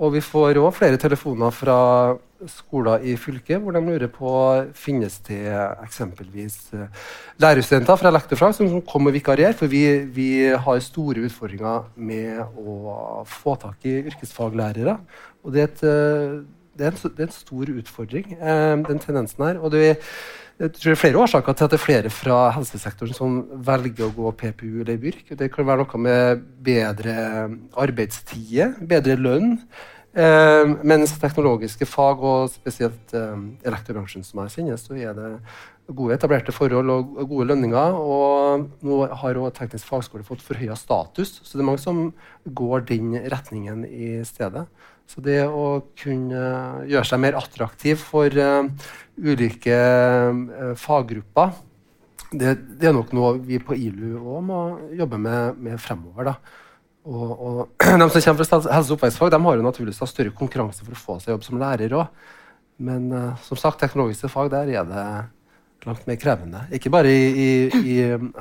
Og 0.02 0.12
vi 0.12 0.20
får 0.24 0.58
òg 0.58 0.72
flere 0.74 0.98
telefoner 0.98 1.52
fra 1.54 2.18
skoler 2.50 3.04
i 3.06 3.12
fylket 3.20 3.60
hvor 3.62 3.74
de 3.76 3.82
lurer 3.84 4.10
på 4.10 4.30
finnes 4.74 5.18
det 5.28 5.44
eksempelvis 5.84 6.56
eh, 6.74 7.04
lærerstudenter 7.42 8.00
fra 8.00 8.10
lektorfag 8.10 8.56
som 8.56 8.66
kommer 8.68 8.86
komme 8.88 9.12
og 9.12 9.16
vikariere. 9.18 9.54
For 9.54 9.70
vi, 9.70 9.84
vi 10.10 10.30
har 10.50 10.82
store 10.82 11.22
utfordringer 11.28 11.92
med 11.96 12.42
å 12.58 13.22
få 13.28 13.54
tak 13.62 13.86
i 13.86 14.00
yrkesfaglærere. 14.10 14.98
Og 15.44 15.54
det 15.54 15.62
er, 15.62 15.70
et, 15.70 15.84
eh, 15.86 16.40
det 16.78 16.86
er, 16.86 16.94
en, 16.94 17.12
det 17.16 17.24
er 17.24 17.28
en 17.28 17.34
stor 17.34 17.72
utfordring, 17.72 18.32
eh, 18.38 18.76
den 18.88 19.02
tendensen 19.02 19.44
her. 19.44 19.60
Og 19.60 19.74
det 19.74 19.82
er, 19.90 20.12
jeg 20.62 20.74
tror 20.74 20.88
det 20.88 20.96
er 20.96 21.00
flere 21.00 21.22
årsaker 21.24 21.56
til 21.56 21.66
at 21.66 21.74
det 21.74 21.78
er 21.78 21.84
flere 21.84 22.12
fra 22.12 22.38
helsesektoren 22.56 23.16
som 23.16 23.40
velger 23.66 24.06
å 24.06 24.12
gå 24.16 24.34
PPU 24.40 24.82
eller 24.84 25.00
BYRK. 25.00 25.34
Det 25.38 25.50
kan 25.52 25.68
være 25.68 25.84
noe 25.84 26.04
med 26.06 26.44
bedre 26.64 27.16
arbeidstider, 27.82 28.76
bedre 28.88 29.18
lønn. 29.20 29.56
Eh, 30.12 30.70
mens 30.84 31.14
teknologiske 31.16 31.88
fag, 31.88 32.20
og 32.20 32.50
spesielt 32.52 33.14
eh, 33.16 33.44
elektrobransjen 33.64 34.24
som 34.26 34.42
jeg 34.44 34.56
kjenner, 34.58 34.80
så 34.80 34.96
er 34.96 35.16
det 35.16 35.30
gode 35.92 36.18
etablerte 36.18 36.52
forhold 36.52 36.92
og 36.92 37.22
gode 37.30 37.48
lønninger. 37.48 37.96
Og 37.96 38.66
nå 38.84 38.98
har 39.22 39.40
òg 39.40 39.54
teknisk 39.56 39.88
fagskole 39.88 40.26
fått 40.26 40.44
forhøya 40.44 40.76
status, 40.78 41.38
så 41.40 41.56
det 41.56 41.64
er 41.64 41.70
mange 41.70 41.84
som 41.84 42.04
går 42.44 42.84
den 42.92 43.16
retningen 43.32 43.86
i 43.88 44.18
stedet. 44.28 44.66
Så 45.10 45.20
det 45.24 45.42
å 45.44 45.82
kunne 45.98 46.42
gjøre 46.88 47.04
seg 47.04 47.20
mer 47.20 47.36
attraktiv 47.36 48.00
for 48.00 48.32
uh, 48.32 48.64
ulike 49.20 49.76
uh, 49.76 50.72
faggrupper, 50.78 51.52
det, 52.32 52.54
det 52.80 52.88
er 52.88 52.94
nok 52.96 53.12
noe 53.12 53.34
vi 53.44 53.58
på 53.60 53.76
ILU 53.76 54.14
òg 54.16 54.44
må 54.46 54.60
jobbe 54.96 55.18
med, 55.20 55.58
med 55.60 55.80
fremover. 55.82 56.30
da. 56.30 56.36
Og, 57.02 57.30
og 57.32 57.82
de 57.82 58.08
som 58.14 58.24
kommer 58.24 58.48
fra 58.48 58.60
helse- 58.62 58.88
og 58.88 58.96
oppvekstfag, 58.96 59.36
har 59.36 59.58
jo 59.58 59.66
naturligvis 59.66 60.00
da 60.00 60.08
større 60.08 60.34
konkurranse 60.38 60.86
for 60.86 60.96
å 60.96 61.02
få 61.02 61.18
seg 61.20 61.34
jobb 61.34 61.46
som 61.46 61.60
lærer 61.60 61.98
òg. 61.98 62.24
Men 62.82 63.10
uh, 63.12 63.44
som 63.44 63.60
sagt, 63.60 63.82
teknologiske 63.82 64.30
fag 64.32 64.52
der 64.54 64.72
er 64.72 64.88
det 64.88 65.06
langt 65.86 66.06
mer 66.06 66.18
krevende. 66.20 66.62
Ikke 66.72 66.92
bare 66.94 67.10
i, 67.10 67.26
i, 67.28 67.48
i, 67.82 67.98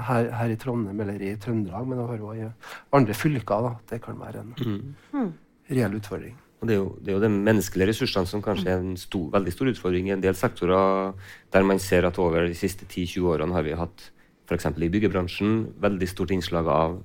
her, 0.08 0.30
her 0.38 0.54
i 0.54 0.60
Trondheim 0.62 1.04
eller 1.04 1.26
i 1.26 1.34
Trøndelag, 1.42 1.88
men 1.90 2.04
også 2.06 2.36
i 2.38 2.48
andre 2.96 3.18
fylker. 3.18 3.68
da. 3.68 3.74
Det 3.92 4.02
kan 4.06 4.20
være 4.22 4.46
en 4.46 5.34
reell 5.72 6.00
utfordring. 6.00 6.38
Og 6.62 6.70
det 6.70 6.76
er, 6.76 6.78
jo, 6.78 6.90
det 7.02 7.10
er 7.10 7.16
jo 7.16 7.24
de 7.24 7.30
menneskelige 7.34 7.90
ressursene 7.90 8.30
som 8.30 8.42
kanskje 8.46 8.70
er 8.70 8.82
en 8.84 8.98
stor, 9.00 9.32
veldig 9.34 9.52
stor 9.54 9.70
utfordring 9.72 10.12
i 10.12 10.14
en 10.14 10.22
del 10.22 10.36
sektorer, 10.38 11.16
der 11.50 11.64
man 11.66 11.80
ser 11.82 12.06
at 12.06 12.20
over 12.22 12.46
de 12.46 12.58
siste 12.58 12.86
10-20 12.86 13.30
årene 13.34 13.56
har 13.58 13.66
vi 13.66 13.78
hatt 13.80 14.04
f.eks. 14.46 14.68
i 14.78 14.90
byggebransjen 14.94 15.56
veldig 15.82 16.10
stort 16.12 16.34
innslag 16.36 16.68
av 16.70 17.00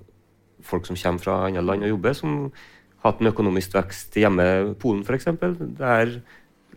folk 0.66 0.84
som 0.88 0.98
kommer 1.00 1.22
fra 1.24 1.36
andre 1.46 1.62
land 1.64 1.86
og 1.86 1.94
jobber, 1.94 2.16
som 2.18 2.34
har 3.00 3.14
hatt 3.14 3.22
en 3.22 3.30
økonomisk 3.30 3.78
vekst 3.78 4.18
hjemme, 4.20 4.46
Polen 4.82 5.00
f.eks., 5.06 5.30
der 5.78 6.18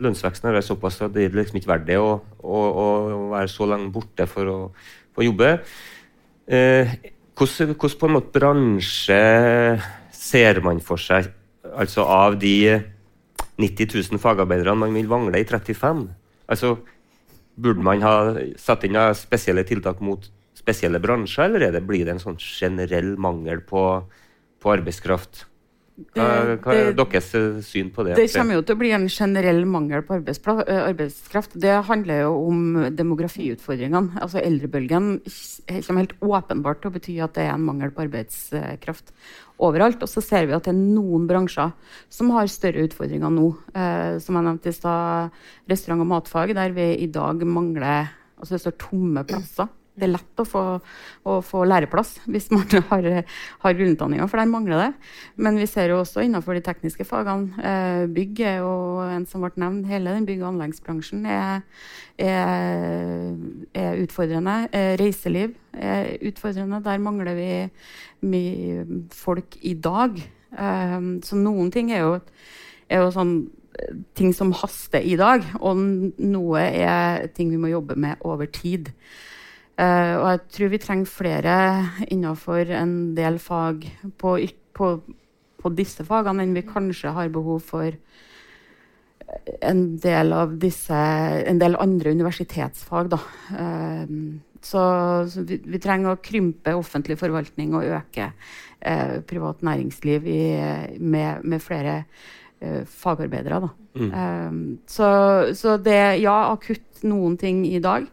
lønnsveksten 0.00 0.48
har 0.48 0.56
vært 0.56 0.68
såpass 0.70 1.02
at 1.04 1.12
det 1.12 1.26
er 1.26 1.36
liksom 1.36 1.58
ikke 1.60 1.72
verdt 1.74 1.88
det 1.90 1.98
å, 2.00 2.14
å, 2.40 2.60
å 2.80 3.18
være 3.34 3.50
så 3.52 3.68
lenge 3.68 3.90
borte 3.92 4.24
for 4.30 4.48
å, 4.48 4.58
for 5.12 5.20
å 5.20 5.26
jobbe. 5.26 5.50
Eh, 6.48 6.94
hvordan, 7.36 7.74
hvordan 7.74 8.00
på 8.00 8.08
en 8.08 8.16
måte 8.16 8.32
bransje 8.38 9.20
ser 10.16 10.62
man 10.64 10.80
for 10.84 11.02
seg 11.02 11.28
altså 11.76 12.06
av 12.06 12.38
de 12.40 12.80
90 13.60 13.92
000 14.12 14.22
fagarbeiderne 14.22 14.78
man 14.80 14.96
vil 14.96 15.10
vangle 15.10 15.40
i 15.40 15.46
35? 15.46 16.06
Altså, 16.50 16.76
burde 17.60 17.84
man 17.84 18.02
ha 18.04 18.14
satt 18.60 18.86
inn 18.88 18.98
spesielle 19.18 19.66
tiltak 19.68 20.00
mot 20.04 20.30
spesielle 20.60 21.00
bransjer, 21.00 21.48
eller 21.48 21.68
er 21.68 21.76
det, 21.76 21.84
blir 21.88 22.04
det 22.06 22.16
en 22.16 22.22
sånn 22.22 22.40
generell 22.40 23.14
mangel 23.20 23.62
på, 23.66 23.84
på 24.60 24.74
arbeidskraft? 24.74 25.46
Hva, 26.16 26.56
hva 26.62 26.74
er 26.74 26.94
deres 26.96 27.26
eh, 27.36 27.58
syn 27.64 27.90
på 27.92 28.04
det? 28.06 28.14
Det 28.16 28.30
kommer 28.32 28.56
jo 28.56 28.62
til 28.64 28.76
å 28.76 28.80
bli 28.80 28.92
en 28.96 29.04
generell 29.12 29.60
mangel 29.68 30.04
på 30.06 30.16
eh, 30.16 30.78
arbeidskraft. 30.78 31.58
Det 31.60 31.74
handler 31.90 32.22
jo 32.24 32.30
om 32.48 32.62
demografiutfordringene. 32.96 34.16
Altså 34.22 34.40
Eldrebølgen 34.40 35.10
kommer 35.68 36.06
helt 36.06 36.16
åpenbart 36.24 36.80
til 36.80 36.92
å 36.92 36.96
bety 36.96 37.18
at 37.20 37.36
det 37.36 37.44
er 37.46 37.52
en 37.56 37.68
mangel 37.68 37.92
på 37.92 38.06
arbeidskraft 38.06 39.12
overalt. 39.60 40.02
Og 40.02 40.10
så 40.10 40.22
ser 40.24 40.48
vi 40.48 40.56
at 40.56 40.66
det 40.66 40.74
er 40.74 40.80
noen 40.80 41.26
bransjer 41.30 41.74
som 42.12 42.32
har 42.36 42.50
større 42.50 42.86
utfordringer 42.88 43.34
nå. 43.34 43.50
Eh, 43.74 44.16
som 44.22 44.38
jeg 44.38 44.48
nevnte 44.48 44.72
i 44.72 44.76
stad, 44.76 45.42
restaurant- 45.70 46.06
og 46.06 46.10
matfag, 46.14 46.54
der 46.58 46.72
vi 46.76 46.92
i 47.04 47.10
dag 47.10 47.44
mangler 47.46 48.16
Altså 48.40 48.56
det 48.56 48.62
står 48.62 48.76
tomme 48.80 49.20
plasser. 49.28 49.68
Det 50.00 50.06
er 50.06 50.12
lett 50.14 50.40
å 50.40 50.46
få, 50.48 50.62
å 51.28 51.32
få 51.44 51.62
læreplass 51.68 52.14
hvis 52.30 52.48
man 52.54 52.64
har, 52.90 53.08
har 53.64 53.74
grunnutdanninga, 53.76 54.28
for 54.30 54.40
der 54.40 54.48
mangler 54.48 54.80
det. 54.80 54.90
Men 55.44 55.58
vi 55.60 55.66
ser 55.68 55.92
jo 55.92 56.00
også 56.00 56.24
innenfor 56.24 56.56
de 56.56 56.62
tekniske 56.64 57.04
fagene. 57.08 57.50
Eh, 57.60 58.04
bygg 58.14 58.40
er 58.48 58.60
jo 58.62 58.72
en 59.04 59.26
som 59.28 59.44
ble 59.44 59.52
nevnt. 59.60 59.90
Hele 59.90 60.14
den 60.16 60.28
bygg- 60.28 60.44
og 60.44 60.54
anleggsbransjen 60.54 61.26
er, 61.28 61.66
er, 62.16 63.34
er 63.76 64.00
utfordrende. 64.06 64.56
Eh, 64.72 64.94
reiseliv 65.00 65.52
er 65.76 66.14
utfordrende. 66.30 66.80
Der 66.86 67.02
mangler 67.02 67.36
vi 67.36 67.50
mye 68.26 68.84
folk 69.14 69.56
i 69.66 69.74
dag. 69.74 70.18
Eh, 70.52 71.00
så 71.24 71.38
noen 71.38 71.72
ting 71.74 71.92
er 71.94 72.04
jo, 72.04 72.12
er 72.90 73.04
jo 73.04 73.14
sånn 73.14 73.34
eh, 73.78 73.96
ting 74.18 74.34
som 74.36 74.54
haster 74.56 75.04
i 75.04 75.16
dag, 75.20 75.46
og 75.60 75.80
noe 76.20 76.62
er 76.64 77.28
ting 77.36 77.52
vi 77.52 77.60
må 77.60 77.72
jobbe 77.72 77.98
med 78.00 78.22
over 78.26 78.50
tid. 78.50 78.92
Eh, 79.80 80.14
og 80.18 80.26
jeg 80.28 80.40
tror 80.54 80.72
vi 80.74 80.82
trenger 80.82 81.08
flere 81.08 81.56
innenfor 82.10 82.72
en 82.76 82.94
del 83.16 83.38
fag 83.40 83.86
på, 84.20 84.36
på, 84.76 84.90
på 85.62 85.72
disse 85.76 86.04
fagene 86.04 86.44
enn 86.44 86.56
vi 86.56 86.66
kanskje 86.66 87.14
har 87.16 87.32
behov 87.32 87.62
for 87.70 87.88
eh, 87.88 89.54
en 89.70 89.84
del 90.02 90.34
av 90.36 90.58
disse 90.60 91.00
En 91.46 91.62
del 91.62 91.78
andre 91.80 92.12
universitetsfag, 92.12 93.14
da. 93.14 93.20
Så, 94.60 94.80
så 95.32 95.44
vi, 95.48 95.56
vi 95.64 95.80
trenger 95.80 96.14
å 96.14 96.20
krympe 96.22 96.74
offentlig 96.76 97.16
forvaltning 97.20 97.72
og 97.78 97.86
øke 97.88 98.30
eh, 98.80 99.20
privat 99.26 99.64
næringsliv 99.64 100.26
i, 100.28 100.42
med, 101.00 101.44
med 101.48 101.64
flere 101.64 102.02
eh, 102.60 102.82
fagarbeidere. 102.84 103.62
Da. 103.64 103.70
Mm. 104.00 104.10
Um, 104.12 104.60
så, 104.88 105.08
så 105.56 105.78
det 105.80 106.20
ja, 106.20 106.36
akutt 106.52 107.04
noen 107.08 107.38
ting 107.40 107.64
i 107.68 107.80
dag. 107.82 108.04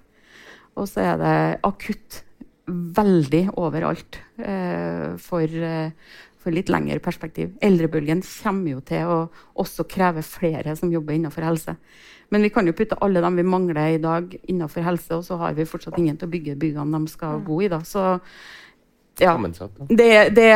Og 0.78 0.88
så 0.90 1.04
er 1.04 1.20
det 1.22 1.36
akutt 1.68 2.22
veldig 2.68 3.44
overalt 3.56 4.20
eh, 4.44 5.16
for, 5.24 5.44
eh, 5.48 5.92
for 6.48 6.56
litt 6.56 6.70
lengre 6.72 7.02
perspektiv. 7.04 7.52
Eldrebølgen 7.64 8.22
kommer 8.24 8.78
jo 8.78 8.84
til 8.88 9.10
å 9.12 9.18
også 9.60 9.84
kreve 9.92 10.24
flere 10.24 10.78
som 10.80 10.94
jobber 10.94 11.18
innenfor 11.18 11.44
helse. 11.44 11.76
Men 12.32 12.44
vi 12.44 12.52
kan 12.52 12.68
jo 12.68 12.76
putte 12.76 12.98
alle 13.04 13.24
dem 13.24 13.40
vi 13.40 13.44
mangler 13.48 13.98
i 13.98 14.00
dag 14.04 14.32
innenfor 14.48 14.86
helse, 14.86 15.12
og 15.18 15.26
så 15.28 15.40
har 15.42 15.58
vi 15.58 15.68
fortsatt 15.68 15.98
ingen 16.00 16.16
til 16.20 16.30
å 16.30 16.32
bygge 16.32 16.56
byggene 16.60 17.02
de 17.04 17.12
skal 17.12 17.44
bo 17.44 17.60
i. 17.64 17.68
da. 17.72 17.82
Så 17.88 18.06
ja, 19.20 19.34
det, 19.90 20.10
det, 20.38 20.48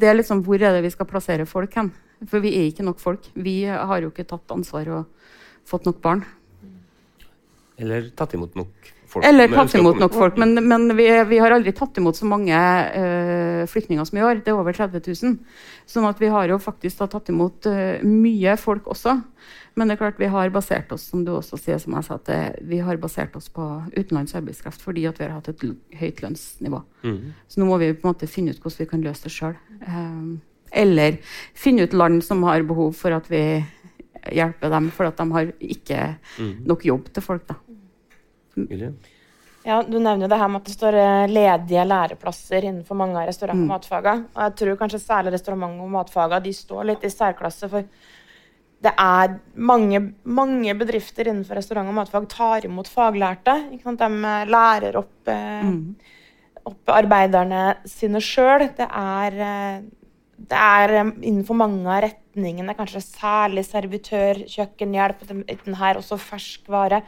det 0.00 0.08
er 0.08 0.16
liksom 0.16 0.44
hvor 0.46 0.60
er 0.62 0.78
det 0.78 0.84
vi 0.86 0.94
skal 0.94 1.08
plassere 1.10 1.48
folk 1.50 1.76
hen? 1.76 1.92
For 2.30 2.40
vi 2.40 2.54
er 2.56 2.70
ikke 2.70 2.86
nok 2.86 3.02
folk. 3.02 3.28
Vi 3.36 3.64
har 3.68 4.00
jo 4.00 4.12
ikke 4.12 4.28
tatt 4.30 4.54
ansvar 4.54 4.88
og 4.96 5.30
fått 5.68 5.88
nok 5.88 6.00
barn. 6.04 6.24
Eller 7.80 8.08
tatt 8.16 8.36
imot 8.38 8.54
nok 8.56 8.93
folk. 9.14 9.26
Eller 9.26 9.48
tatt 9.52 9.74
imot 9.78 9.98
nok 10.02 10.14
folk. 10.16 10.36
Men, 10.42 10.54
men 10.68 10.88
vi, 10.98 11.06
vi 11.30 11.38
har 11.42 11.54
aldri 11.56 11.72
tatt 11.76 11.96
imot 12.02 12.18
så 12.18 12.28
mange 12.28 12.54
uh, 12.54 13.64
flyktninger 13.70 14.04
som 14.08 14.18
i 14.20 14.24
år. 14.26 14.42
Det 14.44 14.52
er 14.52 14.58
over 14.60 14.76
30 14.76 15.00
000. 15.06 15.38
Sånn 15.90 16.08
at 16.08 16.20
vi 16.22 16.30
har 16.34 16.50
jo 16.52 16.58
faktisk 16.62 17.00
da 17.02 17.08
tatt 17.14 17.30
imot 17.32 17.68
uh, 17.70 18.02
mye 18.04 18.56
folk 18.60 18.86
også. 18.92 19.16
Men 19.74 19.90
det 19.90 19.96
er 19.96 20.02
klart 20.04 20.20
vi 20.22 20.28
har 20.30 20.52
basert 20.54 20.92
oss 20.94 21.08
som 21.10 21.24
du 21.26 21.32
også 21.34 21.58
sier, 21.58 21.80
som 21.82 21.96
jeg 21.98 22.06
sa, 22.06 22.14
at 22.20 22.28
eh, 22.30 22.58
vi 22.62 22.78
har 22.86 22.94
basert 23.02 23.34
oss 23.34 23.48
på 23.50 23.64
utenlandsk 23.96 24.36
arbeidskraft 24.38 24.84
fordi 24.84 25.02
at 25.10 25.18
vi 25.18 25.26
har 25.26 25.32
hatt 25.34 25.48
et 25.50 25.64
høyt 25.98 26.22
lønnsnivå. 26.22 26.78
Mm. 27.02 27.16
Så 27.50 27.58
nå 27.58 27.66
må 27.66 27.80
vi 27.82 27.88
på 27.90 28.06
en 28.06 28.12
måte 28.12 28.28
finne 28.30 28.54
ut 28.54 28.60
hvordan 28.62 28.84
vi 28.84 28.86
kan 28.92 29.02
løse 29.02 29.26
det 29.26 29.32
sjøl. 29.34 29.56
eller 30.70 31.18
finne 31.58 31.88
ut 31.88 31.92
land 31.94 32.22
som 32.22 32.42
har 32.46 32.62
behov 32.66 32.94
for 32.98 33.14
at 33.18 33.26
vi 33.30 33.42
hjelper 34.34 34.70
dem, 34.72 34.88
for 34.94 35.10
at 35.10 35.18
de 35.18 35.26
har 35.32 35.52
ikke 35.60 36.00
Mhm. 36.38 36.64
nok 36.70 36.84
jobb 36.86 37.12
til 37.12 37.22
folk. 37.22 37.46
da. 37.48 37.54
Ylje? 38.56 38.92
Ja, 39.64 39.82
Du 39.82 39.96
nevner 39.98 40.26
jo 40.26 40.28
det 40.28 40.38
her 40.38 40.48
med 40.52 40.60
at 40.60 40.66
det 40.68 40.74
står 40.76 40.94
eh, 41.00 41.26
ledige 41.32 41.84
læreplasser 41.88 42.66
innenfor 42.68 42.96
mange 43.00 43.16
av 43.16 43.28
restaurant- 43.28 43.62
og 43.62 43.64
Mm. 43.64 43.72
matfagene. 43.72 44.26
Og 44.36 44.42
jeg 44.44 44.56
tror 44.60 44.76
kanskje 44.76 45.00
særlig 45.00 45.32
restaurant- 45.32 45.80
og 45.80 45.88
matfagene 45.90 46.42
de 46.42 46.52
står 46.52 46.84
litt 46.84 47.04
i 47.04 47.08
særklasse. 47.08 47.70
For 47.70 47.84
det 48.84 48.92
er 48.98 49.40
mange, 49.56 50.12
mange 50.24 50.74
bedrifter 50.76 51.24
innenfor 51.24 51.56
restaurant- 51.56 51.88
og 51.88 51.94
matfag 51.94 52.28
tar 52.28 52.60
imot 52.68 52.86
faglærte. 52.86 53.70
De 53.70 54.04
eh, 54.04 54.44
lærer 54.46 54.96
opp, 54.96 55.28
eh, 55.28 55.62
Mm. 55.64 55.94
opp 56.66 56.84
arbeiderne 56.86 57.76
sine 57.86 58.20
sjøl. 58.20 58.68
Det 58.76 58.88
det 60.36 60.58
er 60.58 60.88
innenfor 61.22 61.54
mange 61.56 61.86
av 61.86 62.02
retningene, 62.02 62.74
kanskje 62.76 63.00
særlig 63.00 63.64
servitør, 63.64 64.44
kjøkkenhjelp, 64.44 65.20
den 65.64 65.74
her 65.74 65.94
også 65.94 66.18
ferskvare 66.18 67.02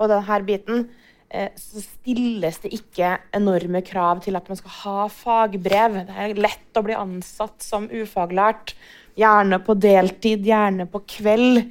og 0.00 0.08
denne 0.08 0.40
biten, 0.46 0.88
eh, 1.28 1.50
så 1.60 1.82
stilles 1.84 2.58
det 2.64 2.72
ikke 2.76 3.12
enorme 3.36 3.82
krav 3.86 4.22
til 4.24 4.38
at 4.38 4.48
man 4.48 4.58
skal 4.58 4.76
ha 4.78 5.06
fagbrev. 5.12 6.00
Det 6.08 6.16
er 6.16 6.40
lett 6.40 6.80
å 6.80 6.84
bli 6.86 6.96
ansatt 6.96 7.60
som 7.64 7.88
ufaglært, 7.88 8.74
gjerne 9.20 9.60
på 9.60 9.76
deltid, 9.76 10.46
gjerne 10.46 10.88
på 10.90 11.02
kveld. 11.18 11.62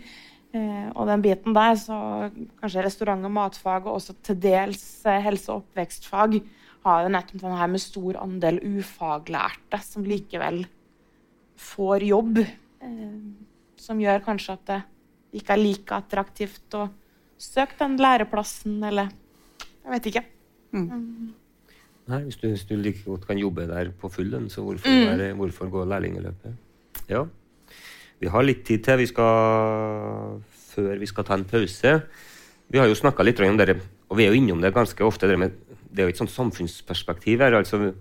Eh, 0.54 0.88
og 0.96 1.10
den 1.10 1.26
biten 1.26 1.54
der, 1.54 1.76
så 1.78 2.30
kanskje 2.62 2.86
restaurant- 2.86 3.26
og 3.26 3.34
matfag, 3.34 3.86
og 3.86 3.98
også 3.98 4.16
til 4.24 4.40
dels 4.42 5.06
eh, 5.06 5.22
helse- 5.26 5.52
og 5.52 5.64
oppvekstfag, 5.64 6.40
har 6.86 7.04
jo 7.04 7.12
nettopp 7.12 7.42
denne 7.42 7.66
med 7.74 7.82
stor 7.84 8.22
andel 8.22 8.62
ufaglærte 8.64 9.82
som 9.84 10.06
likevel 10.08 10.64
får 11.60 12.06
jobb. 12.08 12.40
Som 13.76 14.00
gjør 14.00 14.24
kanskje 14.24 14.54
at 14.56 14.70
det 14.70 14.78
ikke 15.42 15.58
er 15.58 15.60
like 15.60 15.98
attraktivt 15.98 16.78
å 16.80 16.86
søke 17.40 17.78
den 17.80 17.98
læreplassen, 18.00 18.82
eller 18.84 19.10
Jeg 19.86 19.92
vet 19.96 20.06
ikke. 20.12 20.24
Nei, 22.10 22.20
hvis 22.26 22.38
du, 22.42 22.48
hvis 22.50 22.66
du 22.70 22.76
like 22.78 23.02
godt 23.06 23.26
kan 23.30 23.38
jobbe 23.42 23.66
der 23.70 23.92
på 23.98 24.10
full 24.12 24.30
lønn, 24.30 24.50
så 24.50 24.62
hvorfor, 24.62 24.90
Mm. 24.90 25.06
være, 25.08 25.34
hvorfor 25.38 25.70
gå 25.70 25.86
lærlingeløpet? 25.86 26.54
Ja. 27.10 27.24
Vi 28.20 28.28
har 28.28 28.44
litt 28.44 28.66
tid 28.66 28.84
til 28.84 28.98
vi 28.98 29.06
skal, 29.06 30.42
før 30.76 31.00
vi 31.00 31.06
skal 31.10 31.24
ta 31.24 31.34
en 31.34 31.46
pause. 31.46 32.02
Vi 32.70 32.78
har 32.78 32.88
jo 32.88 32.94
snakka 32.98 33.24
litt 33.24 33.40
om 33.40 33.58
det, 33.58 33.80
og 34.10 34.18
vi 34.18 34.26
er 34.26 34.34
jo 34.34 34.42
innom 34.42 34.62
det 34.62 34.74
ganske 34.74 35.02
ofte. 35.06 35.28
Det, 35.28 35.40
med, 35.40 35.52
det 35.92 36.04
er 36.04 36.10
jo 36.10 36.14
et 36.14 36.18
sånt 36.22 36.30
samfunnsperspektiv 36.34 37.40
her. 37.40 37.54
altså 37.54 37.94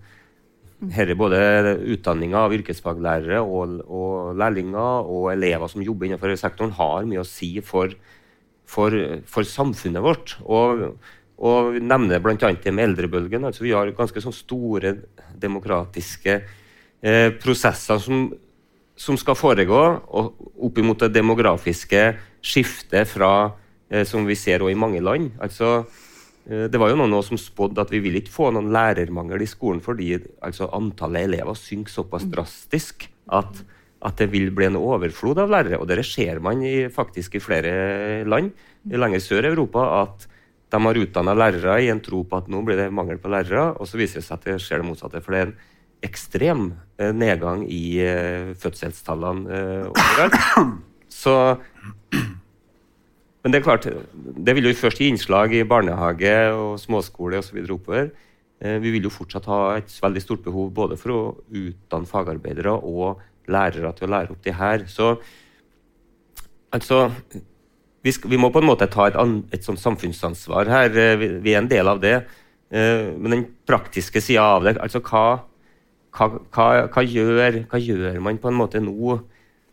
her 0.91 1.09
er 1.09 1.15
både 1.15 1.39
utdanninga 1.91 2.37
av 2.45 2.53
yrkesfaglærere 2.55 3.41
og, 3.41 3.81
og 3.89 4.35
lærlinger 4.39 5.09
og 5.09 5.31
elever 5.33 5.67
som 5.67 5.81
jobber 5.83 6.07
innenfor 6.07 6.35
sektoren, 6.39 6.71
har 6.71 7.03
mye 7.05 7.19
å 7.19 7.27
si 7.27 7.59
for, 7.61 7.91
for, 8.69 8.93
for 9.29 9.47
samfunnet 9.47 10.03
vårt. 10.05 10.35
Og, 10.45 10.83
og 11.39 11.71
vi 11.75 11.81
nevner 11.83 12.21
bl.a. 12.23 12.35
det 12.37 12.73
med 12.75 12.91
eldrebølgen. 12.91 13.47
altså 13.49 13.65
Vi 13.65 13.73
har 13.75 13.89
ganske 13.97 14.23
sånn 14.23 14.35
store 14.35 14.93
demokratiske 15.39 16.35
eh, 16.37 17.29
prosesser 17.41 18.01
som, 18.03 18.27
som 18.99 19.17
skal 19.19 19.39
foregå 19.39 19.81
opp 20.09 20.77
imot 20.77 21.07
det 21.07 21.15
demografiske 21.17 22.03
skiftet 22.39 23.09
fra, 23.09 23.33
eh, 23.89 24.05
som 24.07 24.27
vi 24.27 24.37
ser 24.37 24.61
også 24.61 24.75
i 24.75 24.83
mange 24.85 25.01
land. 25.03 25.33
altså 25.41 25.81
Eh, 26.49 26.65
Det 26.69 26.79
var 26.81 26.89
jo 26.91 26.97
noen 26.99 27.23
som 27.23 27.37
spådde 27.37 27.83
at 27.83 27.91
vi 27.93 28.01
vil 28.03 28.19
ikke 28.19 28.33
få 28.33 28.49
noen 28.55 28.71
lærermangel 28.73 29.43
i 29.45 29.49
skolen 29.49 29.81
fordi 29.83 30.15
altså, 30.41 30.69
antallet 30.73 31.29
elever 31.29 31.57
synker 31.57 31.93
såpass 31.93 32.25
drastisk 32.29 33.09
at, 33.27 33.63
at 34.05 34.19
det 34.21 34.29
vil 34.31 34.49
bli 34.55 34.69
en 34.69 34.79
overflod 34.79 35.41
av 35.43 35.51
lærere. 35.51 35.79
Og 35.79 35.87
det 35.89 36.05
ser 36.07 36.39
man 36.43 36.61
i, 36.63 36.87
faktisk 36.93 37.35
i 37.35 37.43
flere 37.43 37.71
land 38.27 38.53
lenger 38.87 39.23
sør 39.23 39.47
i 39.47 39.51
Europa. 39.51 39.85
At 40.03 40.29
de 40.69 40.81
har 40.85 41.01
utdanna 41.01 41.33
lærere 41.35 41.79
i 41.83 41.89
en 41.91 42.01
tro 42.03 42.21
på 42.23 42.37
at 42.39 42.47
nå 42.51 42.61
blir 42.65 42.77
det 42.79 42.91
mangel 42.93 43.19
på 43.21 43.31
lærere, 43.31 43.73
og 43.75 43.89
så 43.89 43.99
viser 43.99 44.21
det 44.21 44.27
seg 44.27 44.37
at 44.37 44.47
det 44.47 44.59
skjer 44.63 44.83
det 44.83 44.89
motsatte. 44.89 45.21
For 45.25 45.33
det 45.33 45.41
er 45.41 45.49
en 45.49 45.57
ekstrem 46.05 46.69
eh, 46.99 47.11
nedgang 47.15 47.65
i 47.67 47.99
eh, 48.05 48.51
fødselstallene 48.59 49.59
eh, 49.59 49.89
overalt. 49.89 50.37
Så 51.09 51.33
men 53.39 53.53
det 53.53 53.61
er 53.61 53.63
klart, 53.65 53.85
det 54.13 54.53
vil 54.55 54.67
jo 54.67 54.75
først 54.75 54.99
gi 54.99 55.07
innslag 55.09 55.53
i 55.55 55.63
barnehage 55.67 56.33
og 56.51 56.73
småskole 56.77 57.39
osv. 57.39 57.57
oppover. 57.71 58.09
Vi 58.59 58.91
vil 58.91 59.07
jo 59.07 59.11
fortsatt 59.13 59.45
ha 59.47 59.59
et 59.77 59.93
veldig 60.03 60.21
stort 60.21 60.43
behov 60.43 60.73
både 60.75 60.97
for 60.99 61.13
å 61.15 61.21
utdanne 61.47 62.09
fagarbeidere 62.09 62.73
og 62.75 63.23
lærere 63.51 63.91
til 63.97 64.07
å 64.07 64.11
lære 64.13 64.33
opp 64.33 64.43
de 64.45 64.53
her. 64.55 64.85
Så 64.87 65.15
altså 66.71 67.09
Vi, 68.01 68.13
skal, 68.15 68.31
vi 68.31 68.37
må 68.39 68.47
på 68.47 68.61
en 68.61 68.69
måte 68.69 68.87
ta 68.87 69.09
et, 69.09 69.17
an, 69.19 69.41
et 69.51 69.65
sånt 69.65 69.81
samfunnsansvar 69.81 70.69
her. 70.71 70.93
Eh, 70.95 71.17
Vi, 71.19 71.27
vi 71.43 71.53
er 71.53 71.59
en 71.63 71.71
del 71.71 71.87
av 71.87 71.99
det. 71.99 72.21
Uh, 72.71 73.17
Men 73.17 73.31
den 73.33 73.45
praktiske 73.67 74.21
sida 74.21 74.45
av 74.55 74.63
det, 74.63 74.77
altså 74.77 75.01
hva, 75.01 75.23
hva, 76.15 76.27
hva, 76.53 76.67
hva, 76.93 77.03
gjør, 77.03 77.63
hva 77.65 77.79
gjør 77.81 78.19
man 78.21 78.37
på 78.37 78.51
en 78.51 78.59
måte 78.59 78.79
nå 78.79 79.17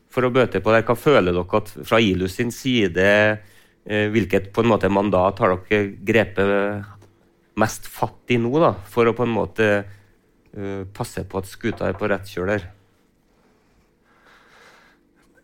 for 0.09 0.25
å 0.25 0.33
bøte 0.33 0.63
på 0.65 0.73
det? 0.73 0.83
Hva 0.89 0.97
føler 0.97 1.37
dere 1.37 1.61
at 1.61 1.75
fra 1.85 2.01
ILU 2.01 2.27
sin 2.33 2.51
side 2.51 3.07
uh, 3.37 4.09
Hvilket 4.11 4.49
på 4.53 4.65
en 4.65 4.73
måte 4.73 4.91
mandat 4.91 5.39
har 5.45 5.59
dere 5.69 5.93
grepet 6.09 6.95
mest 7.57 7.87
fatt 7.89 8.33
i 8.35 8.41
nå, 8.41 8.51
da, 8.61 8.73
for 8.91 9.09
å 9.09 9.15
på 9.17 9.25
en 9.29 9.37
måte 9.37 9.69
uh, 9.85 10.83
passe 10.97 11.23
på 11.29 11.39
at 11.39 11.53
skuta 11.53 11.87
er 11.87 12.01
på 12.01 12.09
rett 12.11 12.27
kjøl 12.33 12.57
der? 12.57 12.67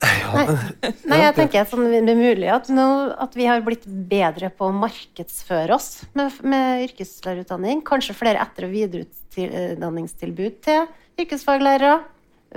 Nei, 0.02 1.18
jeg 1.20 1.34
tenker 1.36 1.66
sånn, 1.68 1.84
det 1.92 2.10
er 2.10 2.18
mulig 2.18 2.48
at, 2.50 2.70
nå, 2.72 2.86
at 3.22 3.36
vi 3.38 3.46
har 3.46 3.62
blitt 3.64 3.84
bedre 3.86 4.50
på 4.50 4.66
å 4.68 4.74
markedsføre 4.74 5.76
oss 5.76 6.02
med, 6.18 6.32
med 6.42 6.88
yrkeslærerutdanning. 6.88 7.84
Kanskje 7.86 8.16
flere 8.18 8.42
etter- 8.42 8.66
og 8.66 8.74
videreutdanningstilbud 8.74 10.58
til 10.66 10.88
yrkesfaglærere. 11.22 12.00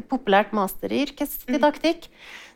Populært 0.09 0.55
master 0.57 0.91
i 0.91 1.03
yrkesdidaktikk. 1.05 2.09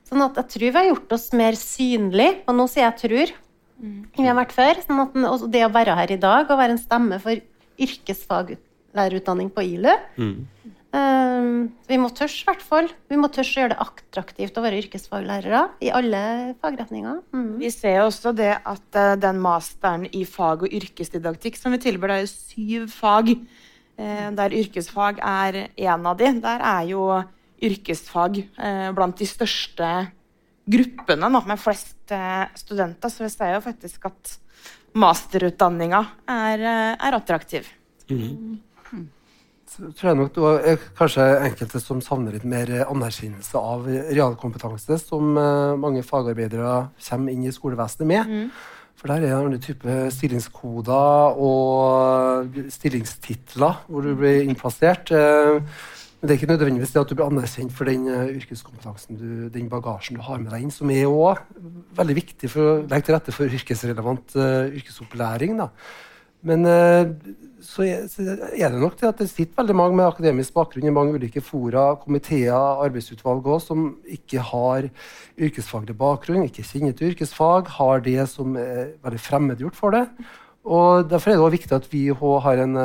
Sånn 0.10 0.26
at 0.26 0.40
jeg 0.42 0.50
tror 0.56 0.66
vi 0.66 0.80
har 0.80 0.90
gjort 0.90 1.14
oss 1.20 1.30
mer 1.38 1.54
synlig, 1.60 2.32
og 2.50 2.58
nå 2.58 2.66
sier 2.68 2.88
jeg 2.88 2.98
'tror', 3.04 3.36
enn 3.84 4.26
vi 4.26 4.28
har 4.28 4.36
vært 4.36 4.56
før. 4.58 4.82
Sånn 4.84 5.00
at 5.06 5.46
det 5.54 5.64
å 5.66 5.72
være 5.72 5.96
her 5.96 6.12
i 6.12 6.20
dag 6.20 6.50
og 6.50 6.58
være 6.58 6.76
en 6.76 6.82
stemme 6.82 7.20
for 7.22 7.38
yrkesfaglærerutdanning 7.80 9.54
på 9.54 9.64
ILU 9.64 9.94
Um, 10.18 10.48
vi 10.90 11.98
må 12.02 12.10
tørre, 12.14 12.34
i 12.34 12.46
hvert 12.48 12.64
fall. 12.66 12.90
Vi 13.10 13.18
må 13.20 13.30
tørre 13.34 13.50
å 13.50 13.62
gjøre 13.62 13.74
det 13.74 13.84
attraktivt 13.84 14.58
å 14.58 14.64
være 14.64 14.80
yrkesfaglærere 14.84 15.62
i 15.86 15.92
alle 15.94 16.22
fagretninger. 16.62 17.22
Mm. 17.34 17.50
Vi 17.62 17.72
ser 17.74 18.02
også 18.04 18.34
det 18.38 18.52
at 18.58 18.98
eh, 18.98 19.16
den 19.22 19.42
masteren 19.42 20.08
i 20.10 20.24
fag- 20.30 20.66
og 20.66 20.76
yrkesdidaktikk 20.80 21.60
som 21.60 21.74
vi 21.76 21.82
tilbyr, 21.84 22.14
det 22.14 22.20
er 22.24 22.32
syv 22.32 22.88
fag, 22.94 23.34
eh, 24.02 24.30
der 24.38 24.58
yrkesfag 24.62 25.22
er 25.22 25.64
en 25.70 26.10
av 26.10 26.18
de. 26.22 26.32
Der 26.46 26.66
er 26.74 26.90
jo 26.90 27.06
yrkesfag 27.70 28.44
eh, 28.46 28.90
blant 28.96 29.18
de 29.20 29.30
største 29.30 29.90
gruppene 30.70 31.30
nå, 31.30 31.44
med 31.50 31.62
flest 31.62 32.14
eh, 32.14 32.46
studenter. 32.58 33.14
Så 33.14 33.26
vi 33.26 33.34
ser 33.34 33.58
jo 33.58 33.66
faktisk 33.66 34.10
at 34.10 34.38
masterutdanninga 34.98 36.06
er, 36.30 36.66
eh, 36.66 36.96
er 36.98 37.18
attraktiv. 37.18 37.70
så 38.10 38.69
tror 39.78 40.10
jeg 40.10 40.18
nok 40.18 40.34
det 40.36 40.50
er 40.72 40.82
kanskje 40.98 41.26
enkelte 41.46 41.82
som 41.84 42.02
savner 42.04 42.36
litt 42.36 42.48
mer 42.48 42.72
anerkjennelse 42.86 43.60
av 43.60 43.86
realkompetanse, 43.88 44.98
som 45.02 45.38
eh, 45.38 45.78
mange 45.80 46.04
fagarbeidere 46.06 46.90
kommer 47.06 47.34
inn 47.34 47.46
i 47.48 47.54
skolevesenet 47.54 48.10
med. 48.10 48.34
Mm. 48.34 48.50
For 49.00 49.12
der 49.12 49.22
er 49.22 49.30
det 49.30 49.38
andre 49.38 49.62
typer 49.64 50.10
stillingskoder 50.12 51.40
og 51.40 52.58
stillingstitler 52.76 53.86
hvor 53.88 54.04
du 54.04 54.12
blir 54.20 54.44
innplassert. 54.44 55.14
Eh, 55.16 55.62
men 56.20 56.28
det 56.28 56.34
er 56.34 56.42
ikke 56.42 56.52
nødvendigvis 56.52 56.92
det 56.92 57.00
at 57.00 57.14
du 57.14 57.16
blir 57.16 57.30
anerkjent 57.30 57.72
for 57.72 57.88
den 57.88 58.10
yrkeskompetansen, 58.10 59.16
du, 59.16 59.48
den 59.54 59.70
bagasjen 59.72 60.20
du 60.20 60.26
har 60.26 60.42
med 60.42 60.52
deg 60.52 60.66
inn, 60.66 60.74
som 60.76 60.92
er 60.92 61.08
òg 61.08 61.40
veldig 61.96 62.18
viktig 62.18 62.52
for 62.52 62.74
å 62.74 62.78
legge 62.82 63.08
til 63.08 63.16
rette 63.16 63.32
for 63.32 63.60
yrkesrelevant 63.60 64.36
yrkesopplæring. 64.36 65.56
Da. 65.62 65.70
Men 66.48 66.64
uh, 66.64 67.10
så, 67.64 67.84
er, 67.84 68.06
det 68.08 68.80
nok 68.80 68.96
til 69.00 69.10
at 69.10 69.20
det 69.20 69.28
sitter 69.32 69.60
veldig 69.60 69.76
mange 69.76 69.98
med 70.00 70.08
akademisk 70.08 70.56
bakgrunn 70.56 70.88
i 70.88 70.94
mange 70.96 71.18
ulike 71.20 71.44
fora, 71.44 71.92
komiteer, 72.00 72.56
arbeidsutvalg 72.86 73.48
òg, 73.50 73.64
som 73.64 73.90
ikke 74.08 74.44
har 74.52 74.88
yrkesfaglig 75.40 75.98
bakgrunn, 76.00 76.46
ikke 76.48 76.64
kjenner 76.64 76.96
til 76.96 77.12
yrkesfag, 77.14 77.74
har 77.80 78.06
det 78.06 78.22
som 78.32 78.56
er 78.60 78.94
veldig 79.04 79.24
fremmedgjort 79.26 79.80
for 79.80 79.98
det. 79.98 80.06
Og 80.70 81.10
Derfor 81.10 81.32
er 81.32 81.38
det 81.40 81.44
også 81.44 81.58
viktig 81.58 81.76
at 81.76 81.92
vi 81.92 82.02
har 82.46 82.64
en 82.64 82.80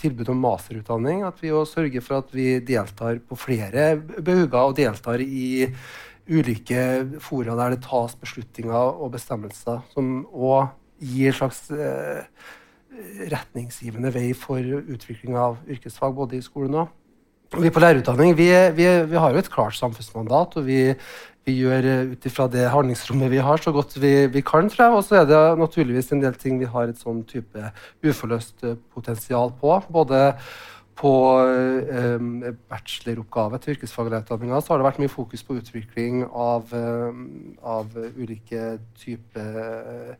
tilbud 0.00 0.30
om 0.32 0.42
masterutdanning. 0.44 1.22
At 1.26 1.40
vi 1.42 1.52
sørger 1.68 2.04
for 2.04 2.22
at 2.22 2.32
vi 2.34 2.58
deltar 2.64 3.20
på 3.24 3.38
flere 3.38 3.94
bauger 3.98 4.60
og 4.60 4.76
deltar 4.78 5.22
i 5.24 5.68
ulike 6.24 6.80
fora 7.20 7.56
der 7.58 7.74
det 7.74 7.84
tas 7.84 8.14
beslutninger 8.16 8.72
og 8.72 9.12
bestemmelser 9.12 9.82
som 9.92 10.22
òg 10.32 10.72
gir 11.00 11.32
en 11.32 11.38
slags 11.38 11.66
eh, 11.74 12.24
retningsgivende 13.32 14.12
vei 14.14 14.28
for 14.38 14.60
utvikling 14.62 15.38
av 15.38 15.58
yrkesfag 15.66 16.14
både 16.14 16.38
i 16.38 16.44
skolen 16.44 16.84
og 16.84 17.00
vi 17.54 17.70
på 17.70 17.78
lærerutdanning 17.82 18.32
vi, 18.34 18.48
vi, 18.74 18.86
vi 19.10 19.18
har 19.20 19.34
jo 19.34 19.38
et 19.42 19.50
klart 19.50 19.76
samfunnsmandat. 19.78 20.56
og 20.58 20.66
vi 20.66 20.94
vi 21.44 21.58
gjør 21.60 21.88
eh, 21.88 22.12
ut 22.14 22.28
ifra 22.28 22.46
det 22.48 22.68
handlingsrommet 22.72 23.32
vi 23.32 23.42
har, 23.44 23.60
så 23.60 23.72
godt 23.74 23.98
vi, 24.00 24.14
vi 24.32 24.40
kan. 24.40 24.70
jeg. 24.70 24.92
Og 24.92 25.04
så 25.04 25.20
er 25.20 25.26
det 25.28 25.42
naturligvis 25.60 26.12
en 26.12 26.22
del 26.22 26.36
ting 26.40 26.60
vi 26.60 26.70
har 26.70 26.88
et 26.88 27.00
sånn 27.00 27.24
type 27.28 27.72
uforløst 28.04 28.64
eh, 28.64 28.78
potensial 28.94 29.52
på. 29.60 29.76
Både 29.92 30.30
på 30.94 31.10
um, 31.42 32.36
bacheloroppgave 32.70 33.58
til 33.58 33.74
yrkesfaglærerutdanninga 33.74 34.60
har 34.62 34.78
det 34.78 34.86
vært 34.86 35.00
mye 35.02 35.10
fokus 35.10 35.42
på 35.42 35.56
utvikling 35.58 36.20
av, 36.30 36.70
av 37.66 37.96
ulike 38.14 38.76
typer 39.02 40.14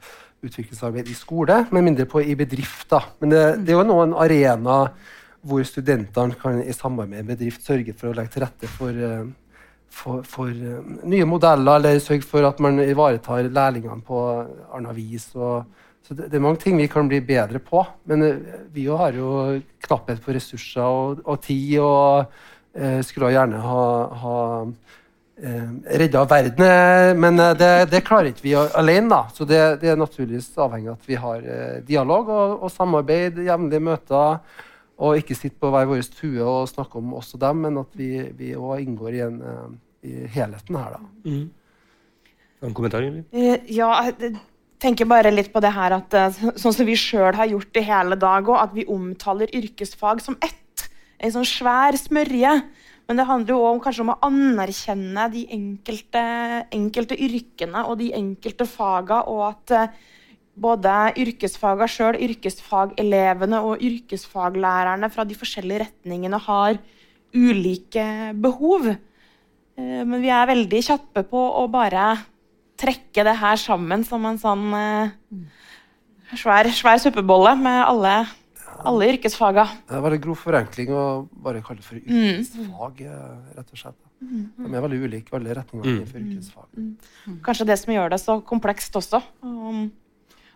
utviklingsarbeid 0.45 1.09
i 1.11 1.17
skole, 1.17 1.63
men 1.75 1.87
mindre 1.89 2.07
på 2.11 2.23
i 2.23 2.37
bedrift. 2.39 2.89
da. 2.91 3.03
Men 3.21 3.33
det, 3.35 3.45
det 3.65 3.75
er 3.75 3.81
jo 3.81 3.87
nå 3.89 4.01
en 4.03 4.19
arena 4.25 4.79
hvor 5.45 5.65
studentene 5.69 6.37
kan 6.41 6.61
i 6.63 6.73
samarbeid 6.73 7.25
med 7.25 7.35
bedrift 7.35 7.65
sørge 7.67 7.93
for 7.97 8.11
å 8.11 8.17
legge 8.17 8.33
til 8.35 8.47
rette 8.47 8.71
for 8.79 9.01
uh, 9.01 9.25
for, 9.95 10.25
for 10.27 10.51
uh, 10.51 10.81
nye 11.07 11.27
modeller, 11.29 11.79
eller 11.79 12.01
sørge 12.03 12.27
for 12.27 12.47
at 12.49 12.59
man 12.65 12.81
ivaretar 12.83 13.47
lærlingene 13.47 14.03
på 14.07 14.23
annet 14.75 14.97
vis. 14.97 15.29
Og, 15.37 15.69
så 16.05 16.17
det, 16.17 16.31
det, 16.33 16.39
er 16.39 16.45
mange 16.45 16.61
ting 16.65 16.81
vi 16.81 16.89
kan 16.91 17.09
bli 17.09 17.21
bedre 17.25 17.61
på. 17.63 17.85
Men 18.11 18.25
vi 18.75 18.85
vi 18.85 18.89
har 18.91 19.15
jo 19.17 19.61
knapphet 19.87 20.21
på 20.25 20.35
ressurser 20.35 20.83
og, 20.83 21.23
og 21.25 21.41
tid, 21.45 21.79
og 21.79 22.25
eh, 22.75 23.01
skulle 23.07 23.33
gjerne 23.33 23.61
ha, 23.63 23.85
ha 24.25 24.37
redda 25.35 26.21
verden. 26.31 27.19
Men 27.19 27.41
det, 27.59 27.71
det, 27.91 28.05
klarer 28.07 28.31
ikke 28.31 28.45
vi 28.45 28.53
alene. 28.55 29.09
da. 29.11 29.23
Så 29.35 29.47
det, 29.49 29.61
det 29.83 29.91
er 29.91 29.99
naturligvis 29.99 30.53
avhengig 30.63 30.93
av 30.93 31.01
at 31.01 31.09
vi 31.11 31.19
har 31.19 31.49
dialog 31.89 32.31
og, 32.31 32.53
og 32.67 32.71
samarbeid, 32.71 33.41
jevnlige 33.47 33.83
møter. 33.83 34.39
Og 35.03 35.19
ikke 35.19 35.35
sitte 35.35 35.59
på 35.59 35.73
hver 35.75 35.89
vår 35.91 36.05
tue 36.15 36.39
og 36.39 36.69
snakke 36.71 37.01
om 37.01 37.17
oss 37.19 37.33
og 37.35 37.43
dem, 37.43 37.65
men 37.67 37.81
at 37.83 37.99
vi 37.99 38.53
òg 38.55 38.85
inngår 38.85 39.19
i 39.19 39.25
en 39.27 39.43
i 40.05 40.25
helheten 40.35 40.79
her, 40.79 40.97
da. 40.97 41.31
Mm. 41.31 41.45
En 42.65 42.75
kommentar, 42.77 43.05
Julie? 43.05 43.25
Eh, 43.33 43.65
ja, 43.77 43.91
jeg 44.09 44.35
tenker 44.83 45.09
bare 45.09 45.33
litt 45.33 45.51
på 45.53 45.63
det 45.65 45.73
her 45.75 45.97
at 45.97 46.17
eh, 46.19 46.41
sånn 46.61 46.77
som 46.77 46.89
vi 46.89 46.97
sjøl 46.99 47.37
har 47.37 47.51
gjort 47.51 47.73
det 47.77 47.85
hele 47.87 48.19
dag 48.21 48.49
òg, 48.49 48.61
at 48.61 48.75
vi 48.77 48.87
omtaler 48.91 49.53
yrkesfag 49.57 50.23
som 50.25 50.39
ett. 50.45 50.89
En 51.21 51.33
sånn 51.33 51.49
svær 51.49 51.97
smørje. 51.97 52.59
Men 53.05 53.21
det 53.21 53.27
handler 53.29 53.53
jo 53.53 53.65
om, 53.69 53.81
kanskje 53.85 54.05
om 54.07 54.13
å 54.15 54.21
anerkjenne 54.25 55.29
de 55.33 55.45
enkelte, 55.53 56.25
enkelte 56.73 57.19
yrkene 57.21 57.85
og 57.85 57.99
de 58.01 58.11
enkelte 58.17 58.67
faga, 58.69 59.23
og 59.29 59.43
at 59.51 59.75
eh, 59.77 59.97
både 60.55 60.93
yrkesfaga 61.21 61.89
sjøl, 61.91 62.17
yrkesfagelevene 62.29 63.61
og 63.67 63.83
yrkesfaglærerne 63.85 65.11
fra 65.13 65.27
de 65.29 65.37
forskjellige 65.37 65.83
retningene 65.85 66.41
har 66.47 66.79
ulike 67.35 68.07
behov. 68.41 68.89
Eh, 68.95 70.01
men 70.07 70.21
vi 70.23 70.33
er 70.33 70.49
veldig 70.55 70.85
kjappe 70.89 71.27
på 71.29 71.45
å 71.61 71.67
bare 71.73 72.15
trekke 72.81 73.27
det 73.27 73.37
her 73.39 73.61
sammen 73.61 74.03
som 74.07 74.25
en 74.27 74.39
sånn 74.41 74.65
uh, 74.75 75.13
svær, 76.35 76.69
svær 76.75 76.99
suppebolle 77.03 77.55
med 77.61 77.81
alle, 77.85 78.15
alle 78.91 79.09
yrkesfaga. 79.15 79.65
Det 79.89 79.99
er 79.99 80.17
en 80.17 80.23
grov 80.27 80.41
forenkling 80.41 80.93
å 80.95 81.05
bare 81.47 81.63
kalle 81.65 81.81
det 81.81 81.87
for 81.87 81.99
mm. 81.99 82.15
yrkesfag, 82.15 83.03
mm. 83.05 83.51
rett 83.59 83.75
og 83.75 83.81
slett. 83.81 84.01
Mm. 84.25 84.45
De 84.59 84.71
er 84.71 84.85
veldig 84.87 85.01
ulike, 85.05 85.35
alle 85.37 85.57
retninger 85.59 85.91
innenfor 85.91 86.13
for 86.13 86.23
yrkesfag. 86.23 86.69
Mm. 86.79 87.39
Kanskje 87.45 87.69
det 87.69 87.79
som 87.81 87.95
gjør 87.95 88.15
det 88.15 88.21
så 88.23 88.39
komplekst 88.47 88.97
også. 89.01 89.21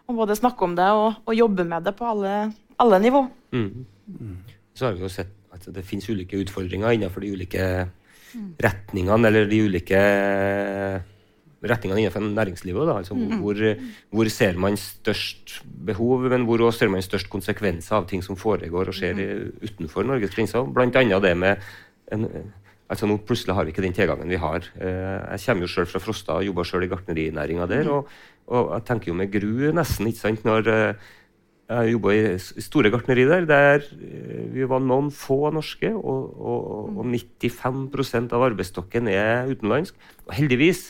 Å 0.08 0.16
både 0.16 0.38
snakke 0.38 0.64
om 0.64 0.76
det 0.78 0.88
og, 0.96 1.20
og, 1.26 1.34
jobbe 1.36 1.66
med 1.68 1.84
det 1.84 1.92
på 1.98 2.06
alle, 2.08 2.34
alle 2.80 3.02
nivå. 3.04 3.26
Mm. 3.52 4.38
Så 4.72 4.88
har 4.88 4.96
vi 4.96 5.04
jo 5.04 5.12
sett 5.12 5.34
at 5.52 5.68
det 5.74 5.84
finnes 5.84 6.08
ulike 6.08 6.38
utfordringer 6.40 6.96
innenfor 6.96 7.24
de 7.24 7.34
ulike 7.34 7.68
retningene 8.62 9.30
eller 9.30 9.48
de 9.48 9.60
ulike 9.68 10.00
retningene 11.62 12.04
innenfor 12.04 12.22
næringslivet. 12.22 12.86
Da. 12.86 12.98
Altså, 13.02 13.16
mm. 13.18 13.40
hvor, 13.42 13.62
hvor, 14.14 14.30
ser 14.30 14.61
man 14.61 14.78
størst 14.78 15.59
behov, 15.64 16.28
men 16.30 16.46
hvor 16.48 16.62
ser 16.70 16.92
man 16.92 17.02
størst 17.02 17.30
konsekvenser 17.32 17.98
av 17.98 18.09
ting 18.11 18.22
som 18.24 18.38
foregår 18.38 18.92
og 18.92 18.96
skjer 18.96 19.18
mm. 19.18 19.66
utenfor 19.66 20.06
Norges 20.06 20.34
grenser. 20.34 20.66
Blant 20.74 20.96
annet 20.96 21.22
det 21.24 21.34
med 21.36 21.68
en, 22.14 22.28
altså 22.88 23.09
Nå 23.09 23.18
plutselig 23.26 23.56
har 23.56 23.66
vi 23.66 23.74
ikke 23.74 23.84
den 23.84 23.96
tilgangen 23.96 24.30
vi 24.30 24.40
har. 24.40 24.64
Eh, 24.80 25.36
jeg 25.36 25.44
kommer 25.44 25.66
jo 25.66 25.72
selv 25.74 25.92
fra 25.92 26.02
Frosta 26.02 26.38
og 26.38 26.48
jobber 26.48 26.68
selv 26.68 26.86
i 26.86 26.90
gartnerinæringa 26.92 27.68
der. 27.68 27.84
Mm. 27.84 27.94
Og, 27.96 28.09
og, 28.48 28.72
jeg 28.76 28.86
tenker 28.88 29.12
jo 29.12 29.18
med 29.18 29.32
gru 29.32 29.72
nesten 29.76 30.09
ikke 30.09 30.22
sant, 30.22 30.46
når 30.48 30.72
eh, 30.72 31.09
jeg 31.68 31.92
jobba 31.92 32.14
i 32.16 32.62
store 32.64 32.90
gartneri 32.94 33.26
der, 33.28 33.44
der 33.48 33.84
eh, 33.84 34.46
vi 34.54 34.64
var 34.68 34.80
noen 34.80 35.11
få 35.12 35.50
norske, 35.52 35.92
og, 35.92 36.32
og, 36.40 36.96
og 36.96 37.12
95% 37.12 38.32
av 38.32 38.48
arbeidsstokken 38.48 39.12
er 39.12 39.52
utenlandsk. 39.52 39.98
Og 40.26 40.36
heldigvis 40.38 40.88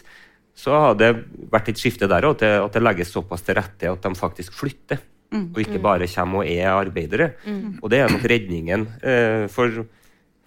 så 0.58 0.74
har 0.74 0.96
det 0.98 1.12
vært 1.52 1.70
et 1.70 1.78
skifte 1.78 2.08
der 2.10 2.26
òg, 2.26 2.42
at, 2.42 2.74
det 2.74 2.82
legges 2.82 3.12
såpass 3.14 3.44
til 3.46 3.56
rette 3.58 3.92
at 3.92 4.02
de 4.02 4.18
faktisk 4.18 4.56
flytter. 4.58 5.00
Mm. 5.28 5.50
Og 5.52 5.60
ikke 5.60 5.78
bare 5.84 6.08
kommer 6.08 6.40
og 6.40 6.50
er 6.50 6.72
arbeidere. 6.72 7.30
Mm. 7.44 7.78
Og 7.82 7.92
det 7.92 8.00
er 8.00 8.10
nok 8.10 8.26
redningen. 8.32 8.86
Eh, 9.04 9.44
for, 9.52 9.84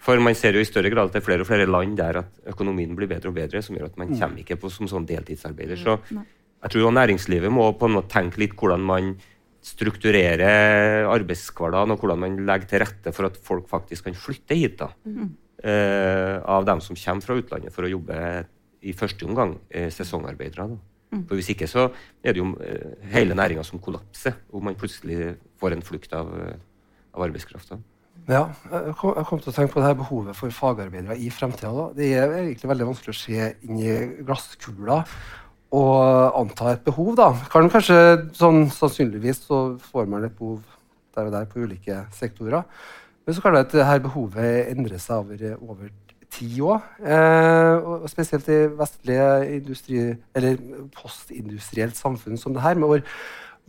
for, 0.02 0.20
man 0.20 0.36
ser 0.36 0.58
jo 0.58 0.62
i 0.64 0.68
større 0.68 0.90
grad 0.92 1.08
at 1.08 1.16
det 1.16 1.22
er 1.22 1.26
flere 1.28 1.46
og 1.46 1.48
flere 1.48 1.68
land 1.70 1.96
der 2.00 2.18
at 2.24 2.52
økonomien 2.52 2.92
blir 2.98 3.08
bedre 3.08 3.30
og 3.30 3.38
bedre, 3.38 3.62
som 3.64 3.78
gjør 3.78 3.88
at 3.88 4.00
man 4.00 4.10
mm. 4.12 4.16
kommer 4.20 4.42
ikke 4.42 4.58
på 4.60 4.72
som 4.74 4.90
sånn 4.90 5.08
deltidsarbeider. 5.08 5.80
Så 5.80 5.96
jeg 6.12 6.74
tror 6.74 6.96
næringslivet 6.98 7.54
må 7.54 7.70
på 7.78 7.88
en 7.88 7.96
måte 7.96 8.12
tenke 8.12 8.42
litt 8.42 8.56
hvordan 8.58 8.84
man 8.84 9.14
strukturerer 9.62 11.06
arbeidshverdagen 11.06 11.94
og 11.94 12.02
hvordan 12.02 12.20
man 12.24 12.40
legger 12.48 12.68
til 12.68 12.82
rette 12.82 13.12
for 13.14 13.30
at 13.30 13.38
folk 13.46 13.68
faktisk 13.70 14.10
kan 14.10 14.18
flytte 14.18 14.58
hit. 14.58 14.80
da, 14.82 14.90
mm. 15.06 15.28
eh, 15.62 16.36
Av 16.42 16.66
dem 16.68 16.82
som 16.84 16.98
kommer 16.98 17.24
fra 17.24 17.38
utlandet 17.38 17.72
for 17.72 17.86
å 17.86 17.94
jobbe 17.94 18.18
i 18.82 18.94
første 18.96 19.26
omgang 19.28 19.56
eh, 19.70 19.90
sesongarbeidere. 19.92 20.68
da. 20.68 20.76
Mm. 21.12 21.24
For 21.28 21.36
Hvis 21.36 21.52
ikke 21.52 21.68
så 21.68 21.88
er 22.24 22.32
det 22.34 22.40
jo 22.40 22.52
eh, 22.64 22.98
hele 23.12 23.36
næringa 23.36 23.64
som 23.64 23.80
kollapser, 23.82 24.38
og 24.52 24.64
man 24.64 24.78
plutselig 24.78 25.34
får 25.60 25.76
en 25.76 25.84
flukt 25.84 26.12
av, 26.16 26.32
eh, 26.40 26.56
av 27.14 27.26
arbeidskrafta. 27.28 27.78
Ja, 28.28 28.46
jeg 28.70 28.94
kom, 29.00 29.14
jeg 29.16 29.26
kom, 29.26 29.40
til 29.42 29.50
å 29.50 29.54
tenke 29.56 29.74
på 29.74 29.82
det 29.82 29.88
her 29.88 29.98
behovet 29.98 30.38
for 30.38 30.54
fagarbeidere 30.54 31.16
i 31.18 31.30
fremtida. 31.34 31.88
Det 31.96 32.12
er 32.14 32.34
egentlig 32.38 32.70
veldig 32.70 32.86
vanskelig 32.92 33.14
å 33.14 33.18
se 33.18 33.48
inn 33.66 33.80
i 33.82 33.94
glasskula 34.22 35.00
og 35.72 36.36
anta 36.38 36.74
et 36.74 36.84
behov, 36.86 37.16
da. 37.18 37.32
Kan 37.50 37.70
kanskje, 37.72 37.96
sånn, 38.36 38.68
Sannsynligvis 38.70 39.42
så 39.48 39.62
får 39.90 40.06
man 40.12 40.28
et 40.28 40.36
behov 40.38 40.60
der 41.16 41.28
og 41.28 41.34
der 41.34 41.48
på 41.50 41.64
ulike 41.64 42.04
sektorer. 42.14 42.62
Men 43.26 43.34
så 43.34 43.42
kan 43.42 43.56
det 43.56 43.66
at 43.66 43.74
dette 43.74 43.98
behovet 44.06 44.70
endre 44.72 45.00
seg 45.02 45.24
over, 45.24 45.56
over 45.60 45.90
tid 46.32 46.58
òg. 46.64 46.88
Eh, 47.04 47.76
og 47.84 48.08
spesielt 48.10 48.48
i 48.48 48.64
vestlige 48.78 50.08
eller 50.34 50.58
postindustrielt 50.96 51.98
samfunn 51.98 52.40
som 52.40 52.56
det 52.56 52.64
her, 52.64 52.80
hvor 52.82 53.04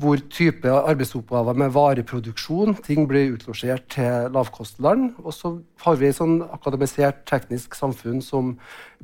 hvor 0.02 0.18
type 0.34 0.70
arbeidsoppgaver 0.70 1.54
med 1.58 1.74
vareproduksjon 1.76 2.74
ting 2.82 3.06
blir 3.10 3.36
utlosjert 3.36 3.86
til 3.94 4.32
lavkostland. 4.34 5.12
Og 5.22 5.36
så 5.36 5.52
har 5.86 6.00
vi 6.00 6.10
et 6.10 6.18
sånn 6.18 6.40
akademisert 6.56 7.22
teknisk 7.30 7.78
samfunn 7.78 8.24
som 8.26 8.56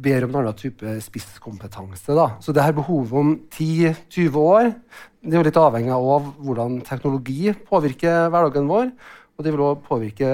ber 0.02 0.26
om 0.26 0.34
en 0.34 0.42
annen 0.42 0.58
type 0.58 0.96
spisskompetanse. 1.06 2.10
Da. 2.18 2.32
Så 2.42 2.56
det 2.56 2.66
her 2.66 2.74
behovet 2.78 3.14
om 3.22 3.36
10-20 3.54 4.42
år 4.42 4.74
det 5.20 5.36
er 5.36 5.42
jo 5.42 5.46
litt 5.50 5.62
avhengig 5.62 5.94
av 5.94 6.28
hvordan 6.40 6.82
teknologi 6.88 7.54
påvirker 7.70 8.30
hverdagen 8.32 8.70
vår. 8.72 8.92
og 9.38 9.46
det 9.46 9.52
vil 9.54 9.62
også 9.64 9.88
påvirke 9.88 10.30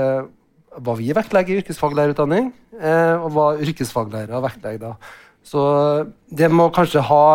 hva 0.83 0.95
vi 0.99 1.11
vektlegger 1.15 1.55
i 1.55 1.61
yrkesfaglærerutdanning, 1.63 2.51
eh, 2.79 3.15
og 3.15 3.31
hva 3.35 3.47
yrkesfaglærere 3.63 4.41
vektlegger. 4.43 4.79
da. 4.79 4.95
Så 5.45 5.61
det 6.33 6.49
må 6.51 6.69
kanskje 6.73 7.03
ha 7.05 7.25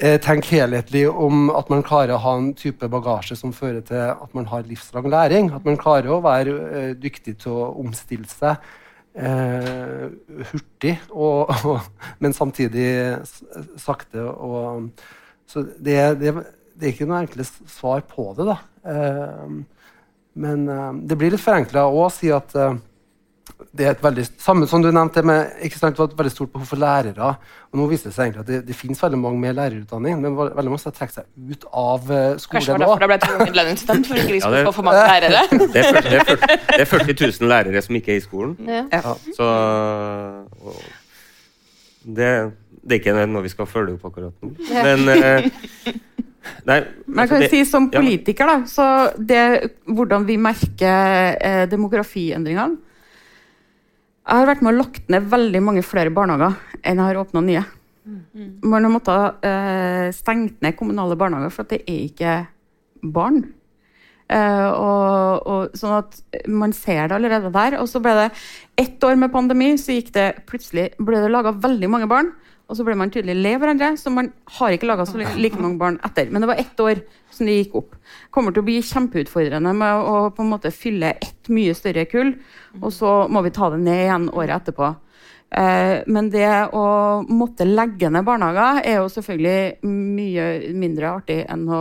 eh, 0.00 0.18
tenke 0.20 0.58
helhetlig 0.58 1.06
om 1.08 1.48
at 1.56 1.70
man 1.72 1.84
klarer 1.86 2.16
å 2.16 2.22
ha 2.24 2.36
en 2.38 2.52
type 2.58 2.88
bagasje 2.92 3.38
som 3.38 3.54
fører 3.56 3.80
til 3.86 4.12
at 4.12 4.36
man 4.36 4.48
har 4.50 4.68
livslang 4.68 5.08
læring. 5.10 5.50
At 5.56 5.64
man 5.64 5.80
klarer 5.80 6.12
å 6.12 6.20
være 6.24 6.58
eh, 6.68 6.92
dyktig 7.00 7.38
til 7.40 7.56
å 7.56 7.70
omstille 7.80 8.28
seg 8.28 8.60
eh, 9.14 10.06
hurtig, 10.52 10.96
og, 11.10 11.50
og, 11.72 12.06
men 12.20 12.36
samtidig 12.36 12.90
sakte. 13.80 14.24
Og, 14.24 14.90
så 15.50 15.64
det, 15.64 16.00
det, 16.20 16.34
det, 16.74 16.84
er 16.84 16.94
ikke 16.94 17.08
noe 17.10 17.24
enkle 17.24 17.48
svar 17.48 18.04
på 18.08 18.30
det. 18.38 18.50
da. 18.52 18.58
Eh, 18.94 19.60
men 20.40 20.68
uh, 20.70 20.92
det 20.94 21.18
blir 21.20 21.34
litt 21.34 21.42
forenkla 21.42 21.86
å 21.86 22.06
si 22.12 22.30
at 22.34 22.54
uh, 22.56 22.72
det 23.76 23.86
er 23.86 23.94
et 23.94 24.02
veldig, 24.02 24.24
samme 24.40 24.66
som 24.68 24.82
du 24.82 24.88
nevnte, 24.90 25.22
med, 25.26 25.52
ikke 25.66 25.78
sant, 25.78 25.94
det 25.94 26.02
var 26.02 26.08
et 26.10 26.16
veldig 26.18 26.32
stort 26.32 26.52
behov 26.54 26.70
for 26.70 26.80
lærere. 26.80 27.32
og 27.70 27.78
Nå 27.78 27.86
viser 27.90 28.10
det 28.10 28.14
seg 28.16 28.28
egentlig 28.28 28.42
at 28.42 28.48
det, 28.48 28.60
det 28.70 28.76
finnes 28.76 29.02
veldig 29.02 29.20
mange 29.20 29.40
med 29.42 29.58
lærerutdanning, 29.58 30.22
men 30.22 30.38
veldig 30.38 30.72
mange 30.72 30.80
har 30.86 30.96
trukket 30.96 31.18
seg 31.20 31.52
ut 31.52 31.66
av 31.68 32.08
uh, 32.08 32.16
skolen 32.40 32.56
Kanskje 32.56 32.72
det 32.72 32.78
var 32.78 32.84
derfor 32.86 33.04
det 33.04 33.10
ble 33.12 33.18
tvungen 33.26 33.58
lønnsstudent, 33.60 34.08
for 34.08 34.22
ikke 34.22 34.36
vi 34.36 34.40
skulle 34.44 34.64
få 34.66 34.74
for 34.78 34.88
mange 34.88 35.04
lærere? 35.12 35.44
Det 35.74 35.84
er, 35.84 35.92
40, 35.92 36.08
det, 36.08 36.16
er 36.16 36.24
40, 36.24 36.56
det 36.70 36.80
er 36.80 36.90
40 36.90 37.20
000 37.20 37.52
lærere 37.52 37.84
som 37.86 38.00
ikke 38.00 38.14
er 38.14 38.18
i 38.18 38.24
skolen. 38.24 38.56
Ja. 38.66 38.82
Ja. 38.92 39.14
Så 39.36 39.46
det, 42.02 42.30
det, 42.80 42.90
er 42.90 42.98
ikke 42.98 43.26
noe 43.28 43.44
vi 43.44 43.52
skal 43.52 43.68
følge 43.70 43.98
opp 43.98 44.08
akkurat 44.10 44.34
nå. 44.42 44.54
Men 44.72 44.98
uh, 45.06 45.94
Nei, 46.64 46.78
Men 47.04 47.26
jeg 47.26 47.28
kan 47.28 47.42
altså, 47.42 47.50
si 47.52 47.64
Som 47.68 47.90
politiker, 47.92 48.48
da, 48.48 48.62
så 48.68 48.84
det, 49.16 49.42
hvordan 49.84 50.24
vi 50.28 50.38
merker 50.40 51.36
eh, 51.36 51.64
demografiendringene 51.68 52.78
Jeg 54.24 54.40
har 54.40 54.48
vært 54.48 54.64
med 54.64 54.72
og 54.72 54.80
lagt 54.86 55.12
ned 55.12 55.28
veldig 55.28 55.62
mange 55.66 55.84
flere 55.84 56.12
barnehager 56.14 56.56
enn 56.80 56.96
jeg 56.96 57.10
har 57.10 57.18
åpna 57.20 57.42
nye. 57.44 57.62
Mm. 58.08 58.52
Man 58.64 58.86
har 58.86 58.92
måttet 58.94 59.44
eh, 59.44 60.06
stengt 60.16 60.62
ned 60.64 60.76
kommunale 60.78 61.16
barnehager 61.18 61.52
for 61.52 61.66
at 61.66 61.74
det 61.74 61.82
er 61.84 62.04
ikke 62.06 62.36
barn. 63.02 63.42
Eh, 64.30 64.68
og, 64.70 65.46
og, 65.50 65.74
sånn 65.74 65.96
at 65.96 66.20
Man 66.46 66.72
ser 66.76 67.08
det 67.10 67.16
allerede 67.16 67.50
der. 67.54 67.78
Og 67.82 67.90
så 67.90 68.02
ble 68.02 68.14
det 68.16 68.28
ett 68.80 69.02
år 69.04 69.18
med 69.18 69.32
pandemi, 69.34 69.72
så 69.80 69.96
gikk 69.96 70.12
det 70.14 70.28
plutselig 70.48 70.90
ble 71.02 71.22
det 71.22 71.32
laga 71.32 71.52
veldig 71.56 71.90
mange 71.90 72.08
barn. 72.10 72.32
Og 72.70 72.78
så 72.78 72.86
ble 72.86 72.94
man 72.94 73.10
tydelig 73.10 73.34
le 73.34 73.56
hverandre, 73.58 73.96
så 73.98 74.12
man 74.14 74.30
har 74.58 74.76
ikke 74.76 74.86
laga 74.86 75.04
like 75.34 75.58
mange 75.58 75.80
barn 75.80 75.98
etter. 76.06 76.30
Men 76.30 76.44
det 76.44 76.50
var 76.52 76.62
ett 76.62 76.80
år 76.80 77.02
som 77.34 77.46
det 77.46 77.56
gikk 77.58 77.74
opp. 77.82 77.96
kommer 78.30 78.54
til 78.54 78.62
å 78.62 78.68
bli 78.68 78.78
kjempeutfordrende 78.86 79.72
med 79.74 80.06
å 80.06 80.30
på 80.30 80.44
en 80.44 80.52
måte 80.52 80.70
fylle 80.70 81.16
ett 81.18 81.50
mye 81.50 81.74
større 81.74 82.06
kull, 82.06 82.36
og 82.80 82.92
så 82.94 83.26
må 83.28 83.42
vi 83.42 83.50
ta 83.50 83.70
det 83.70 83.82
ned 83.82 84.04
igjen 84.04 84.30
året 84.30 84.62
etterpå. 84.62 84.94
Eh, 85.50 86.06
men 86.06 86.30
det 86.30 86.46
å 86.78 86.86
måtte 87.26 87.66
legge 87.66 88.10
ned 88.10 88.22
barnehager 88.26 88.84
er 88.86 89.00
jo 89.00 89.08
selvfølgelig 89.10 89.90
mye 89.90 90.44
mindre 90.78 91.10
artig 91.10 91.40
enn 91.50 91.66
å 91.66 91.80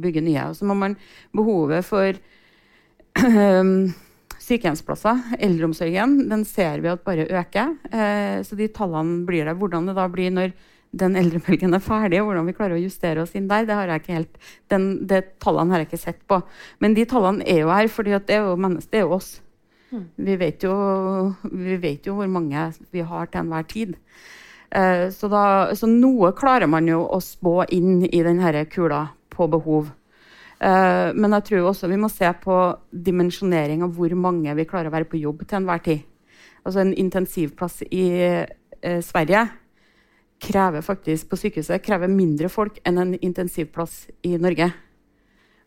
bygge 0.00 0.24
nye. 0.24 0.48
Og 0.48 0.56
så 0.56 0.68
må 0.68 0.78
man 0.80 0.96
behovet 1.36 1.84
for 1.84 2.16
sykehjemsplasser, 4.50 5.38
eldreomsorgen, 5.38 6.18
den 6.30 6.44
ser 6.48 6.82
vi 6.82 6.90
at 6.92 7.04
bare 7.06 7.28
øker. 7.30 7.76
Eh, 7.90 8.42
så 8.46 8.58
de 8.58 8.68
tallene 8.74 9.22
blir 9.28 9.46
det. 9.46 9.56
Hvordan 9.60 9.88
det 9.88 9.96
da 9.98 10.08
blir 10.10 10.34
når 10.34 10.54
den 11.00 11.14
eldrebølgen 11.18 11.76
er 11.76 11.82
ferdig, 11.84 12.18
og 12.20 12.30
hvordan 12.30 12.48
vi 12.50 12.56
klarer 12.56 12.74
å 12.74 12.82
justere 12.82 13.22
oss 13.22 13.36
inn 13.38 13.46
der, 13.50 13.68
det 13.68 13.76
har 13.78 13.92
jeg 13.92 14.02
ikke 14.02 14.16
helt, 14.16 14.40
den, 14.72 14.88
det 15.10 15.20
tallene 15.42 15.74
har 15.74 15.84
jeg 15.84 15.90
ikke 15.90 16.02
sett 16.02 16.20
på. 16.30 16.40
Men 16.82 16.96
de 16.98 17.06
tallene 17.08 17.46
er 17.46 17.62
jo 17.62 17.70
her, 17.70 17.90
for 17.92 18.06
det 18.06 18.18
er 18.26 18.42
jo 18.42 18.58
mennesker, 18.58 18.90
det 18.90 19.02
er 19.02 19.06
jo 19.06 19.16
oss. 19.20 19.30
Mm. 19.90 20.04
Vi 20.26 20.36
vet 20.38 20.66
jo, 20.66 20.74
vi 21.50 21.78
vet 21.82 22.06
jo 22.06 22.16
hvor 22.18 22.30
mange 22.30 22.68
vi 22.94 23.06
har 23.06 23.30
til 23.30 23.44
enhver 23.44 23.70
tid. 23.70 23.94
Eh, 24.70 25.06
så, 25.14 25.30
da, 25.30 25.44
så 25.78 25.88
noe 25.90 26.34
klarer 26.38 26.70
man 26.70 26.90
jo 26.90 27.02
å 27.06 27.22
spå 27.22 27.60
inn 27.74 28.04
i 28.06 28.22
denne 28.26 28.66
kula 28.70 29.06
på 29.30 29.46
behov. 29.50 29.90
Uh, 30.60 31.16
men 31.16 31.32
jeg 31.38 31.46
tror 31.48 31.70
også 31.70 31.88
vi 31.88 31.96
må 31.96 32.10
se 32.12 32.28
på 32.42 32.56
dimensjonering 32.92 33.80
av 33.86 33.94
hvor 33.96 34.12
mange 34.12 34.52
vi 34.58 34.68
klarer 34.68 34.90
å 34.90 34.94
være 34.94 35.08
på 35.08 35.20
jobb 35.22 35.46
til 35.46 35.62
enhver 35.62 35.80
tid. 35.86 36.04
Altså 36.60 36.82
En 36.82 36.92
intensivplass 36.92 37.80
i 37.88 38.04
uh, 38.20 39.00
Sverige 39.00 39.46
krever 40.40 40.84
faktisk 40.84 41.30
på 41.30 41.38
sykehuset 41.40 41.82
krever 41.84 42.12
mindre 42.12 42.48
folk 42.52 42.78
enn 42.84 43.00
en 43.00 43.16
intensivplass 43.16 44.06
i 44.28 44.36
Norge. 44.40 44.70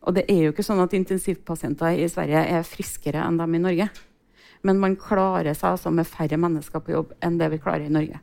Og 0.03 0.17
det 0.17 0.25
er 0.29 0.45
jo 0.45 0.53
ikke 0.53 0.65
sånn 0.65 0.81
at 0.83 0.95
intensivpasienter 0.97 1.99
i 2.01 2.09
Sverige 2.11 2.41
er 2.57 2.65
friskere 2.67 3.23
enn 3.23 3.37
dem 3.39 3.53
i 3.55 3.61
Norge. 3.63 3.89
Men 4.63 4.79
man 4.79 4.95
klarer 4.99 5.55
seg 5.57 5.73
altså 5.73 5.91
med 5.91 6.07
færre 6.07 6.39
mennesker 6.39 6.83
på 6.83 6.93
jobb 6.93 7.11
enn 7.23 7.37
det 7.39 7.49
vi 7.51 7.59
klarer 7.63 7.87
i 7.87 7.91
Norge. 7.93 8.21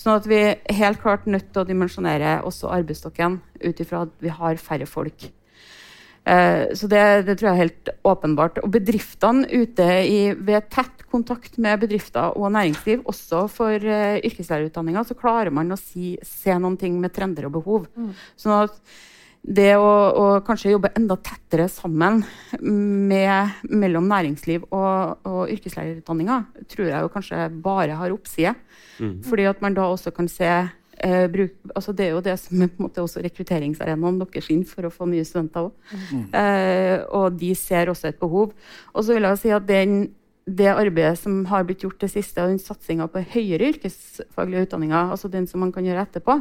Sånn 0.00 0.16
at 0.16 0.28
vi 0.28 0.38
er 0.40 0.78
helt 0.78 1.02
klart 1.02 1.28
nødt 1.28 1.50
til 1.52 1.62
å 1.62 1.68
dimensjonere 1.68 2.38
også 2.48 2.72
arbeidsstokken 2.72 3.40
ut 3.60 3.82
ifra 3.84 4.06
at 4.06 4.14
vi 4.22 4.32
har 4.32 4.60
færre 4.60 4.88
folk. 4.88 5.28
Eh, 6.24 6.74
så 6.78 6.86
det, 6.86 7.02
det, 7.26 7.36
tror 7.38 7.50
jeg 7.50 7.56
er 7.56 7.64
helt 7.64 7.92
åpenbart. 8.06 8.60
Og 8.62 8.72
bedriftene 8.74 9.46
ute 9.50 9.86
i, 10.06 10.18
ved 10.38 10.68
tett 10.72 11.06
kontakt 11.12 11.58
med 11.60 11.82
bedrifter 11.82 12.36
og 12.38 12.52
næringsliv, 12.54 13.02
også 13.10 13.44
for 13.52 13.74
uh, 13.76 14.16
yrkeslærerutdanninga, 14.24 15.02
så 15.04 15.16
klarer 15.18 15.52
man 15.52 15.74
å 15.74 15.76
si, 15.76 16.14
se 16.24 16.54
noen 16.56 16.78
ting 16.80 16.94
med 17.02 17.12
trender 17.12 17.50
og 17.50 17.58
behov. 17.58 17.88
Mm. 17.98 18.12
Sånn 18.40 18.54
at 18.62 18.78
det 19.42 19.74
å, 19.74 19.90
å, 20.14 20.26
kanskje 20.46 20.70
jobbe 20.70 20.92
enda 20.96 21.16
tettere 21.18 21.66
sammen 21.68 22.20
med, 22.62 23.64
mellom 23.68 24.06
næringsliv 24.08 24.68
og, 24.70 25.26
og 25.26 25.50
yrkeslærerutdanninga, 25.50 26.38
tror 26.70 26.86
jeg 26.86 27.02
jo 27.02 27.10
kanskje 27.12 27.48
bare 27.64 27.98
har 27.98 28.14
oppside. 28.14 28.54
Mm. 29.02 29.16
Fordi 29.26 29.48
at 29.50 29.64
man 29.64 29.76
da 29.76 29.88
også 29.90 30.14
kan 30.14 30.30
se 30.30 30.52
Eh, 31.02 31.26
bruk, 31.32 31.54
altså 31.74 31.92
det 31.98 32.04
er 32.06 32.12
jo 32.14 32.22
det 32.22 32.36
som 32.38 32.60
er 32.62 32.70
på 32.70 32.78
en 32.78 32.86
måte 32.86 33.02
også 33.02 33.22
rekrutteringsarenaen 33.24 34.20
deres 34.22 34.50
inn 34.54 34.62
for 34.68 34.86
å 34.86 34.92
få 34.92 35.08
nye 35.10 35.26
studenter 35.26 35.66
òg. 35.66 35.72
Mm. 36.12 36.26
Eh, 36.38 36.98
og 37.18 37.38
de 37.40 37.54
ser 37.58 37.90
også 37.90 38.12
et 38.12 38.20
behov. 38.20 38.52
Og 38.94 39.02
så 39.02 39.16
vil 39.16 39.26
jeg 39.26 39.40
si 39.42 39.54
at 39.56 39.66
den 39.66 39.96
det 40.44 40.66
arbeidet 40.66 41.20
som 41.20 41.44
har 41.46 41.62
blitt 41.66 41.84
gjort 41.84 42.00
det 42.02 42.08
siste, 42.10 42.42
og 42.42 42.50
den 42.50 42.58
satsinga 42.58 43.06
på 43.10 43.20
høyere 43.30 43.68
yrkesfaglige 43.70 44.66
utdanninger, 44.66 45.12
altså 45.14 45.30
den 45.30 45.46
som 45.46 45.62
man 45.62 45.70
kan 45.74 45.86
gjøre 45.86 46.02
etterpå, 46.02 46.34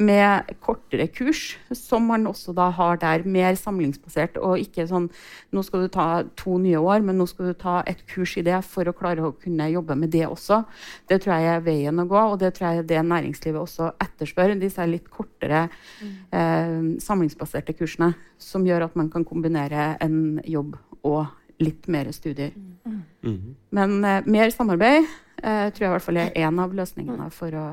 med 0.00 0.54
kortere 0.64 1.10
kurs, 1.12 1.58
som 1.76 2.08
man 2.08 2.24
også 2.30 2.54
da 2.56 2.70
har 2.72 2.96
der, 3.02 3.26
mer 3.28 3.52
samlingsbasert, 3.60 4.40
og 4.40 4.62
ikke 4.62 4.86
sånn 4.88 5.10
nå 5.52 5.64
skal 5.66 5.84
du 5.84 5.92
ta 5.92 6.06
to 6.40 6.56
nye 6.62 6.80
år, 6.80 7.04
men 7.04 7.20
nå 7.20 7.28
skal 7.28 7.52
du 7.52 7.58
ta 7.60 7.76
et 7.90 8.00
kurs 8.08 8.38
i 8.40 8.46
det 8.46 8.62
for 8.64 8.88
å 8.88 8.96
klare 8.96 9.28
å 9.28 9.36
kunne 9.36 9.68
jobbe 9.74 9.98
med 10.00 10.14
det 10.14 10.24
også. 10.24 10.62
Det 11.10 11.20
tror 11.20 11.36
jeg 11.36 11.52
er 11.52 11.68
veien 11.68 12.00
å 12.00 12.08
gå, 12.08 12.24
og 12.32 12.40
det 12.40 12.54
tror 12.56 12.70
jeg 12.70 12.84
er 12.84 12.90
det 12.94 13.04
næringslivet 13.12 13.60
også 13.60 13.92
etterspør. 14.00 14.56
Disse 14.56 14.88
litt 14.88 15.12
kortere 15.12 15.66
mm. 15.68 16.16
eh, 16.32 16.74
samlingsbaserte 17.04 17.76
kursene 17.76 18.14
som 18.40 18.64
gjør 18.64 18.88
at 18.88 18.96
man 18.96 19.12
kan 19.12 19.24
kombinere 19.28 19.94
en 20.04 20.40
jobb 20.48 20.78
og 21.04 21.26
litt 21.64 21.88
mer 21.90 22.10
studier. 22.14 22.52
Mm. 22.54 23.00
Mm. 23.24 23.56
Men 23.78 23.96
eh, 24.04 24.30
mer 24.30 24.52
samarbeid 24.54 25.02
eh, 25.04 25.68
tror 25.74 25.86
jeg 25.86 25.90
i 25.90 25.94
hvert 25.96 26.06
fall 26.06 26.20
er 26.22 26.34
én 26.46 26.60
av 26.62 26.74
løsningene 26.76 27.28
for 27.34 27.58
å 27.58 27.66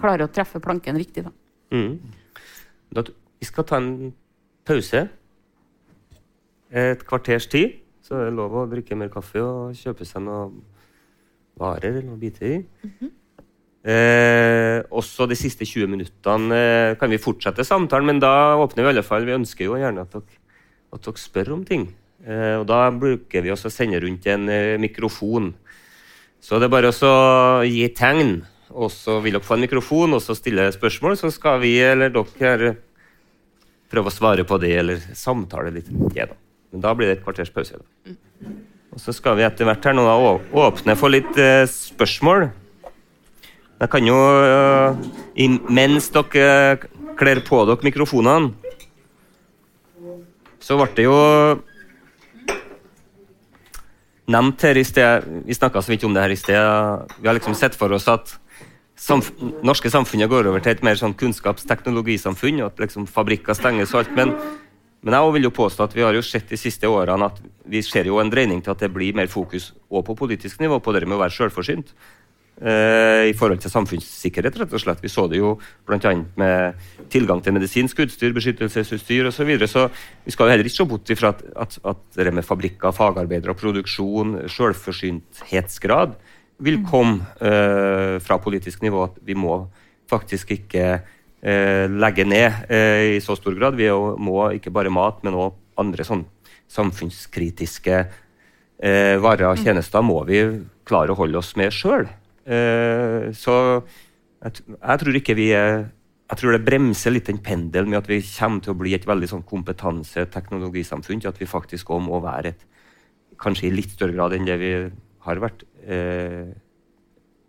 klare 0.00 0.26
å 0.26 0.32
treffe 0.32 0.62
planken 0.62 0.98
riktig. 1.00 1.26
Da. 1.26 1.32
Mm. 1.74 1.96
Da, 2.94 3.06
vi 3.42 3.48
skal 3.48 3.66
ta 3.68 3.80
en 3.82 4.12
pause. 4.68 5.06
Et 6.72 7.02
kvarters 7.08 7.48
tid. 7.52 7.80
Så 8.02 8.18
er 8.18 8.28
det 8.28 8.36
lov 8.36 8.54
å 8.58 8.68
drikke 8.70 8.96
mer 8.98 9.10
kaffe 9.12 9.42
og 9.42 9.76
kjøpe 9.78 10.06
seg 10.08 10.24
noen 10.24 10.62
varer 11.60 11.90
eller 11.92 12.06
noen 12.06 12.22
biter 12.22 12.46
i. 12.48 12.62
Mm 12.62 12.94
-hmm. 13.00 13.18
Eh, 13.82 14.78
også 14.94 15.26
de 15.26 15.34
siste 15.34 15.66
20 15.66 15.88
minuttene 15.90 16.54
eh, 16.54 16.96
kan 16.98 17.10
vi 17.10 17.18
fortsette 17.18 17.64
samtalen, 17.66 18.06
men 18.06 18.20
da 18.22 18.54
åpner 18.54 18.84
vi 18.84 18.86
i 18.86 18.92
alle 18.94 19.02
fall. 19.02 19.26
Vi 19.26 19.34
ønsker 19.34 19.64
jo 19.64 19.74
gjerne 19.74 20.04
at 20.04 20.12
dere, 20.12 20.38
at 20.92 21.02
dere 21.02 21.18
spør 21.18 21.52
om 21.56 21.64
ting. 21.64 21.88
Eh, 22.22 22.54
og 22.60 22.66
da 22.70 22.86
bruker 22.94 23.42
vi 23.42 23.50
også 23.50 23.70
å 23.70 23.74
sende 23.74 23.98
rundt 24.02 24.26
en 24.30 24.46
eh, 24.52 24.78
mikrofon. 24.80 25.50
Så 26.42 26.58
det 26.58 26.68
er 26.68 26.74
bare 26.74 26.92
å 26.94 27.14
gi 27.66 27.86
tegn, 27.94 28.40
og 28.70 28.90
så 28.94 29.18
vil 29.22 29.36
dere 29.36 29.46
få 29.46 29.56
en 29.56 29.64
mikrofon 29.66 30.16
og 30.16 30.22
så 30.22 30.36
stille 30.38 30.68
spørsmål. 30.74 31.18
Så 31.18 31.32
skal 31.34 31.60
vi 31.62 31.74
eller 31.82 32.14
dere 32.14 32.76
prøve 33.92 34.10
å 34.10 34.14
svare 34.14 34.46
på 34.48 34.58
det, 34.62 34.72
eller 34.80 35.02
samtale 35.18 35.74
litt 35.74 35.90
Ja, 36.16 36.30
da. 36.30 36.38
Men 36.72 36.80
da 36.80 36.94
blir 36.96 37.10
det 37.10 37.18
et 37.18 37.24
kvarters 37.26 37.50
pause. 37.52 37.76
da. 37.82 38.14
Og 38.92 39.00
så 39.00 39.12
skal 39.12 39.36
vi 39.36 39.44
etter 39.44 39.66
hvert 39.68 39.84
her 39.84 39.96
nå 39.96 40.06
åpne 40.06 40.96
for 40.96 41.12
litt 41.12 41.36
eh, 41.40 41.66
spørsmål. 41.68 42.48
Jeg 43.82 43.90
kan 43.90 44.06
jo, 44.06 44.16
mens 45.74 46.06
dere 46.14 46.78
kler 47.18 47.40
på 47.42 47.64
dere 47.66 47.82
mikrofonene, 47.82 48.52
så 50.62 50.76
ble 50.78 50.86
det 50.94 51.06
jo 51.08 51.16
nevnt 54.32 54.64
her 54.64 54.78
i 54.80 54.84
sted, 54.84 55.28
Vi 55.46 55.54
snakka 55.54 55.82
så 55.82 55.92
vidt 55.92 56.04
om 56.08 56.14
det 56.14 56.24
her 56.24 56.32
i 56.32 56.40
sted. 56.40 57.12
Vi 57.20 57.28
har 57.28 57.36
liksom 57.36 57.54
sett 57.54 57.76
for 57.78 57.92
oss 57.92 58.08
at 58.08 58.34
samf 58.96 59.32
norske 59.64 59.90
samfunnet 59.90 60.30
går 60.30 60.48
over 60.48 60.62
til 60.62 60.72
et 60.72 60.82
mer 60.82 60.96
sånn 60.96 61.16
kunnskapsteknologisamfunn, 61.18 62.62
og 62.62 62.72
at 62.72 62.84
liksom 62.86 63.08
fabrikker 63.10 63.56
stenges 63.58 63.94
og 63.94 64.04
alt. 64.04 64.14
Men 64.16 64.36
Men 65.02 65.16
jeg 65.18 65.32
vil 65.34 65.48
jo 65.48 65.50
påstå 65.50 65.82
at 65.82 65.94
vi 65.96 66.02
har 66.06 66.14
jo 66.14 66.22
sett 66.22 66.48
de 66.48 66.56
siste 66.56 66.86
årene 66.86 67.26
at 67.26 67.40
vi 67.66 67.80
ser 67.82 68.06
jo 68.06 68.20
en 68.22 68.30
dreining 68.30 68.60
til 68.62 68.70
at 68.70 68.78
det 68.78 68.92
blir 68.94 69.16
mer 69.18 69.26
fokus 69.26 69.72
også 69.90 70.04
på 70.06 70.14
politisk 70.14 70.60
nivå 70.62 70.78
på 70.78 70.92
det 70.94 71.08
med 71.08 71.16
å 71.16 71.22
være 71.24 71.34
selvforsynt. 71.34 71.90
Eh, 72.62 73.24
I 73.26 73.34
forhold 73.34 73.58
til 73.58 73.72
samfunnssikkerhet, 73.72 74.60
rett 74.60 74.74
og 74.76 74.80
slett. 74.82 75.00
Vi 75.02 75.10
så 75.10 75.24
det 75.26 75.40
jo 75.40 75.56
bl.a. 75.88 76.12
med 76.38 76.84
tilgang 77.10 77.40
til 77.42 77.56
medisinsk 77.56 78.04
utstyr, 78.04 78.34
beskyttelsesutstyr 78.36 79.26
osv. 79.26 79.34
Så, 79.40 79.46
videre. 79.48 79.66
så 79.66 79.88
vi 80.22 80.30
skal 80.30 80.46
jo 80.46 80.54
heller 80.54 80.68
ikke 80.70 80.76
se 80.76 80.86
bort 80.86 81.10
ifra 81.10 81.32
at, 81.34 81.42
at, 81.64 81.78
at 81.90 82.20
det 82.20 82.34
med 82.34 82.46
fabrikker, 82.46 82.94
fagarbeidere, 82.94 83.56
produksjon, 83.58 84.44
selvforsynthetsgrad 84.46 86.14
vil 86.62 86.78
komme 86.86 87.26
eh, 87.42 88.22
fra 88.22 88.38
politisk 88.38 88.86
nivå. 88.86 89.08
At 89.10 89.18
vi 89.26 89.34
må 89.34 89.64
faktisk 90.12 90.54
ikke 90.54 90.86
eh, 91.42 91.90
legge 91.90 92.28
ned 92.30 92.70
eh, 92.70 93.16
i 93.16 93.20
så 93.24 93.34
stor 93.38 93.58
grad. 93.58 93.74
Vi 93.80 93.90
må 93.90 94.38
ikke 94.54 94.70
bare 94.70 94.94
mat, 94.94 95.18
men 95.26 95.34
òg 95.34 95.58
andre 95.82 96.06
sånn 96.06 96.28
samfunnskritiske 96.70 97.98
eh, 97.98 99.16
varer 99.18 99.50
og 99.50 99.60
tjenester 99.60 100.04
må 100.06 100.22
vi 100.30 100.44
klare 100.86 101.10
å 101.10 101.18
holde 101.18 101.42
oss 101.42 101.56
med 101.58 101.74
sjøl. 101.74 102.06
Eh, 102.42 103.30
så 103.38 103.56
jeg, 104.42 104.98
tror 104.98 105.18
ikke 105.18 105.36
vi 105.38 105.52
er 105.54 105.84
jeg 106.32 106.40
tror 106.40 106.54
det 106.56 106.64
bremser 106.64 107.12
litt 107.12 107.28
den 107.28 107.42
pendelen 107.44 107.90
med 107.92 108.00
at 108.00 108.08
vi 108.08 108.22
kommer 108.24 108.62
til 108.64 108.72
å 108.72 108.78
bli 108.80 108.94
et 108.96 109.04
veldig 109.04 109.28
sånn 109.28 109.42
kompetanse-teknologisamfunn 109.44 111.20
at 111.28 111.40
vi 111.40 111.48
faktisk 111.48 111.92
òg 111.92 112.06
må 112.08 112.22
være 112.24 112.54
et 112.54 112.68
Kanskje 113.42 113.66
i 113.66 113.72
litt 113.74 113.90
større 113.90 114.14
grad 114.14 114.36
enn 114.36 114.44
det 114.46 114.54
vi 114.60 114.68
har 115.26 115.38
vært. 115.42 115.64
Eh, 115.82 116.52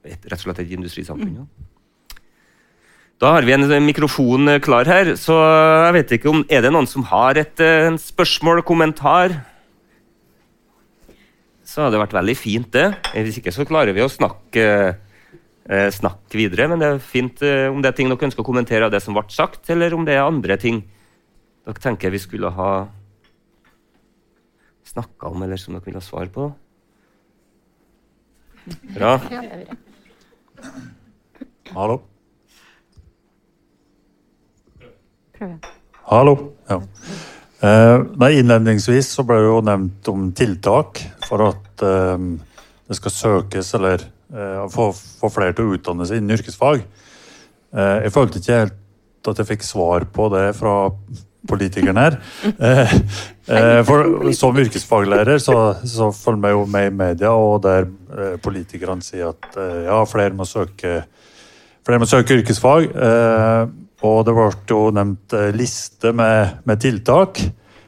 et, 0.02 0.24
rett 0.26 0.40
og 0.40 0.46
slett 0.48 0.62
et 0.64 0.72
industrisamfunn. 0.74 1.36
Ja. 1.38 2.18
Da 3.22 3.36
har 3.36 3.46
vi 3.46 3.54
en 3.54 3.86
mikrofon 3.86 4.50
eh, 4.50 4.62
klar 4.64 4.90
her, 4.90 5.12
så 5.22 5.38
jeg 5.38 5.94
vet 6.00 6.16
ikke 6.18 6.32
om 6.32 6.42
Er 6.50 6.66
det 6.66 6.72
noen 6.74 6.90
som 6.90 7.06
har 7.12 7.38
et 7.38 7.62
en 7.62 8.00
spørsmål, 8.02 8.64
kommentar? 8.66 9.38
Så 11.74 11.82
hadde 11.82 11.96
det 11.96 12.04
vært 12.04 12.20
veldig 12.20 12.34
fint, 12.38 12.68
det. 12.76 12.86
Hvis 13.26 13.40
ikke 13.40 13.52
så 13.54 13.66
klarer 13.66 13.96
vi 13.98 14.04
å 14.04 14.12
snakke, 14.12 14.66
eh, 15.66 15.88
snakke 15.90 16.38
videre. 16.38 16.68
Men 16.70 16.78
det 16.78 16.90
er 16.90 17.00
fint 17.02 17.42
eh, 17.42 17.66
om 17.66 17.82
det 17.82 17.90
er 17.90 17.98
ting 17.98 18.12
dere 18.12 18.28
ønsker 18.30 18.44
å 18.44 18.46
kommentere 18.46 18.86
av 18.86 18.92
det 18.94 19.02
som 19.02 19.18
ble 19.18 19.26
sagt, 19.34 19.66
eller 19.74 19.96
om 19.98 20.06
det 20.06 20.14
er 20.14 20.22
andre 20.22 20.58
ting 20.62 20.84
dere 21.66 21.82
tenker 21.82 22.14
vi 22.14 22.22
skulle 22.22 22.52
ha 22.54 22.70
snakka 24.86 25.34
om, 25.34 25.42
eller 25.42 25.58
som 25.58 25.74
dere 25.74 25.88
vil 25.88 25.98
ha 25.98 26.06
svar 26.06 26.30
på. 26.30 26.52
Bra. 28.94 29.18
Hallo. 31.74 32.04
Hallo. 36.06 36.38
Ja. 36.70 36.84
Eh, 37.64 37.98
nei, 38.20 38.34
innledningsvis 38.42 39.14
så 39.16 39.24
ble 39.28 39.40
det 39.40 39.48
jo 39.48 39.60
nevnt 39.64 40.08
om 40.12 40.28
tiltak 40.36 41.00
for 41.24 41.46
at 41.48 41.84
eh, 41.88 42.26
det 42.90 42.98
skal 43.00 43.14
søkes 43.16 43.70
eller 43.78 44.04
eh, 44.04 44.64
få, 44.74 44.90
flere 45.32 45.56
til 45.56 45.70
å 45.70 45.78
utdanne 45.78 46.08
seg 46.10 46.20
innen 46.20 46.36
yrkesfag. 46.38 46.84
Jeg 47.74 48.12
følte 48.14 48.38
ikke 48.38 48.58
helt 48.60 49.30
at 49.32 49.40
jeg 49.42 49.48
fikk 49.50 49.64
svar 49.66 50.04
på 50.14 50.28
det 50.30 50.52
fra 50.54 50.76
politikeren 51.50 51.98
her. 51.98 52.20
For 53.88 54.28
Som 54.38 54.60
yrkesfaglærer 54.62 55.42
så, 55.42 55.56
så 55.82 56.12
følger 56.14 56.44
vi 56.44 56.52
jo 56.52 56.68
med 56.70 56.92
i 56.92 56.94
media, 56.94 57.32
og 57.34 57.64
der 57.64 57.88
politikerne 58.46 59.02
sier 59.02 59.32
at 59.32 59.58
ja, 59.88 59.98
flere 60.06 60.38
må 60.38 60.46
søke, 60.46 61.00
flere 61.82 62.04
må 62.04 62.12
søke 62.12 62.38
yrkesfag. 62.38 62.94
Og 64.04 64.26
det 64.28 64.36
ble 64.36 64.50
jo 64.70 64.82
nevnt 64.96 65.36
liste 65.56 66.12
med, 66.16 66.60
med 66.68 66.82
tiltak. 66.84 67.40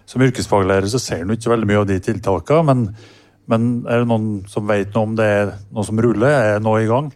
Som 0.05 0.21
yrkesfaglærer 0.21 0.87
så 0.87 1.01
ser 1.01 1.23
en 1.23 1.33
ikke 1.33 1.51
veldig 1.51 1.67
mye 1.69 1.81
av 1.81 1.87
de 1.89 1.97
tiltakene, 2.03 2.63
men, 2.69 2.83
men 3.49 3.69
er 3.89 4.03
det 4.03 4.09
noen 4.11 4.27
som 4.47 4.67
vet 4.69 4.93
noe 4.93 5.09
om 5.09 5.15
det 5.17 5.25
er 5.25 5.53
noe 5.73 5.85
som 5.87 5.99
ruller? 5.99 6.29
Er 6.29 6.61
noe 6.63 6.83
i 6.83 6.89
gang? 6.89 7.09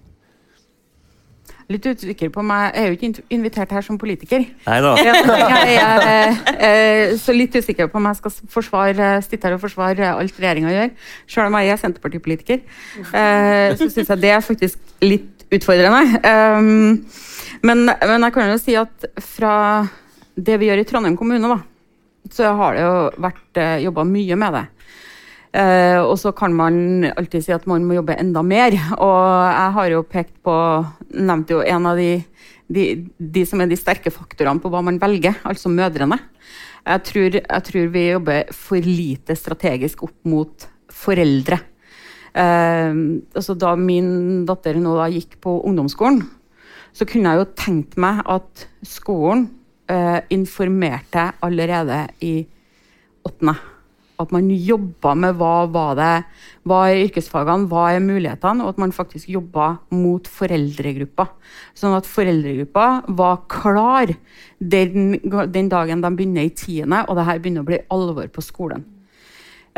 litt 1.70 1.86
usikker 1.86 2.32
på 2.34 2.44
meg. 2.46 2.72
Jeg 2.74 2.82
er 2.82 2.88
jo 2.90 2.98
ikke 2.98 3.26
invitert 3.36 3.74
her 3.76 3.86
som 3.86 3.98
politiker. 4.02 4.46
Neida. 4.66 4.94
Jeg 5.70 5.76
er 5.78 6.40
eh, 6.58 7.18
så 7.22 7.36
litt 7.36 7.56
usikker 7.56 7.90
på 7.92 8.00
om 8.00 8.08
jeg 8.10 8.18
skal 8.18 8.34
forsvare, 8.56 9.10
sitte 9.26 9.48
her 9.48 9.58
og 9.58 9.62
forsvare 9.62 10.14
alt 10.16 10.40
regjeringa 10.42 10.74
gjør. 10.74 10.90
Selv 11.30 11.52
om 11.52 11.58
jeg 11.60 11.74
er 11.74 11.82
Senterpartipolitiker, 11.82 12.64
eh, 12.98 13.76
så 13.78 13.90
syns 13.90 14.10
jeg 14.10 14.22
det 14.24 14.34
er 14.34 14.42
faktisk 14.46 14.96
litt 15.06 15.39
utfordrende. 15.54 16.20
Um, 16.24 17.06
men, 17.66 17.86
men, 17.90 18.26
jeg 18.26 18.36
kan 18.36 18.52
jo 18.52 18.60
si 18.62 18.76
at 18.80 19.08
fra 19.24 19.54
det 20.40 20.60
vi 20.62 20.70
gjør 20.70 20.82
i 20.82 20.88
Trondheim 20.88 21.18
kommune, 21.20 21.52
da, 21.52 21.60
så 22.32 22.54
har 22.56 22.78
det 22.78 22.84
jo 22.86 23.24
vært 23.26 23.62
uh, 23.62 23.78
jobba 23.84 24.06
mye 24.08 24.38
med 24.40 24.58
det. 24.58 24.66
Uh, 25.50 26.06
og 26.06 26.14
så 26.22 26.30
kan 26.38 26.54
man 26.54 27.08
alltid 27.10 27.48
si 27.48 27.54
at 27.56 27.66
man 27.70 27.88
må 27.88 27.98
jobbe 27.98 28.18
enda 28.22 28.44
mer. 28.46 28.78
Og 29.02 29.20
jeg 29.50 29.76
har 29.78 29.94
jo 29.96 30.06
pekt 30.06 30.36
på 30.46 30.56
Nevnte 31.10 31.56
jo 31.56 31.64
en 31.66 31.88
av 31.90 31.98
de, 31.98 32.20
de, 32.70 32.84
de 33.18 33.46
som 33.50 33.62
er 33.64 33.72
de 33.72 33.78
sterke 33.80 34.14
faktorene 34.14 34.62
på 34.62 34.70
hva 34.70 34.84
man 34.86 35.00
velger, 35.02 35.40
altså 35.42 35.72
mødrene. 35.74 36.20
Jeg 36.86 37.02
tror, 37.08 37.40
jeg 37.40 37.66
tror 37.66 37.90
vi 37.96 38.04
jobber 38.12 38.54
for 38.56 38.86
lite 38.86 39.36
strategisk 39.38 40.06
opp 40.06 40.30
mot 40.30 40.68
foreldre. 40.94 41.58
Altså 42.34 43.56
da 43.58 43.74
min 43.80 44.44
datter 44.48 44.78
nå 44.78 44.94
da 45.00 45.08
gikk 45.10 45.40
på 45.42 45.56
ungdomsskolen, 45.66 46.22
så 46.94 47.08
kunne 47.10 47.32
jeg 47.32 47.42
jo 47.42 47.50
tenkt 47.58 47.98
meg 48.02 48.22
at 48.30 48.68
skolen 48.86 49.48
uh, 49.92 50.20
informerte 50.34 51.30
allerede 51.46 52.06
i 52.26 52.34
åttende 53.26 53.58
at 54.20 54.34
man 54.36 54.50
jobba 54.52 55.14
med 55.16 55.38
hva 55.40 55.54
var 55.72 55.94
det, 55.96 56.14
hva 56.68 56.82
er 56.90 57.06
yrkesfagene, 57.06 57.70
hva 57.72 57.86
er 57.94 58.04
mulighetene, 58.04 58.66
og 58.66 58.74
at 58.74 58.82
man 58.84 58.92
faktisk 58.96 59.30
jobba 59.32 59.72
mot 59.96 60.28
foreldregruppa. 60.28 61.30
Sånn 61.78 61.96
at 61.96 62.10
foreldregruppa 62.10 62.88
var 63.16 63.44
klar 63.52 64.12
den, 64.60 65.16
den 65.24 65.72
dagen 65.72 66.04
de 66.04 66.12
begynner 66.12 66.50
i 66.50 66.52
tiende, 66.52 67.06
og 67.08 67.16
det 67.16 67.28
her 67.30 67.40
begynner 67.40 67.64
å 67.64 67.70
bli 67.72 67.80
alvor 67.96 68.28
på 68.36 68.44
skolen. 68.44 68.84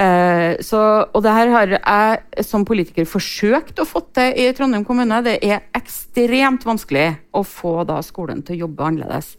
Uh, 0.02 0.58
så, 0.66 0.80
og 1.14 1.22
det 1.22 1.34
her 1.36 1.52
har 1.54 1.74
jeg 1.76 2.46
som 2.48 2.64
politiker 2.66 3.06
forsøkt 3.06 3.78
å 3.82 3.86
få 3.86 4.02
til 4.16 4.34
i 4.40 4.48
Trondheim 4.58 4.86
kommune. 4.88 5.20
Det 5.26 5.36
er 5.46 5.68
ekstremt 5.78 6.66
vanskelig 6.66 7.12
å 7.38 7.44
få 7.46 7.82
da 7.86 8.00
skolen 8.06 8.42
til 8.48 8.58
å 8.58 8.64
jobbe 8.66 8.88
annerledes. 8.88 9.36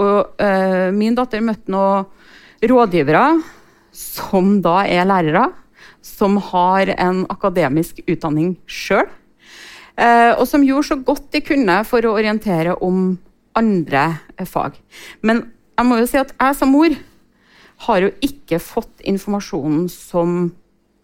Og 0.00 0.40
uh, 0.40 0.88
Min 0.96 1.18
datter 1.18 1.44
møtte 1.44 1.74
noen 1.74 2.08
rådgivere 2.64 3.26
som 3.98 4.58
da 4.62 4.82
er 4.86 5.06
lærere, 5.08 5.48
som 6.04 6.38
har 6.50 6.90
en 6.96 7.24
akademisk 7.30 8.00
utdanning 8.06 8.54
sjøl, 8.70 9.06
eh, 9.98 10.32
og 10.38 10.46
som 10.48 10.64
gjorde 10.64 10.90
så 10.90 10.98
godt 11.02 11.30
de 11.34 11.42
kunne 11.44 11.80
for 11.88 12.06
å 12.06 12.14
orientere 12.18 12.76
om 12.84 13.18
andre 13.58 14.04
fag. 14.46 14.78
Men 15.22 15.48
jeg 15.78 15.86
må 15.86 15.98
jo 16.00 16.08
si 16.10 16.20
at 16.20 16.34
jeg 16.34 16.58
som 16.58 16.72
mor 16.74 16.94
har 17.86 18.02
jo 18.02 18.10
ikke 18.24 18.58
fått 18.62 19.04
informasjonen 19.06 19.86
som 19.92 20.38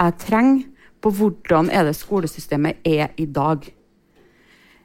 jeg 0.00 0.18
trenger 0.24 0.64
på 1.04 1.12
hvordan 1.14 1.70
er 1.70 1.86
det 1.86 1.96
skolesystemet 1.98 2.82
er 2.88 3.12
i 3.20 3.26
dag. 3.30 3.66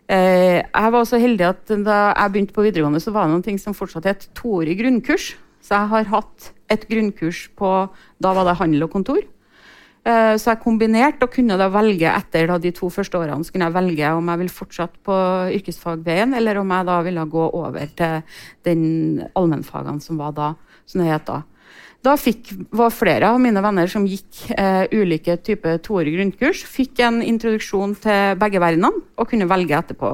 Eh, 0.10 0.60
jeg 0.66 0.94
var 0.94 1.04
så 1.06 1.20
heldig 1.22 1.46
at 1.46 1.70
Da 1.86 1.98
jeg 2.18 2.32
begynte 2.32 2.54
på 2.54 2.66
videregående, 2.66 3.00
så 3.00 3.14
var 3.14 3.28
det 3.28 3.34
noen 3.36 3.46
ting 3.46 3.60
som 3.62 3.78
fortsatt 3.78 4.06
het 4.10 4.30
toårig 4.36 4.80
grunnkurs. 4.82 5.36
Så 5.62 5.76
jeg 5.76 5.92
har 5.94 6.10
hatt 6.10 6.54
et 6.70 6.88
grunnkurs 6.90 7.50
på 7.56 7.90
Da 8.22 8.34
var 8.34 8.46
det 8.46 8.58
handel 8.58 8.84
og 8.84 8.92
kontor. 8.92 9.22
Uh, 10.08 10.40
så 10.40 10.54
jeg 10.54 10.64
kombinerte 10.64 11.28
og 11.28 11.34
kunne 11.34 11.58
da 11.60 11.68
velge 11.70 12.08
etter 12.08 12.48
da, 12.48 12.56
de 12.58 12.72
to 12.72 12.88
første 12.90 13.20
årene 13.20 13.44
så 13.44 13.52
kunne 13.52 13.68
jeg 13.68 13.76
velge 13.76 14.12
om 14.16 14.30
jeg 14.32 14.40
ville 14.40 14.54
fortsette 14.56 15.02
på 15.06 15.16
yrkesfagveien, 15.58 16.34
eller 16.40 16.62
om 16.62 16.72
jeg 16.72 16.88
da 16.88 16.96
ville 17.04 17.26
gå 17.30 17.50
over 17.60 17.92
til 18.00 18.22
den 18.66 18.86
allmennfagene 19.36 20.00
som 20.02 20.18
var 20.18 20.32
da, 20.38 20.54
som 20.88 21.04
det 21.04 21.12
het 21.12 21.28
da. 21.28 21.42
Da 22.06 22.14
fikk, 22.16 22.54
var 22.72 22.94
flere 22.96 23.28
av 23.28 23.42
mine 23.44 23.60
venner 23.64 23.90
som 23.92 24.06
gikk 24.08 24.46
eh, 24.56 24.86
ulike 24.96 25.36
typer 25.44 25.82
toårig 25.84 26.14
grunnkurs, 26.16 26.62
fikk 26.64 27.02
en 27.04 27.20
introduksjon 27.26 27.98
til 28.00 28.38
begge 28.40 28.62
verdenene 28.64 29.04
og 29.20 29.28
kunne 29.28 29.50
velge 29.50 29.76
etterpå. 29.76 30.14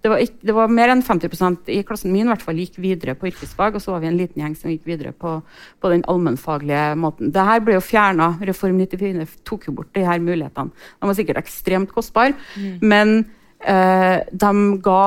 Det 0.00 0.08
var, 0.12 0.22
ikke, 0.22 0.40
det 0.48 0.54
var, 0.56 0.72
mer 0.72 0.92
enn 0.94 1.02
50% 1.04 1.68
i 1.74 1.82
klassen 1.84 2.12
min 2.14 2.24
i 2.28 2.30
hvert 2.30 2.44
fall 2.44 2.60
gikk 2.62 2.78
videre 2.80 3.16
på 3.18 3.28
yrkesfag, 3.28 3.76
og 3.76 3.82
så 3.82 3.92
var 3.92 4.04
vi 4.04 4.08
en 4.08 4.16
liten 4.16 4.40
gjeng 4.40 4.56
som 4.56 4.72
gikk 4.72 4.88
videre 4.88 5.12
på, 5.12 5.38
på 5.82 5.92
den 5.92 6.04
allmennfaglige 6.08 6.84
måten. 7.02 7.32
Dette 7.34 7.60
ble 7.66 7.76
jo 7.76 7.84
fjerna. 7.84 8.32
Reform 8.48 8.78
94 8.80 9.26
tok 9.48 9.66
jo 9.68 9.76
bort 9.76 9.92
de 9.96 10.04
her 10.06 10.22
mulighetene. 10.22 10.72
De 10.72 11.10
var 11.10 11.18
sikkert 11.18 11.42
ekstremt 11.42 11.92
kostbare, 11.92 12.36
mm. 12.54 12.78
men 12.86 13.18
eh, 13.60 14.22
de 14.32 14.54
ga 14.86 15.02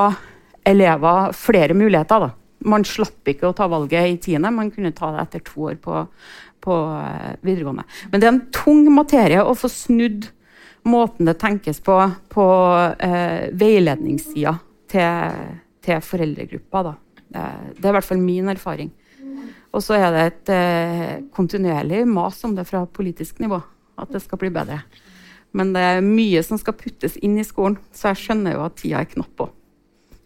elever 0.70 1.34
flere 1.34 1.74
muligheter. 1.74 2.28
da. 2.28 2.36
Man 2.68 2.84
slapp 2.88 3.30
ikke 3.32 3.50
å 3.50 3.56
ta 3.56 3.70
valget 3.72 4.10
i 4.10 4.18
tiende, 4.24 4.52
man 4.52 4.72
kunne 4.74 4.92
ta 4.96 5.14
det 5.16 5.22
etter 5.26 5.46
to 5.48 5.70
år 5.70 5.78
på, 5.80 6.02
på 6.66 6.76
uh, 6.92 7.32
videregående. 7.46 7.86
Men 8.12 8.20
det 8.20 8.28
er 8.28 8.34
en 8.34 8.46
tung 8.56 8.84
materie 8.96 9.44
å 9.44 9.56
få 9.56 9.72
snudd 9.72 10.28
måten 10.88 11.28
det 11.28 11.38
tenkes 11.40 11.82
på 11.84 11.96
på 12.32 12.46
eh, 13.04 13.50
veiledningssida 13.60 14.54
til, 14.90 15.42
til 15.84 16.00
foreldregruppa. 16.06 16.84
Da. 16.88 16.94
Det 17.30 17.84
er 17.84 17.92
i 17.92 17.98
hvert 17.98 18.08
fall 18.08 18.22
min 18.24 18.50
erfaring. 18.50 18.94
Og 19.76 19.84
så 19.86 20.00
er 20.00 20.08
det 20.14 20.24
et 20.26 20.52
eh, 20.56 21.12
kontinuerlig 21.36 22.06
mas 22.10 22.40
om 22.48 22.56
det 22.58 22.66
fra 22.70 22.86
politisk 22.90 23.42
nivå, 23.44 23.60
at 24.00 24.10
det 24.14 24.24
skal 24.24 24.42
bli 24.42 24.50
bedre. 24.54 24.82
Men 25.54 25.74
det 25.74 25.84
er 25.84 26.06
mye 26.06 26.42
som 26.46 26.58
skal 26.62 26.78
puttes 26.78 27.18
inn 27.26 27.38
i 27.42 27.46
skolen, 27.46 27.78
så 27.94 28.12
jeg 28.12 28.24
skjønner 28.24 28.58
jo 28.58 28.66
at 28.66 28.78
tida 28.82 29.04
er 29.04 29.10
knapp 29.14 29.32
på. 29.38 29.50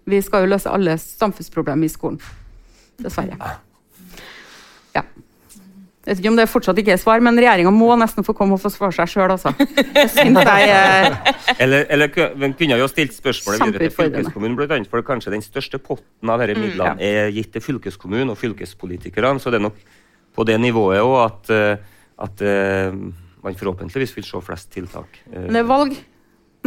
Vi 0.05 0.21
skal 0.21 0.43
jo 0.45 0.51
løse 0.51 0.69
alle 0.71 0.97
samfunnsproblemer 0.99 1.85
i 1.87 1.91
skolen. 1.93 2.19
Dessverre. 3.01 3.37
Ja. 4.95 5.03
Jeg 6.03 6.17
vet 6.17 6.19
ikke 6.19 6.31
om 6.33 6.35
det 6.35 6.49
fortsatt 6.51 6.79
ikke 6.81 6.91
er 6.91 6.99
svar, 6.99 7.21
men 7.23 7.37
regjeringa 7.39 7.71
må 7.71 7.85
nesten 7.95 8.25
få 8.27 8.33
komme 8.35 8.57
og 8.57 8.59
få 8.59 8.67
svare 8.73 8.91
seg 8.91 9.07
sjøl, 9.07 9.31
altså. 9.37 9.53
Jeg 9.95 10.09
synes 10.11 10.41
jeg 10.43 10.65
er 10.67 11.15
Eller, 11.63 11.85
eller 11.95 12.09
ku- 12.11 12.33
kunne 12.59 12.75
jo 12.81 12.89
stilt 12.91 13.13
spørsmålet 13.15 13.63
videre 13.69 13.87
til 13.87 13.93
fylkeskommunen, 13.95 14.57
annet, 14.67 14.89
for 14.91 14.99
kanskje 15.07 15.31
den 15.31 15.45
største 15.45 15.79
potten 15.79 16.29
av 16.33 16.43
disse 16.43 16.59
midlene 16.59 16.99
er 16.99 17.31
gitt 17.31 17.53
til 17.55 17.63
fylkeskommunen 17.63 18.33
og 18.35 18.37
fylkespolitikerne, 18.41 19.39
så 19.39 19.49
det 19.53 19.61
er 19.61 19.67
nok 19.69 19.79
på 20.35 20.43
det 20.49 20.59
nivået 20.59 20.99
òg 20.99 21.15
at, 21.23 21.53
eh, 21.55 21.77
at 22.27 22.41
eh, 22.51 22.91
man 23.43 23.55
forhåpentligvis 23.55 24.15
vil 24.19 24.27
se 24.27 24.41
flest 24.43 24.73
tiltak. 24.75 25.21
Eh, 25.31 25.47
Det 25.47 25.55
er 25.63 25.71
valg 25.71 25.95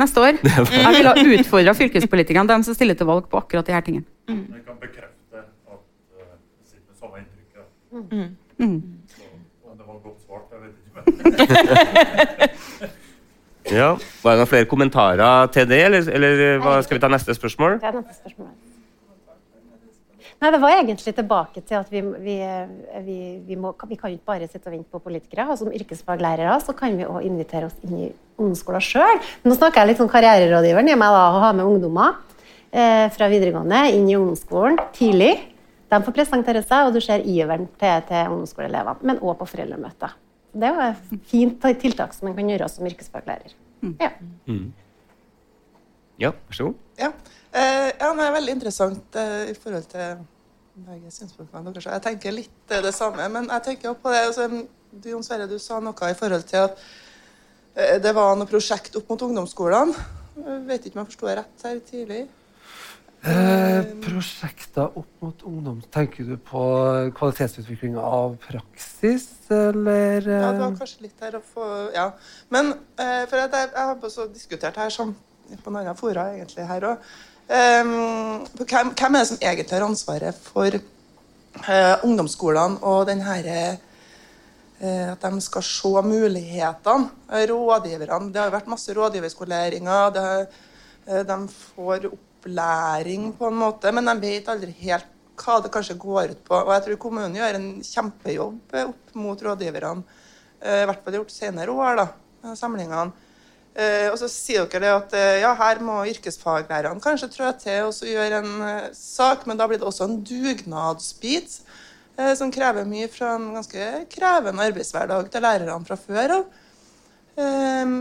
neste 0.01 0.22
år. 0.22 0.40
Jeg 0.72 0.92
ville 0.97 1.12
ha 1.12 1.14
utfordra 1.36 1.74
fylkespolitikerne, 1.76 2.49
dem 2.53 2.66
som 2.66 2.76
stiller 2.76 2.99
til 2.99 3.09
valg 3.09 3.24
på 3.30 3.40
akkurat 3.40 3.66
de 3.66 3.76
her 3.76 3.84
tingene. 3.86 4.07
Jeg 4.28 4.62
kan 4.66 4.76
bekrefte 4.82 5.40
at 5.40 5.49
uh, 5.72 6.22
jeg 6.61 6.66
sitter 6.70 6.86
med 6.90 6.97
samme 7.01 7.16
inntrykk. 7.22 7.51
Ja. 7.57 7.62
Mm. 8.61 8.82
Så, 9.09 9.22
om 9.64 9.74
det 9.78 9.84
var 9.88 9.97
godt 10.05 10.20
svart, 10.26 10.47
jeg 10.53 10.61
vet 10.64 10.74
ikke. 10.78 10.90
Men 12.84 12.94
Ja, 13.66 13.97
Var 14.22 14.36
det 14.36 14.38
noen 14.38 14.47
flere 14.49 14.66
kommentarer 14.70 15.49
til 15.55 15.66
det, 15.68 15.80
eller, 15.88 16.07
eller 16.14 16.42
eh, 16.44 16.59
hva, 16.62 16.76
skal 16.86 16.99
vi 16.99 17.03
ta 17.03 17.11
neste 17.11 17.34
spørsmål? 17.34 17.80
Det 17.82 17.88
er 17.88 17.97
neste 17.99 18.20
spørsmål. 18.20 18.53
Nei, 20.43 20.51
Det 20.53 20.61
var 20.61 20.74
egentlig 20.76 21.14
tilbake 21.16 21.62
til 21.64 21.78
at 21.78 21.89
vi, 21.93 22.03
vi, 22.03 22.37
vi, 23.07 23.18
vi, 23.47 23.57
må, 23.57 23.72
vi 23.89 23.97
kan 23.97 24.12
jo 24.12 24.18
ikke 24.18 24.32
bare 24.34 24.49
sitte 24.51 24.68
og 24.68 24.74
vente 24.74 24.93
på 24.93 25.01
politikere. 25.01 25.49
og 25.49 25.59
Som 25.61 25.72
yrkesfaglærere 25.72 26.59
så 26.61 26.74
kan 26.76 26.97
vi 26.99 27.07
også 27.09 27.24
invitere 27.24 27.70
oss 27.70 27.78
inn 27.87 27.97
i 27.97 28.11
ungdomsskolen 28.37 28.84
sjøl. 28.84 29.22
Nå 29.47 29.57
snakker 29.57 29.80
jeg 29.82 29.95
litt 29.95 30.03
som 30.03 30.11
karriererådgiveren 30.12 30.93
i 30.93 30.99
meg 30.99 31.16
da, 31.16 31.24
å 31.32 31.43
ha 31.47 31.53
med 31.57 31.64
ungdommer 31.64 32.18
eh, 32.70 33.07
fra 33.16 33.30
videregående 33.32 33.87
inn 33.97 34.11
i 34.11 34.18
ungdomsskolen 34.18 34.80
tidlig. 34.97 35.34
De 35.89 36.03
får 36.03 36.16
presentere 36.18 36.61
seg, 36.66 36.89
og 36.89 36.97
du 36.97 37.01
ser 37.01 37.24
iveren 37.24 37.68
til, 37.80 38.01
til 38.09 38.32
ungdomsskoleelevene, 38.34 39.07
men 39.07 39.22
òg 39.22 39.39
på 39.41 39.49
foreldremøter. 39.55 40.16
Det 40.57 40.68
er 40.68 40.74
jo 40.74 40.89
et 40.91 41.28
fint 41.30 41.66
tiltak 41.80 42.14
som 42.16 42.28
man 42.28 42.37
kan 42.37 42.49
gjøre 42.51 42.68
som 42.72 42.89
yrkesfaglærer. 42.89 43.55
Ja. 44.01 44.11
Ja, 46.20 46.30
vær 46.32 46.57
så 46.57 46.68
god. 46.70 46.78
Ja, 47.01 47.11
eh, 47.57 47.91
ja 48.01 48.13
det 48.19 48.27
er 48.27 48.37
veldig 48.37 48.57
interessant 48.59 49.19
eh, 49.21 49.51
i 49.53 49.57
forhold 49.59 49.89
til. 49.93 50.25
Jeg 50.77 52.03
tenker 52.05 52.35
litt 52.37 52.73
eh, 52.73 52.83
det 52.85 52.95
samme, 52.95 53.29
men 53.33 53.49
jeg 53.55 53.67
tenker 53.71 53.93
også 53.93 54.03
på 54.05 54.15
det 54.15 54.23
altså, 54.29 54.49
du, 54.93 55.11
Jon 55.11 55.25
Sverre, 55.25 55.49
du 55.49 55.59
sa 55.63 55.81
noe 55.81 56.11
i 56.13 56.19
forhold 56.19 56.45
til 56.49 56.67
at 56.69 56.81
eh, 57.75 57.97
det 58.03 58.15
var 58.17 58.37
noe 58.37 58.51
prosjekt 58.51 58.97
opp 59.01 59.09
mot 59.13 59.29
ungdomsskolene. 59.29 60.09
Vet 60.69 60.85
ikke 60.85 60.99
om 60.99 61.07
jeg 61.07 61.15
forsto 61.15 61.31
rett 61.33 61.65
her 61.65 61.79
tidlig. 61.87 62.27
Eh, 63.27 63.87
prosjekter 64.05 64.93
opp 65.01 65.23
mot 65.25 65.41
ungdom, 65.49 65.81
tenker 65.91 66.27
du 66.29 66.37
på 66.39 66.61
kvalitetsutvikling 67.17 67.97
av 67.99 68.37
praksis, 68.45 69.25
eller? 69.51 70.21
eh, 70.21 70.43
Ja, 70.45 70.53
det 70.53 70.61
var 70.61 70.77
kanskje 70.79 71.07
litt 71.09 71.17
der 71.19 71.39
å 71.39 71.43
få 71.43 71.71
Ja. 71.95 72.11
Men 72.55 72.75
eh, 73.01 73.25
for 73.27 73.41
at 73.41 73.57
jeg, 73.57 73.73
jeg 73.73 73.89
har 73.89 73.97
også 74.11 74.29
diskutert 74.31 74.77
her 74.79 74.93
som, 74.95 75.17
på 75.49 75.73
en 75.73 75.81
annen 75.81 75.99
fora 75.99 76.29
egentlig 76.37 76.69
her 76.69 76.87
òg. 76.93 77.09
Hvem, 77.47 78.92
hvem 78.99 79.14
er 79.14 79.22
det 79.22 79.28
som 79.28 79.38
egentlig 79.38 79.76
har 79.76 79.84
ansvaret 79.86 80.38
for 80.49 80.74
eh, 80.74 82.05
ungdomsskolene 82.07 82.80
og 82.82 83.07
den 83.07 83.22
herre 83.22 83.59
eh, 84.80 85.12
At 85.12 85.22
de 85.22 85.40
skal 85.40 85.62
se 85.62 86.03
mulighetene. 86.03 87.11
Eh, 87.30 87.47
Rådgiverne. 87.51 88.32
Det 88.32 88.40
har 88.42 88.51
vært 88.51 88.70
masse 88.70 88.94
rådgiverskoleringer. 88.94 90.11
Det, 90.16 90.24
de 91.26 91.36
får 91.49 92.09
opplæring 92.11 93.30
på 93.38 93.47
en 93.47 93.61
måte, 93.61 93.92
men 93.94 94.11
de 94.11 94.16
vet 94.20 94.49
aldri 94.51 94.74
helt 94.80 95.12
hva 95.36 95.61
det 95.62 95.70
kanskje 95.70 95.94
går 96.01 96.32
ut 96.32 96.42
på. 96.49 96.57
Og 96.57 96.72
jeg 96.74 96.82
tror 96.86 96.99
kommunen 96.99 97.36
gjør 97.36 97.61
en 97.61 97.68
kjempejobb 97.84 98.74
opp 98.82 99.14
mot 99.14 99.42
rådgiverne. 99.42 100.03
I 100.66 100.86
hvert 100.88 101.05
fall 101.05 101.18
gjort 101.20 101.30
senere 101.30 101.70
år, 101.70 102.01
da, 102.01 102.55
samlingene. 102.59 103.12
Eh, 103.77 104.07
og 104.09 104.16
så 104.16 104.29
sier 104.33 104.64
dere 104.72 104.95
at 104.97 105.12
eh, 105.12 105.43
ja, 105.43 105.51
her 105.59 105.83
må 105.85 105.99
yrkesfaglærerne 106.09 107.03
kanskje 107.05 107.29
trå 107.29 107.51
til 107.61 107.91
og 107.91 108.09
gjøre 108.09 108.39
en 108.41 108.55
eh, 108.64 108.87
sak, 108.97 109.45
men 109.45 109.59
da 109.61 109.66
blir 109.68 109.83
det 109.83 109.89
også 109.89 110.07
en 110.09 110.22
dugnadsbit 110.24 111.61
som 112.33 112.49
krever 112.49 112.87
mye 112.89 113.11
fra 113.12 113.35
en 113.37 113.51
ganske 113.53 113.87
krevende 114.09 114.64
arbeidshverdag 114.64 115.27
til 115.29 115.43
lærerne 115.45 115.85
fra 115.85 115.99
før 116.01 116.33
av. 116.39 116.47
Eh, 117.37 117.93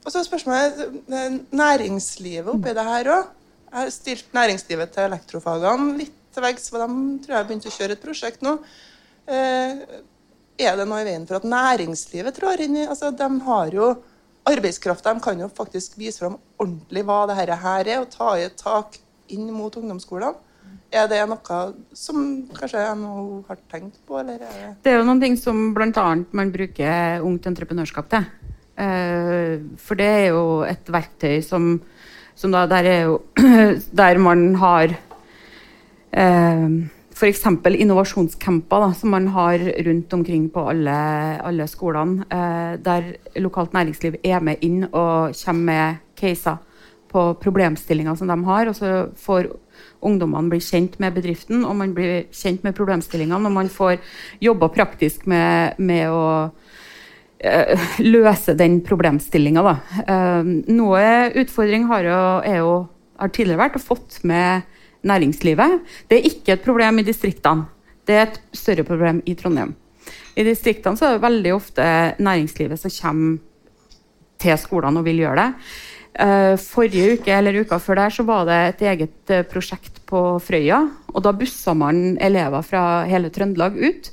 og 0.00 0.08
så 0.08 0.22
er 0.22 0.24
spørsmålet 0.24 1.52
næringslivet 1.52 2.48
oppi 2.48 2.72
det 2.72 2.86
her 2.88 3.10
òg. 3.18 3.34
Jeg 3.66 3.76
har 3.76 3.92
stilt 3.92 4.32
næringslivet 4.32 4.94
til 4.94 5.04
elektrofagene 5.10 5.98
litt 5.98 6.16
til 6.32 6.46
veggs, 6.46 6.70
for 6.72 6.80
de 6.80 7.20
tror 7.20 7.34
jeg 7.34 7.36
har 7.36 7.50
begynt 7.50 7.68
å 7.68 7.74
kjøre 7.74 7.98
et 7.98 8.06
prosjekt 8.06 8.40
nå. 8.46 8.54
Er 9.28 10.78
det 10.80 10.86
noe 10.88 11.02
i 11.02 11.06
veien 11.10 11.28
for 11.28 11.36
at 11.36 11.46
næringslivet 11.46 12.40
trår 12.40 12.64
inn 12.64 12.80
i 12.80 12.86
altså 12.88 13.12
De 13.12 13.28
har 13.44 13.76
jo 13.76 13.90
arbeidskraft, 14.48 15.04
de 15.04 15.20
kan 15.22 15.40
jo 15.40 15.48
faktisk 15.52 15.98
vise 16.00 16.22
fram 16.22 16.38
ordentlig 16.60 17.04
hva 17.06 17.24
det 17.28 17.36
her 17.40 17.52
er, 17.54 18.00
og 18.00 18.10
ta 18.12 18.36
i 18.38 18.46
et 18.48 18.56
tak 18.58 18.98
inn 19.30 19.50
mot 19.54 19.74
ungdomsskolene. 19.76 20.34
Er 20.90 21.06
det 21.06 21.20
noe 21.30 21.58
som 21.94 22.22
kanskje 22.50 22.82
NHO 22.98 23.44
har 23.46 23.58
tenkt 23.70 24.00
på, 24.06 24.18
eller 24.18 24.40
er 24.42 24.54
det 24.56 24.70
Det 24.82 24.92
er 24.92 24.98
jo 24.98 25.06
noen 25.06 25.20
ting 25.22 25.36
som 25.38 25.68
bl.a. 25.74 26.06
man 26.34 26.50
bruker 26.50 27.22
ungt 27.22 27.46
entreprenørskap 27.46 28.08
til. 28.10 28.26
Eh, 28.80 29.60
for 29.78 29.98
det 30.00 30.08
er 30.08 30.26
jo 30.32 30.42
et 30.66 30.90
verktøy 30.90 31.38
som, 31.46 31.76
som 32.34 32.50
da, 32.54 32.64
der, 32.70 32.88
er 32.90 33.00
jo, 33.06 33.20
der 34.02 34.18
man 34.18 34.48
har 34.58 34.96
eh, 36.10 36.66
f.eks. 37.20 37.44
innovasjonscamper 37.76 38.80
da, 38.80 38.94
som 38.96 39.12
man 39.12 39.28
har 39.34 39.60
rundt 39.84 40.12
omkring 40.16 40.48
på 40.52 40.64
alle, 40.72 40.96
alle 41.44 41.66
skolene, 41.68 42.24
eh, 42.32 42.78
der 42.80 43.12
lokalt 43.44 43.76
næringsliv 43.76 44.16
er 44.24 44.40
med 44.40 44.64
inn 44.64 44.86
og 44.88 45.36
kommer 45.36 45.66
med 45.68 46.00
caser 46.16 46.56
på 47.10 47.24
problemstillinger 47.42 48.16
som 48.16 48.30
de 48.30 48.38
har. 48.46 48.68
og 48.68 48.76
så 48.76 49.10
får 49.16 49.50
ungdommene 50.00 50.48
bli 50.52 50.60
kjent 50.64 50.98
med 51.00 51.14
bedriften, 51.14 51.64
og 51.64 51.76
man 51.76 51.92
blir 51.94 52.24
kjent 52.32 52.64
med 52.64 52.76
problemstillingene, 52.76 53.46
og 53.46 53.52
man 53.52 53.68
får 53.68 53.98
jobba 54.40 54.70
praktisk 54.72 55.26
med, 55.26 55.76
med 55.78 56.08
å 56.08 56.50
eh, 57.38 57.90
løse 58.00 58.56
den 58.56 58.80
problemstillinga. 58.86 59.62
da. 59.66 59.76
Eh, 60.06 60.52
noe 60.72 61.04
utfordring 61.42 61.88
har 61.90 62.08
jo, 62.08 62.20
er 62.46 62.60
jo, 62.62 62.76
har 63.20 63.34
tidligere 63.34 63.64
vært 63.66 63.80
å 63.80 63.88
fått 63.90 64.22
med 64.24 64.62
næringslivet. 65.06 65.80
Det 66.08 66.18
er 66.18 66.30
ikke 66.30 66.56
et 66.56 66.64
problem 66.64 66.98
i 67.00 67.06
distriktene. 67.06 67.68
Det 68.06 68.16
er 68.16 68.26
et 68.26 68.40
større 68.56 68.84
problem 68.84 69.22
i 69.26 69.36
Trondheim. 69.38 69.74
I 70.36 70.44
distriktene 70.46 70.98
så 70.98 71.06
er 71.06 71.16
det 71.16 71.24
veldig 71.24 71.54
ofte 71.54 71.86
næringslivet 72.18 72.80
som 72.80 72.92
kommer 72.96 73.38
til 74.40 74.56
skolene 74.58 75.02
og 75.02 75.06
vil 75.06 75.22
gjøre 75.22 75.42
det. 75.42 75.48
Eh, 76.20 76.56
forrige 76.58 77.16
uke 77.16 77.32
eller 77.32 77.60
uka 77.62 77.78
før 77.78 78.00
der 78.00 78.14
så 78.14 78.24
var 78.26 78.46
det 78.48 78.58
et 78.68 78.80
eget 78.88 79.30
eh, 79.30 79.44
prosjekt 79.46 80.00
på 80.10 80.40
Frøya. 80.42 80.80
og 81.14 81.22
Da 81.22 81.32
bussa 81.32 81.74
man 81.74 82.18
elever 82.20 82.62
fra 82.66 83.04
hele 83.06 83.30
Trøndelag 83.30 83.76
ut. 83.78 84.10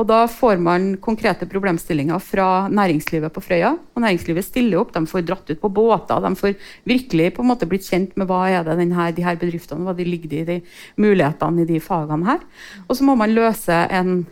Og 0.00 0.06
Da 0.08 0.24
får 0.26 0.56
man 0.56 0.96
konkrete 0.96 1.46
problemstillinger 1.46 2.20
fra 2.24 2.68
næringslivet 2.72 3.32
på 3.32 3.42
Frøya. 3.44 3.76
og 3.94 4.02
Næringslivet 4.02 4.44
stiller 4.44 4.80
opp, 4.80 4.92
de 4.92 5.06
får 5.06 5.26
dratt 5.26 5.50
ut 5.50 5.60
på 5.60 5.68
båter. 5.68 6.20
De 6.20 6.34
får 6.36 6.54
virkelig 6.84 7.34
på 7.34 7.42
en 7.42 7.48
måte 7.48 7.68
blitt 7.68 7.84
kjent 7.84 8.16
med 8.16 8.26
hva 8.26 8.48
er 8.48 8.64
det 8.64 8.78
denne, 8.78 9.12
de 9.12 9.22
her 9.22 9.36
bedriftene 9.36 9.84
hva 9.84 9.94
de 9.94 10.04
ligger 10.04 10.32
i, 10.32 10.44
de 10.44 10.60
mulighetene 10.96 11.62
i 11.62 11.68
de 11.68 11.80
fagene 11.80 12.24
her. 12.24 12.40
Og 12.88 12.96
så 12.96 13.04
må 13.04 13.14
man 13.14 13.36
løse 13.36 13.72
en 13.92 14.24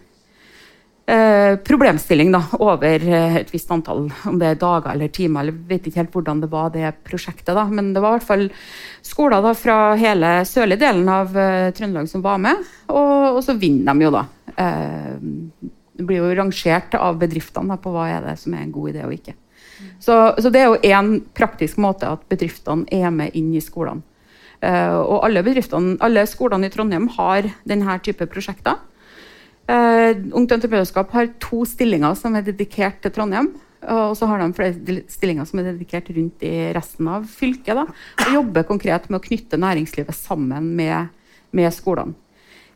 eh, 1.04 1.56
problemstilling 1.60 2.32
da, 2.32 2.42
over 2.58 3.04
eh, 3.04 3.36
et 3.42 3.52
visst 3.52 3.70
antall, 3.70 4.08
om 4.26 4.40
det 4.40 4.54
er 4.54 4.60
dager 4.60 4.94
eller 4.94 5.08
timer. 5.12 5.42
eller 5.42 5.60
vet 5.68 5.86
ikke 5.86 6.00
helt 6.00 6.16
hvordan 6.16 6.40
det 6.40 6.50
var 6.50 6.72
det 6.72 6.94
prosjektet. 7.04 7.54
da, 7.54 7.66
Men 7.68 7.92
det 7.92 8.00
var 8.00 8.16
i 8.16 8.18
hvert 8.18 8.30
fall 8.32 8.48
skoler 9.02 9.42
da, 9.42 9.52
fra 9.54 9.94
hele 10.00 10.40
sørlige 10.48 10.86
delen 10.86 11.08
av 11.08 11.36
eh, 11.36 11.70
Trøndelag 11.76 12.08
som 12.08 12.24
var 12.24 12.38
med. 12.38 12.64
Og, 12.88 13.36
og 13.36 13.44
så 13.44 13.58
vinner 13.60 13.92
de 13.92 14.08
jo, 14.08 14.14
da. 14.14 14.24
Eh, 14.56 15.14
det 16.00 16.06
blir 16.08 16.22
jo 16.22 16.34
rangert 16.34 16.94
av 16.96 17.18
bedriftene 17.20 17.76
på 17.80 17.92
hva 17.92 18.08
er 18.08 18.24
det 18.24 18.36
som 18.40 18.54
er 18.56 18.64
en 18.64 18.74
god 18.74 18.94
idé 18.94 19.04
og 19.04 19.14
ikke. 19.14 19.36
Så, 20.00 20.14
så 20.40 20.52
det 20.52 20.62
er 20.62 20.70
jo 20.70 20.92
én 20.92 21.18
praktisk 21.36 21.80
måte 21.80 22.08
at 22.08 22.24
bedriftene 22.30 22.88
er 22.92 23.12
med 23.12 23.36
inn 23.36 23.52
i 23.56 23.64
skolene. 23.64 24.04
Eh, 24.60 24.96
og 24.96 25.24
alle, 25.24 25.42
alle 26.04 26.24
skolene 26.28 26.68
i 26.68 26.72
Trondheim 26.72 27.08
har 27.16 27.48
denne 27.68 27.98
type 28.04 28.28
prosjekter. 28.32 28.80
Uh, 29.70 30.16
Ungt 30.34 30.50
Entreprenørskap 30.50 31.12
har 31.14 31.28
to 31.38 31.60
stillinger 31.68 32.16
som 32.18 32.34
er 32.34 32.42
dedikert 32.42 32.96
til 33.04 33.12
Trondheim. 33.14 33.52
Og 33.80 34.16
så 34.18 34.26
har 34.28 34.42
de 34.42 34.48
flere 34.52 34.96
stillinger 35.08 35.46
som 35.48 35.60
er 35.60 35.70
dedikert 35.70 36.10
rundt 36.12 36.42
i 36.44 36.72
resten 36.76 37.06
av 37.08 37.28
fylket. 37.30 37.78
Da, 37.78 37.86
og 38.26 38.34
jobber 38.34 38.66
konkret 38.68 39.06
med 39.08 39.20
å 39.20 39.24
knytte 39.24 39.60
næringslivet 39.60 40.16
sammen 40.16 40.72
med, 40.76 41.14
med 41.56 41.72
skolene. 41.72 42.16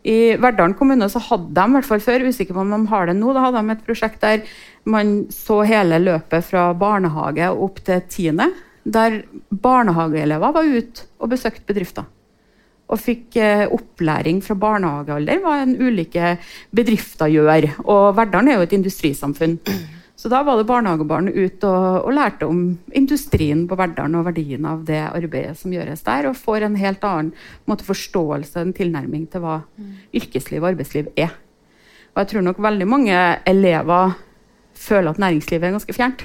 I 0.05 0.37
Verdalen 0.37 0.77
kommune 0.77 1.09
så 1.09 1.23
hadde 1.31 1.55
de 1.57 1.65
i 1.65 1.77
hvert 1.79 1.89
fall 1.89 2.03
før, 2.05 2.27
usikker 2.29 2.57
på 2.57 2.61
om 2.61 2.75
de 2.75 2.81
har 2.91 3.09
det 3.09 3.17
nå, 3.17 3.33
da 3.33 3.47
hadde 3.47 3.63
de 3.63 3.73
et 3.73 3.87
prosjekt 3.87 4.21
der 4.25 4.43
man 4.85 5.15
så 5.33 5.63
hele 5.65 6.01
løpet 6.03 6.45
fra 6.45 6.67
barnehage 6.77 7.49
opp 7.49 7.81
til 7.87 8.03
tiende. 8.13 8.51
Der 8.85 9.23
barnehageelever 9.49 10.53
var 10.53 10.69
ute 10.69 11.09
og 11.17 11.33
besøkte 11.33 11.65
bedrifter. 11.71 12.05
Og 12.93 13.01
fikk 13.01 13.39
eh, 13.41 13.65
opplæring 13.73 14.43
fra 14.45 14.59
barnehagealder 14.61 15.41
hva 15.41 15.57
en 15.63 15.73
ulike 15.81 16.35
bedrifter 16.77 17.33
gjør. 17.33 17.71
Og 17.89 18.11
Verdalen 18.19 18.53
er 18.53 18.61
jo 18.61 18.67
et 18.69 18.77
industrisamfunn. 18.77 19.57
Så 20.25 20.31
da 20.33 20.39
var 20.41 20.57
det 20.57 20.65
barnehagebarn 20.65 21.27
ut 21.29 21.65
og, 21.69 22.07
og 22.09 22.15
lærte 22.17 22.47
om 22.49 22.61
industrien 22.97 23.67
på 23.69 23.77
Verdalen 23.77 24.15
og 24.17 24.25
verdien 24.25 24.65
av 24.65 24.87
det 24.89 25.03
arbeidet 25.05 25.59
som 25.61 25.75
gjøres 25.75 26.01
der, 26.07 26.31
og 26.31 26.39
får 26.41 26.65
en 26.65 26.79
helt 26.81 27.05
annen 27.05 27.35
måte, 27.69 27.85
forståelse 27.85 28.57
og 28.57 28.63
en 28.63 28.73
tilnærming 28.79 29.27
til 29.29 29.45
hva 29.45 29.59
yrkesliv 30.17 30.63
og 30.63 30.71
arbeidsliv 30.71 31.11
er. 31.21 31.35
Og 32.15 32.23
jeg 32.23 32.31
tror 32.31 32.47
nok 32.47 32.63
veldig 32.65 32.89
mange 32.89 33.19
elever 33.45 34.17
føler 34.73 35.13
at 35.13 35.21
næringslivet 35.21 35.69
er 35.69 35.77
ganske 35.77 35.99
fjernt. 36.01 36.25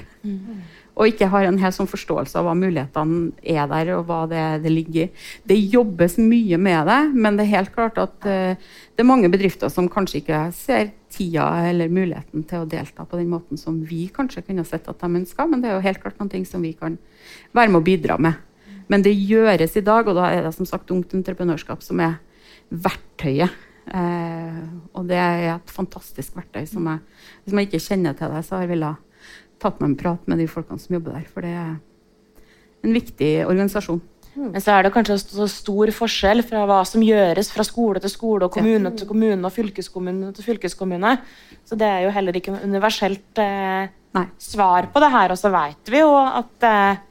Og 0.98 1.10
ikke 1.10 1.28
har 1.32 1.46
en 1.46 1.58
helt 1.60 1.76
sånn 1.76 1.88
forståelse 1.90 2.38
av 2.40 2.48
hva 2.48 2.54
mulighetene 2.58 3.30
er 3.46 3.68
der, 3.70 3.92
og 3.96 4.08
hva 4.08 4.24
det, 4.30 4.42
det 4.64 4.72
ligger 4.72 5.06
i. 5.06 5.24
Det 5.48 5.58
jobbes 5.72 6.18
mye 6.20 6.58
med 6.60 6.90
det, 6.90 7.00
men 7.14 7.38
det 7.38 7.46
er 7.46 7.54
helt 7.54 7.72
klart 7.74 8.00
at 8.02 8.16
uh, 8.26 8.58
det 8.58 9.04
er 9.04 9.08
mange 9.08 9.30
bedrifter 9.32 9.72
som 9.72 9.88
kanskje 9.92 10.20
ikke 10.20 10.42
ser 10.56 10.92
tida 11.10 11.46
eller 11.70 11.90
muligheten 11.92 12.44
til 12.48 12.64
å 12.64 12.68
delta 12.70 13.06
på 13.06 13.18
den 13.18 13.30
måten 13.32 13.58
som 13.60 13.80
vi 13.86 14.06
kanskje 14.14 14.44
kunne 14.46 14.66
sett 14.68 14.88
at 14.90 15.00
de 15.00 15.22
ønska, 15.22 15.46
men 15.48 15.62
det 15.62 15.70
er 15.70 15.78
jo 15.78 15.86
helt 15.86 16.02
klart 16.02 16.20
noen 16.20 16.32
ting 16.32 16.46
som 16.46 16.62
vi 16.62 16.74
kan 16.78 16.98
være 17.56 17.72
med 17.72 17.80
å 17.80 17.86
bidra 17.86 18.18
med. 18.20 18.46
Men 18.90 19.04
det 19.06 19.14
gjøres 19.14 19.76
i 19.78 19.86
dag, 19.86 20.08
og 20.10 20.18
da 20.18 20.30
er 20.34 20.44
det 20.46 20.54
som 20.56 20.66
sagt 20.66 20.90
ungt 20.90 21.14
entreprenørskap 21.14 21.82
som 21.86 22.00
er 22.02 22.18
verktøyet. 22.70 23.54
Eh, 23.90 24.58
og 24.94 25.06
det 25.10 25.18
er 25.18 25.44
et 25.56 25.72
fantastisk 25.72 26.36
verktøy 26.38 26.66
som 26.68 26.86
jeg, 26.86 27.00
hvis 27.44 27.56
man 27.56 27.66
ikke 27.66 27.82
kjenner 27.82 28.18
til 28.18 28.34
det, 28.34 28.42
så 28.46 28.56
har 28.56 28.66
jeg 28.66 28.72
villet 28.74 29.09
tatt 29.60 29.80
meg 29.80 29.92
en 29.92 29.98
prat 30.00 30.30
med 30.30 30.40
de 30.40 30.48
folkene 30.50 30.80
som 30.82 30.96
jobber 30.96 31.18
der. 31.18 31.26
For 31.30 31.46
det 31.46 31.52
er 31.52 31.76
en 32.86 32.96
viktig 32.96 33.32
organisasjon. 33.46 34.00
Men 34.40 34.62
så 34.62 34.76
er 34.76 34.86
det 34.86 34.92
kanskje 34.94 35.18
så 35.20 35.46
stor 35.50 35.90
forskjell 35.92 36.44
fra 36.46 36.62
hva 36.68 36.80
som 36.86 37.02
gjøres 37.02 37.50
fra 37.50 37.66
skole 37.66 38.00
til 38.02 38.12
skole 38.12 38.46
og 38.46 38.54
kommune 38.54 38.92
til 38.96 39.08
kommune 39.10 39.42
og 39.46 39.52
fylkeskommune 39.52 40.30
til 40.36 40.46
fylkeskommune. 40.46 41.16
Så 41.66 41.78
det 41.78 41.88
er 41.88 42.04
jo 42.06 42.12
heller 42.14 42.38
ikke 42.38 42.54
noe 42.54 42.68
universelt 42.70 43.42
eh, 43.42 43.90
svar 44.38 44.88
på 44.94 45.02
det 45.02 45.10
her. 45.12 45.34
Og 45.34 45.40
så 45.40 45.50
veit 45.52 45.92
vi 45.92 46.02
jo 46.02 46.14
at 46.20 46.68
eh, 46.70 47.02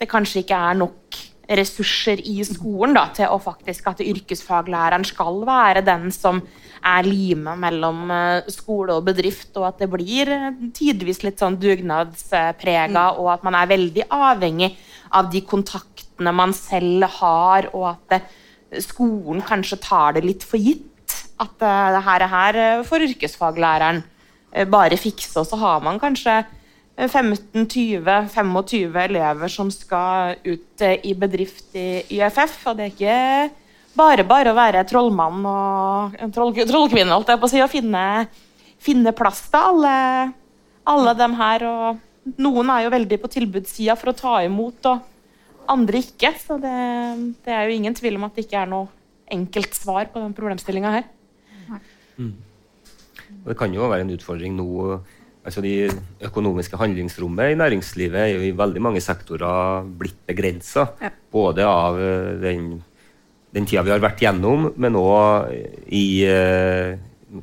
det 0.00 0.08
kanskje 0.10 0.42
ikke 0.42 0.62
er 0.70 0.80
nok 0.80 1.20
ressurser 1.56 2.20
i 2.26 2.40
skolen 2.46 2.96
da, 2.96 3.06
til 3.14 3.30
å 3.30 3.38
faktisk 3.38 3.86
at 3.92 4.02
yrkesfaglæreren 4.02 5.04
skal 5.06 5.44
være 5.46 5.84
den 5.86 6.08
som 6.14 6.40
er 6.86 7.06
limet 7.06 7.58
mellom 7.60 8.10
eh, 8.14 8.48
skole 8.52 8.94
og 8.96 9.04
bedrift, 9.08 9.50
og 9.58 9.64
at 9.70 9.78
det 9.82 9.88
blir 9.92 10.30
eh, 10.32 10.50
tidvis 10.76 11.22
litt 11.24 11.40
sånn 11.42 11.58
dugnadsprega, 11.62 13.04
mm. 13.12 13.20
og 13.20 13.26
at 13.34 13.42
man 13.46 13.54
er 13.58 13.72
veldig 13.72 14.04
avhengig 14.14 14.70
av 15.16 15.24
de 15.32 15.40
kontaktene 15.46 16.32
man 16.34 16.52
selv 16.56 17.04
har, 17.18 17.62
og 17.74 17.84
at 17.94 18.04
det, 18.14 18.20
skolen 18.84 19.42
kanskje 19.46 19.82
tar 19.82 20.08
det 20.16 20.24
litt 20.26 20.44
for 20.46 20.58
gitt. 20.60 20.92
At 21.36 21.52
det 21.60 22.00
her, 22.06 22.22
her 22.32 22.54
for 22.88 22.98
yrkesfaglæreren 23.04 23.98
bare 24.72 24.96
fikse, 24.96 25.36
og 25.36 25.44
så 25.44 25.56
har 25.60 25.82
man 25.84 26.00
kanskje 26.00 26.38
15-20-25 26.96 28.96
elever 29.02 29.48
som 29.52 29.68
skal 29.70 30.36
ut 30.46 30.80
i 30.80 31.12
bedrift 31.18 31.76
i 31.76 32.02
YFF, 32.16 32.66
og 32.70 32.76
det 32.78 32.84
er 32.86 32.92
ikke 32.94 33.50
bare 33.96 34.26
bare 34.28 34.52
å 34.52 34.56
være 34.56 34.84
trollmann 34.88 35.46
og 35.48 36.16
troll, 36.34 36.52
trollkvinne 36.56 37.14
holdt 37.14 37.32
jeg 37.32 37.40
på 37.40 37.48
å 37.48 37.52
si, 37.52 37.62
og 37.64 37.72
finne, 37.72 38.02
finne 38.82 39.14
plass 39.16 39.46
til 39.50 39.70
alle, 39.72 39.96
alle 40.92 41.16
dem 41.18 41.36
her. 41.40 41.66
og 41.66 42.02
noen 42.42 42.70
er 42.74 42.86
jo 42.86 42.94
veldig 42.94 43.18
på 43.22 43.30
tilbudssida 43.30 43.94
for 43.98 44.10
å 44.10 44.18
ta 44.18 44.38
imot, 44.46 44.88
og 44.90 45.70
andre 45.70 46.02
ikke. 46.02 46.32
Så 46.40 46.58
det, 46.62 46.76
det, 47.46 47.52
er 47.52 47.68
jo 47.68 47.76
ingen 47.76 47.94
tvil 47.96 48.18
om 48.18 48.26
at 48.26 48.34
det 48.36 48.46
ikke 48.46 48.64
er 48.64 48.72
noe 48.72 48.90
enkelt 49.32 49.78
svar 49.78 50.10
på 50.12 50.22
den 50.22 50.34
problemstillinga 50.36 50.94
her. 50.98 51.06
Mm. 52.16 52.34
Det 53.46 53.56
kan 53.58 53.74
jo 53.74 53.86
være 53.90 54.06
en 54.06 54.16
utfordring 54.16 54.54
nå 54.56 54.66
altså 55.46 55.62
De 55.62 55.86
økonomiske 56.26 56.78
handlingsrommet 56.80 57.52
i 57.52 57.58
næringslivet 57.58 58.18
er 58.18 58.30
jo 58.32 58.40
i 58.42 58.54
veldig 58.58 58.80
mange 58.82 59.02
sektorer 59.04 59.84
blitt 59.98 60.18
begrensa. 60.26 60.88
Ja. 60.98 61.12
Både 61.30 61.66
av 61.70 62.00
eh, 62.02 62.32
den, 62.42 62.80
den 63.54 63.66
tida 63.68 63.84
vi 63.86 63.92
har 63.94 64.02
vært 64.02 64.22
gjennom, 64.24 64.70
men 64.76 64.98
òg 64.98 65.52
i 65.94 66.06
eh, 66.28 66.96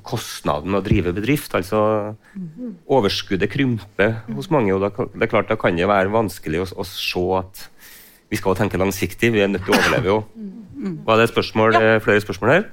kostnaden 0.06 0.72
med 0.72 0.82
å 0.82 0.86
drive 0.86 1.14
bedrift. 1.16 1.54
altså 1.56 2.16
Overskuddet 2.92 3.52
krymper 3.52 4.20
hos 4.34 4.50
mange. 4.54 4.74
og 4.74 4.84
da, 4.84 4.92
det 5.14 5.28
er 5.28 5.32
klart 5.32 5.52
Da 5.52 5.60
kan 5.60 5.78
det 5.78 5.88
være 5.90 6.14
vanskelig 6.14 6.64
å, 6.64 6.68
å 6.82 6.88
se 6.88 7.26
at 7.40 7.68
vi 8.32 8.40
skal 8.40 8.58
tenke 8.58 8.82
langsiktig. 8.82 9.34
Vi 9.34 9.44
er 9.44 9.52
nødt 9.52 9.66
til 9.68 9.76
å 9.76 9.80
overleve. 9.80 10.08
jo. 10.08 10.24
Var 11.06 11.22
det 11.22 11.30
spørsmål, 11.30 11.78
ja. 11.78 12.00
flere 12.04 12.24
spørsmål 12.24 12.52
her? 12.52 12.66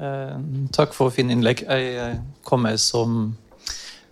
Eh, 0.00 0.36
takk 0.72 0.96
for 0.96 1.12
fine 1.12 1.34
innlegg. 1.36 1.62
Jeg 1.68 2.20
kommer 2.46 2.78
som 2.80 3.34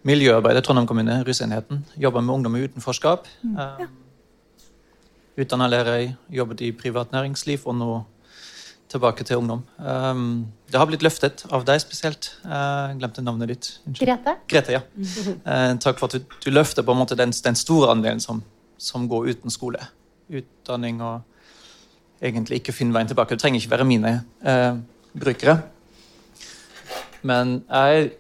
miljøarbeider 0.09 0.61
i 0.61 0.67
Trondheim 0.67 0.89
kommune, 0.89 1.23
rusenheten. 1.27 1.81
Jobber 1.97 2.21
med 2.21 2.35
ungdom 2.35 2.59
i 2.59 2.67
utenforskap. 2.69 3.27
Eh, 3.45 3.87
Utdanna 5.39 5.69
lærer, 5.71 6.15
jobbet 6.35 6.63
i 6.67 6.73
privat 6.75 7.13
næringsliv 7.15 7.67
og 7.71 7.77
nå 7.79 7.93
tilbake 8.89 9.25
til 9.25 9.37
ungdom. 9.37 9.63
Um, 9.79 10.49
det 10.73 10.81
har 10.81 10.89
blitt 10.89 11.05
løftet 11.05 11.45
av 11.53 11.65
deg 11.69 11.81
spesielt. 11.83 12.31
Uh, 12.43 12.97
glemte 12.99 13.23
navnet 13.23 13.53
ditt. 13.53 13.69
Unnskyld. 13.87 14.09
Grete. 14.09 14.35
Grete, 14.51 14.75
ja. 14.79 14.83
Uh, 15.45 15.77
takk 15.85 16.01
for 16.01 16.09
at 16.09 16.17
du, 16.17 16.37
du, 16.45 16.51
løfter 16.51 16.87
på 16.87 16.95
en 16.95 17.03
måte 17.03 17.19
den, 17.19 17.35
den 17.45 17.59
store 17.59 17.93
andelen 17.93 18.23
som, 18.25 18.43
som, 18.81 19.07
går 19.11 19.35
uten 19.35 19.53
skole. 19.53 19.83
Utdanning 20.33 21.03
og 21.05 21.21
egentlig 22.25 22.63
ikke 22.63 22.75
finne 22.75 22.97
veien 22.97 23.11
tilbake. 23.11 23.37
Det 23.37 23.45
trenger 23.45 23.63
ikke 23.63 23.77
være 23.77 23.89
mine 23.89 24.15
uh, 24.43 24.81
brukere. 25.15 25.61
Men 27.23 27.61
jeg 27.69 28.03
er 28.03 28.13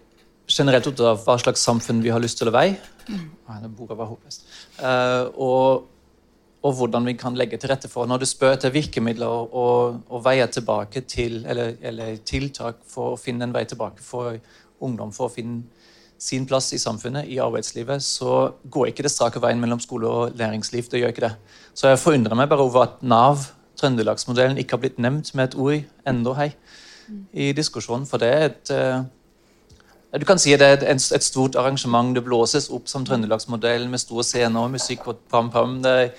generelt 0.49 0.87
opptatt 0.91 1.15
av 1.17 1.25
hva 1.25 1.41
slags 1.41 1.65
samfunn 1.65 2.05
vi 2.05 2.13
har 2.13 2.23
lyst 2.23 2.39
til 2.41 2.51
å 2.51 2.55
være. 2.55 2.79
Mm. 3.09 3.29
Ah, 3.49 3.63
bordet 3.65 3.97
var 3.99 4.13
håpløst. 4.13 4.45
Uh, 4.79 5.33
og 5.35 5.89
og 6.63 6.75
hvordan 6.75 7.07
vi 7.07 7.15
kan 7.15 7.37
legge 7.39 7.57
til 7.57 7.71
rette 7.71 7.89
for. 7.91 8.07
Når 8.07 8.23
du 8.23 8.27
spør 8.27 8.57
etter 8.57 8.75
virkemidler 8.75 9.27
og, 9.27 10.01
og, 10.09 10.23
veier 10.25 10.47
tilbake 10.51 11.05
til, 11.07 11.45
eller, 11.47 11.77
eller, 11.83 12.17
tiltak 12.27 12.81
for 12.87 13.15
å 13.15 13.21
finne 13.21 13.47
en 13.47 13.55
vei 13.55 13.65
tilbake 13.69 14.03
for 14.03 14.39
ungdom, 14.83 15.13
for 15.15 15.29
å 15.29 15.35
finne 15.35 15.63
sin 16.19 16.49
plass 16.51 16.73
i 16.75 16.81
samfunnet, 16.83 17.29
i 17.31 17.39
arbeidslivet, 17.39 18.03
så 18.03 18.51
går 18.67 18.91
ikke 18.91 19.05
det 19.07 19.13
strake 19.15 19.43
veien 19.43 19.61
mellom 19.63 19.79
skole 19.81 20.09
og 20.11 20.39
læringsliv. 20.39 20.89
det 20.91 21.05
gjør 21.05 21.15
ikke 21.15 21.29
det. 21.29 21.35
Så 21.75 21.93
jeg 21.93 22.03
forundrer 22.03 22.35
meg 22.35 22.49
bare 22.51 22.67
over 22.67 22.89
at 22.89 23.03
Nav, 23.03 23.47
Trøndelagsmodellen, 23.79 24.59
ikke 24.59 24.75
har 24.75 24.83
blitt 24.83 24.99
nevnt 24.99 25.31
med 25.39 25.45
et 25.45 25.55
ord 25.55 26.11
enda 26.11 26.35
hei 26.35 26.51
i 27.33 27.53
diskusjonen. 27.55 28.07
For 28.07 28.19
det 28.19 28.33
er 28.35 28.49
et 28.49 28.73
uh, 28.75 29.07
du 30.17 30.25
kan 30.25 30.41
si 30.41 30.55
det 30.57 30.65
er 30.65 30.83
et, 30.89 31.23
stort 31.23 31.57
arrangement. 31.57 32.15
Det 32.17 32.25
blåses 32.25 32.71
opp 32.73 32.89
som 32.89 33.05
Trøndelagsmodellen 33.05 33.91
med 33.93 34.01
store 34.01 34.25
scener 34.25 34.61
og 34.61 34.71
musikk. 34.73 35.07
og 35.07 35.19
pam, 35.31 35.51
pam. 35.51 35.83
Det, 35.83 36.15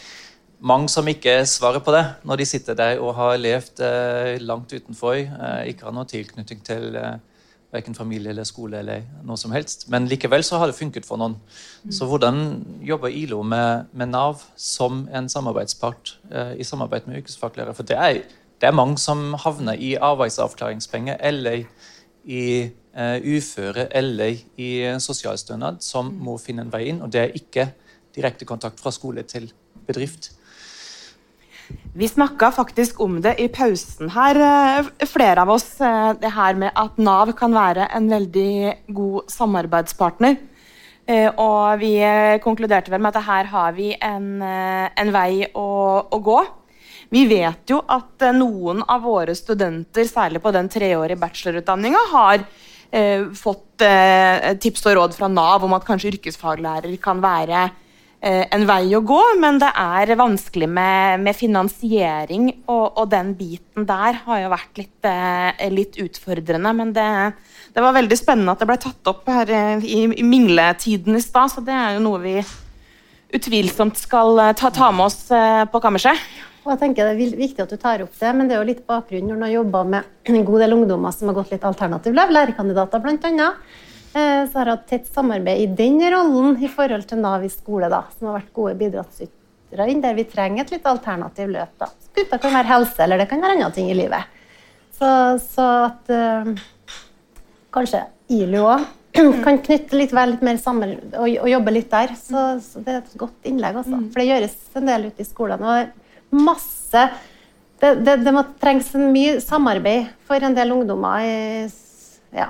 mange 0.59 0.89
som 0.91 1.07
ikke 1.07 1.39
svarer 1.47 1.81
på 1.83 1.93
det 1.95 2.03
når 2.27 2.41
de 2.41 2.45
sitter 2.47 2.77
der 2.77 2.99
og 2.99 3.15
har 3.15 3.39
levd 3.39 3.81
eh, 3.85 4.37
langt 4.43 4.73
utenfor, 4.73 5.15
eh, 5.15 5.69
ikke 5.71 5.87
har 5.87 5.95
noe 5.95 6.07
tilknytning 6.09 6.63
til 6.65 6.95
eh, 6.99 7.19
verken 7.71 7.95
familie 7.95 8.33
eller 8.33 8.47
skole 8.47 8.79
eller 8.81 9.05
noe 9.25 9.37
som 9.37 9.53
helst. 9.53 9.87
Men 9.93 10.07
likevel 10.09 10.43
så 10.45 10.57
har 10.59 10.69
det 10.69 10.77
funket 10.77 11.05
for 11.05 11.21
noen. 11.21 11.37
Mm. 11.83 11.93
Så 11.93 12.07
hvordan 12.09 12.41
jobber 12.85 13.13
ILO 13.13 13.43
med, 13.43 13.89
med 13.93 14.11
Nav 14.11 14.41
som 14.57 15.05
en 15.13 15.29
samarbeidspart 15.29 16.15
eh, 16.31 16.55
i 16.59 16.67
samarbeid 16.67 17.07
med 17.07 17.21
yrkesfaglærere? 17.21 17.75
For 17.77 17.87
det 17.87 17.97
er, 17.97 18.23
det 18.59 18.69
er, 18.69 18.75
mange 18.75 18.97
som 18.97 19.33
havner 19.39 19.77
i 19.77 19.95
arbeidsavklaringspenger 19.95 21.21
eller 21.29 21.61
i 22.25 22.47
eh, 22.65 23.37
uføre 23.37 23.87
eller 23.95 24.41
i 24.57 24.71
sosialstønad, 24.99 25.79
som 25.85 26.09
mm. 26.09 26.19
må 26.25 26.37
finne 26.41 26.65
en 26.65 26.73
vei 26.73 26.87
inn. 26.89 27.03
Og 27.05 27.13
det 27.13 27.21
er 27.21 27.37
ikke 27.37 27.69
direkte 28.15 28.49
kontakt 28.49 28.81
fra 28.81 28.91
skole 28.91 29.23
til 29.29 29.51
bedrift. 29.87 30.33
Vi 31.99 32.07
snakka 32.07 32.51
faktisk 32.51 33.01
om 33.01 33.17
det 33.21 33.33
i 33.41 33.47
pausen 33.47 34.11
her, 34.13 34.37
eh, 34.39 35.05
flere 35.05 35.41
av 35.41 35.49
oss. 35.49 35.81
Eh, 35.81 36.13
det 36.13 36.31
her 36.31 36.53
med 36.53 36.71
at 36.75 36.97
Nav 36.97 37.33
kan 37.33 37.51
være 37.51 37.89
en 37.95 38.07
veldig 38.09 38.93
god 38.93 39.25
samarbeidspartner. 39.27 40.37
Eh, 41.07 41.31
og 41.35 41.79
vi 41.79 41.97
konkluderte 42.43 42.91
vel 42.91 43.01
med 43.01 43.15
at 43.15 43.23
her 43.23 43.43
har 43.45 43.71
vi 43.73 43.97
en, 43.99 44.41
en 44.41 45.11
vei 45.11 45.47
å, 45.53 46.05
å, 46.05 46.21
gå. 46.21 46.45
Vi 47.09 47.25
vet 47.25 47.67
jo 47.67 47.81
at 47.89 48.21
noen 48.37 48.83
av 48.87 49.01
våre 49.01 49.33
studenter, 49.33 50.05
særlig 50.05 50.41
på 50.41 50.53
den 50.53 50.69
treårige 50.69 51.17
bachelorutdanninga, 51.19 52.05
har 52.13 52.45
fått 53.37 53.83
tips 54.61 54.85
og 54.89 54.95
råd 54.97 55.13
fra 55.13 55.27
Nav 55.27 55.63
om 55.63 55.73
at 55.73 55.85
kanskje 55.85 56.09
yrkesfaglærer 56.13 56.95
kan 57.01 57.21
være 57.21 57.63
eh, 57.65 57.88
en 58.21 58.65
vei 58.67 58.89
å 58.97 58.99
gå, 59.07 59.19
men 59.39 59.61
det 59.61 59.69
er 59.79 60.09
vanskelig 60.19 60.67
med, 60.67 61.21
med 61.23 61.37
finansiering. 61.37 62.49
Og, 62.65 62.85
og, 62.89 63.05
den 63.13 63.31
biten 63.39 63.85
der 63.87 64.19
har 64.25 64.41
jo 64.41 64.49
vært 64.51 64.81
litt, 64.81 65.07
eh, 65.07 65.69
litt 65.71 65.95
utfordrende. 66.03 66.73
Men 66.75 66.91
det, 66.95 67.09
det, 67.71 67.83
var 67.85 67.95
veldig 67.95 68.17
spennende 68.19 68.57
at 68.57 68.59
det 68.59 68.67
ble 68.67 68.79
tatt 68.83 69.13
opp 69.13 69.29
her 69.31 69.53
eh, 69.55 69.85
i, 69.87 70.01
i 70.19 70.25
mingletiden 70.27 71.15
i 71.15 71.23
stad, 71.23 71.53
så 71.53 71.63
det 71.63 71.75
er 71.75 71.95
jo 71.95 72.03
noe 72.09 72.19
vi 72.25 72.35
utvilsomt 73.35 73.97
skal 73.99 74.39
eh, 74.41 74.53
ta, 74.57 74.71
ta 74.73 74.91
med 74.93 75.09
oss 75.09 75.31
eh, 75.31 75.63
på 75.69 75.81
kammerset. 75.83 76.29
Og 76.65 76.73
jeg 76.73 76.81
tenker 76.81 77.07
Det 77.07 77.13
er 77.15 77.39
viktig 77.39 77.63
at 77.63 77.71
du 77.71 77.77
tar 77.79 78.03
opp 78.03 78.15
det, 78.19 78.31
men 78.35 78.49
det 78.49 78.55
er 78.55 78.61
jo 78.61 78.69
litt 78.69 78.87
bakgrunn 78.89 79.29
når 79.29 79.37
du 79.37 79.45
har 79.45 79.53
jobba 79.59 79.83
med 79.93 80.29
en 80.29 80.47
god 80.47 80.65
del 80.65 80.75
ungdommer 80.75 81.15
som 81.15 81.31
har 81.31 81.37
gått 81.39 81.53
litt 81.53 81.65
alternativ 81.65 82.17
lærekandidater 82.17 83.03
bl.a. 83.05 83.13
Eh, 83.15 83.77
så 84.13 84.57
har 84.57 84.69
jeg 84.69 84.75
hatt 84.75 84.87
tett 84.89 85.09
samarbeid 85.13 85.61
i 85.61 85.67
den 85.77 85.99
rollen 86.11 86.57
i 86.63 86.69
forhold 86.71 87.05
til 87.09 87.21
Nav 87.21 87.43
i 87.45 87.51
skole, 87.53 87.89
da, 87.91 88.03
som 88.17 88.29
har 88.29 88.39
vært 88.39 88.53
gode 88.55 88.75
bidragsytere 88.79 89.87
inn 89.91 90.01
der 90.01 90.17
vi 90.17 90.25
trenger 90.25 90.65
et 90.65 90.73
litt 90.73 90.87
alternativ 90.89 91.51
løp. 91.53 91.75
da. 91.77 91.91
Gutta 92.17 92.39
kan 92.41 92.55
være 92.57 92.71
helse, 92.71 92.97
eller 93.05 93.21
det 93.21 93.29
kan 93.29 93.43
være 93.43 93.59
andre 93.59 93.71
ting 93.75 93.91
i 93.91 93.97
livet. 93.97 94.37
Så, 94.97 95.09
så 95.43 95.67
at 95.85 96.09
øh, 96.11 96.49
kanskje 97.71 98.01
ILU 98.33 98.65
òg 98.65 98.87
kan 99.45 99.61
knytte 99.63 99.97
litt, 99.97 100.13
vel 100.15 100.33
litt 100.33 100.43
mer 100.45 100.59
sammen 100.61 100.97
og, 101.13 101.25
og 101.29 101.49
jobbe 101.49 101.73
litt 101.73 101.89
der. 101.93 102.13
Så, 102.17 102.45
så, 102.65 102.83
det 102.85 102.95
er 102.95 103.01
et 103.03 103.17
godt 103.21 103.49
innlegg, 103.49 103.79
også. 103.81 103.95
Mm. 103.95 104.07
For 104.11 104.21
det 104.21 104.29
gjøres 104.29 104.57
en 104.81 104.89
del 104.91 105.09
ute 105.09 105.23
i 105.23 105.29
skolene. 105.29 105.73
og 105.75 106.07
masse 106.29 107.09
det, 107.79 107.93
det, 108.03 108.17
det 108.25 108.33
må 108.35 108.43
trengs 108.61 108.91
mye 108.99 109.39
samarbeid 109.41 110.09
for 110.27 110.43
en 110.43 110.55
del 110.57 110.73
ungdommer 110.75 111.23
i 111.23 111.35
ja, 112.35 112.49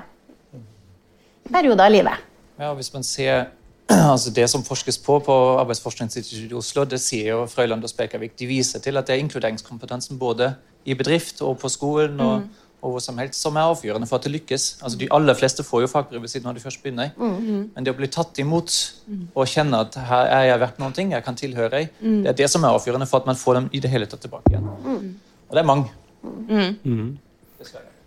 perioder 1.52 1.86
av 1.86 1.92
livet. 1.94 2.28
Ja, 2.60 2.72
hvis 2.76 2.92
man 2.94 3.06
ser 3.06 3.48
altså 3.90 4.30
Det 4.30 4.46
som 4.50 4.62
forskes 4.62 4.98
på 5.02 5.18
på 5.18 5.36
Arbeidsforskningsinstituttet 5.58 6.52
i 6.52 6.54
Oslo, 6.54 6.84
det 6.84 7.00
sier 7.02 7.32
jo 7.32 7.46
Frøyland 7.50 7.82
og 7.82 7.90
Spekervik, 7.90 8.36
de 8.38 8.46
viser 8.46 8.78
til 8.78 8.96
at 8.96 9.06
det 9.06 9.16
er 9.16 9.22
inkluderingskompetansen 9.24 10.18
både 10.18 10.52
i 10.84 10.94
bedrift 10.94 11.42
og 11.42 11.58
på 11.58 11.68
skolen 11.68 12.20
og, 12.20 12.44
mm. 12.44 12.68
og 12.82 12.94
hvor 12.94 13.02
som 13.02 13.18
helst 13.18 13.42
som 13.42 13.56
er 13.56 13.68
avgjørende 13.68 14.06
for 14.06 14.20
at 14.20 14.28
det 14.28 14.32
lykkes. 14.32 14.68
Altså 14.82 14.98
De 14.98 15.08
aller 15.10 15.34
fleste 15.34 15.64
får 15.66 15.80
jo 15.84 15.90
fagbrev 15.90 16.28
siden 16.28 16.46
når 16.46 16.58
de 16.58 16.60
først 16.60 16.82
begynner. 16.82 17.10
Mm. 17.16 17.70
Men 17.74 17.86
det 17.86 17.94
å 17.94 17.98
bli 17.98 18.08
tatt 18.08 18.38
imot 18.38 18.76
mm. 19.06 19.24
og 19.34 19.50
kjenne 19.50 19.82
at 19.86 19.98
her 20.10 20.30
er 20.36 20.44
jeg 20.52 20.60
verdt 20.64 20.78
noen 20.82 20.94
ting, 20.96 21.12
jeg 21.12 21.26
kan 21.26 21.36
tilhøre, 21.36 21.86
mm. 22.00 22.22
det 22.22 22.32
er 22.32 22.38
det 22.44 22.50
som 22.52 22.64
er 22.64 22.76
avgjørende 22.76 23.10
for 23.10 23.24
at 23.24 23.32
man 23.32 23.40
får 23.40 23.58
dem 23.58 23.68
i 23.72 23.82
det 23.82 23.90
hele 23.90 24.06
tatt 24.06 24.22
tilbake 24.22 24.54
igjen. 24.54 24.70
Mm. 24.86 25.10
Og 25.48 25.58
det 25.58 25.64
er 25.64 25.68
mange. 25.72 25.90
Mm. 26.22 27.18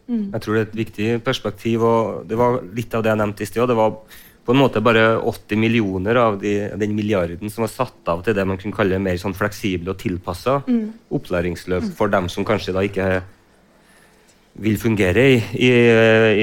Mm. 0.07 0.33
Jeg 0.33 0.43
tror 0.43 0.55
det 0.55 0.61
er 0.61 0.67
et 0.67 0.77
viktig 0.81 1.09
perspektiv. 1.23 1.83
og 1.83 2.27
Det 2.27 2.37
var 2.39 2.61
litt 2.75 2.93
av 2.93 3.03
det 3.03 3.13
jeg 3.13 3.21
nevnte 3.21 3.45
i 3.45 3.49
sted. 3.49 3.67
Det 3.69 3.77
var 3.77 3.95
på 4.43 4.51
en 4.51 4.59
måte 4.59 4.81
bare 4.83 5.05
80 5.23 5.59
millioner 5.59 6.19
av 6.19 6.39
de, 6.41 6.53
den 6.75 6.95
milliarden 6.95 7.51
som 7.51 7.63
var 7.63 7.71
satt 7.71 8.09
av 8.11 8.25
til 8.25 8.35
det 8.35 8.43
man 8.47 8.59
kunne 8.59 8.75
kalle 8.75 8.99
mer 8.99 9.15
sånn 9.21 9.35
fleksible 9.37 9.93
og 9.93 10.01
tilpassa 10.01 10.57
mm. 10.67 11.13
opplæringsløp 11.15 11.87
mm. 11.87 11.93
for 11.95 12.11
dem 12.11 12.27
som 12.31 12.43
kanskje 12.47 12.75
da 12.75 12.83
ikke 12.83 13.07
vil 14.63 14.75
fungere 14.77 15.23
i, 15.31 15.37
i, 15.63 15.71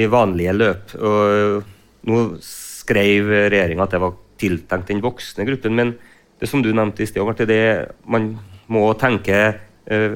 i 0.01 0.07
vanlige 0.11 0.55
løp. 0.57 0.95
Og 0.97 2.09
nå 2.09 2.23
skrev 2.43 3.29
regjeringa 3.53 3.85
at 3.85 3.93
det 3.93 4.01
var 4.01 4.17
tiltenkt 4.41 4.89
den 4.89 5.03
voksne 5.05 5.45
gruppen, 5.45 5.77
men 5.77 5.93
det 6.41 6.49
som 6.49 6.63
du 6.65 6.71
nevnte 6.73 7.05
i 7.05 7.09
sted, 7.09 7.45
det 7.45 7.61
man 8.09 8.33
må 8.71 8.87
tenke 8.97 9.37
eh, 9.85 10.15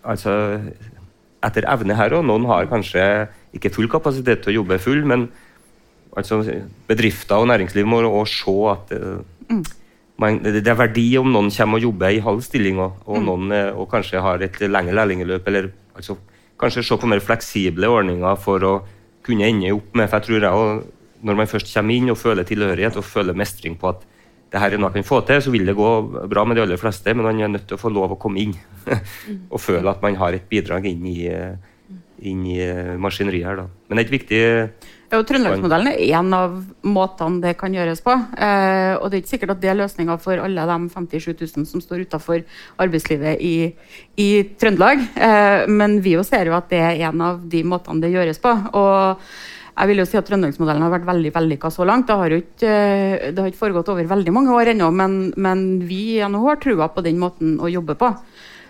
altså 0.00 0.32
etter 1.46 1.66
evne 1.70 1.96
her 1.98 2.16
òg. 2.16 2.24
Noen 2.26 2.46
har 2.50 2.68
kanskje 2.70 3.04
ikke 3.56 3.72
full 3.74 3.88
kapasitet 3.92 4.44
til 4.44 4.54
å 4.54 4.56
jobbe 4.60 4.80
full, 4.82 5.04
men 5.08 5.28
altså, 6.16 6.40
bedrifter 6.88 7.40
og 7.40 7.48
næringsliv 7.52 7.88
må 7.88 8.02
også 8.08 8.44
se 8.44 8.56
at 8.72 8.94
uh, 8.98 9.72
man, 10.22 10.38
det 10.44 10.66
er 10.66 10.78
verdi 10.78 11.06
om 11.18 11.32
noen 11.34 11.50
kommer 11.54 11.80
og 11.80 11.88
jobber 11.88 12.14
i 12.14 12.22
halv 12.24 12.42
stilling, 12.46 12.80
og, 12.82 13.00
og 13.06 13.20
mm. 13.20 13.26
noen 13.28 13.54
uh, 13.54 13.80
og 13.82 13.90
kanskje 13.92 14.22
har 14.24 14.42
et 14.44 14.60
lengre 14.64 14.96
lærlingløp, 15.00 15.50
eller 15.52 15.72
altså, 15.94 16.18
Kanskje 16.54 16.84
se 16.86 16.96
på 16.96 17.08
mer 17.10 17.18
fleksible 17.18 17.88
ordninger 17.90 18.36
for 18.38 18.62
å 18.62 18.74
kunne 19.26 19.48
ende 19.50 19.72
opp 19.74 19.96
med 19.98 20.06
for 20.06 20.20
jeg 20.20 20.26
tror 20.28 20.44
jeg, 20.46 20.84
Når 21.26 21.38
man 21.40 21.48
først 21.50 21.72
kommer 21.74 21.94
inn 21.96 22.12
og 22.12 22.18
føler 22.20 22.46
tilhørighet 22.46 22.96
og 23.00 23.04
føler 23.04 23.34
mestring 23.34 23.74
på 23.80 23.90
at 23.90 24.04
det 24.54 24.62
her 24.62 24.74
er 24.76 24.78
noe 24.78 24.92
jeg 24.92 25.02
kan 25.02 25.08
få 25.08 25.20
til, 25.26 25.42
så 25.42 25.50
vil 25.50 25.66
det 25.66 25.74
gå 25.74 25.90
bra 26.30 26.44
med 26.46 26.54
de 26.54 26.62
aller 26.62 26.78
fleste, 26.78 27.10
men 27.10 27.26
man 27.26 27.40
er 27.42 27.50
nødt 27.50 27.66
til 27.66 27.74
å 27.74 27.80
få 27.80 27.90
lov 27.90 28.14
å 28.14 28.20
komme 28.22 28.38
inn. 28.44 28.54
og 29.52 29.58
føle 29.58 29.90
at 29.90 30.02
man 30.04 30.18
har 30.20 30.36
et 30.36 30.46
bidrag 30.50 30.86
inn 30.86 31.02
i, 31.10 31.24
inn 32.30 32.44
i 32.46 32.60
maskineriet 33.02 33.48
her. 33.50 33.64
Da. 33.64 33.66
Men 33.88 33.98
det 33.98 34.04
er 34.04 34.06
et 34.06 34.14
viktig 34.14 34.44
ja, 35.14 35.20
Trøndelagsmodellen 35.22 35.92
er 35.92 36.00
én 36.16 36.32
av 36.34 36.54
måtene 36.82 37.42
det 37.44 37.52
kan 37.60 37.74
gjøres 37.74 38.00
på. 38.02 38.14
Eh, 38.14 38.94
og 38.96 39.10
det 39.10 39.18
er 39.18 39.20
ikke 39.20 39.32
sikkert 39.34 39.52
at 39.54 39.60
det 39.62 39.70
er 39.70 39.78
løsninga 39.78 40.16
for 40.22 40.40
alle 40.42 40.64
de 40.70 40.78
57 40.90 41.28
000 41.42 41.68
som 41.70 41.82
står 41.82 42.06
utafor 42.08 42.42
arbeidslivet 42.82 43.42
i, 43.44 43.54
i 44.18 44.28
Trøndelag. 44.58 45.04
Eh, 45.14 45.66
men 45.70 46.00
vi 46.02 46.16
jo 46.16 46.24
ser 46.26 46.50
jo 46.50 46.56
at 46.58 46.70
det 46.72 46.80
er 46.82 47.04
en 47.10 47.22
av 47.26 47.42
de 47.50 47.62
måtene 47.68 48.02
det 48.02 48.14
gjøres 48.14 48.42
på. 48.42 48.54
Og 48.80 49.28
jeg 49.74 49.90
vil 49.90 50.00
jo 50.00 50.06
si 50.06 50.18
at 50.18 50.28
Trøndelagsmodellen 50.28 50.84
har 50.86 50.92
vært 50.92 51.08
veldig 51.08 51.32
vellykka 51.34 51.70
så 51.74 51.86
langt. 51.88 52.06
Det 52.06 52.16
har 52.20 52.34
ikke, 52.36 52.70
eh, 52.70 53.30
det 53.34 53.40
har 53.40 53.50
ikke 53.50 53.62
foregått 53.62 53.90
over 53.90 54.06
veldig 54.06 54.34
mange 54.34 54.54
år 54.54 54.70
ennå, 54.70 54.90
men, 54.94 55.32
men 55.36 55.64
vi 55.88 56.18
i 56.18 56.22
NHO 56.22 56.46
har 56.46 56.60
trua 56.62 56.88
på 56.94 57.02
den 57.02 57.18
måten 57.18 57.56
å 57.58 57.70
jobbe 57.70 57.96
på. 57.98 58.12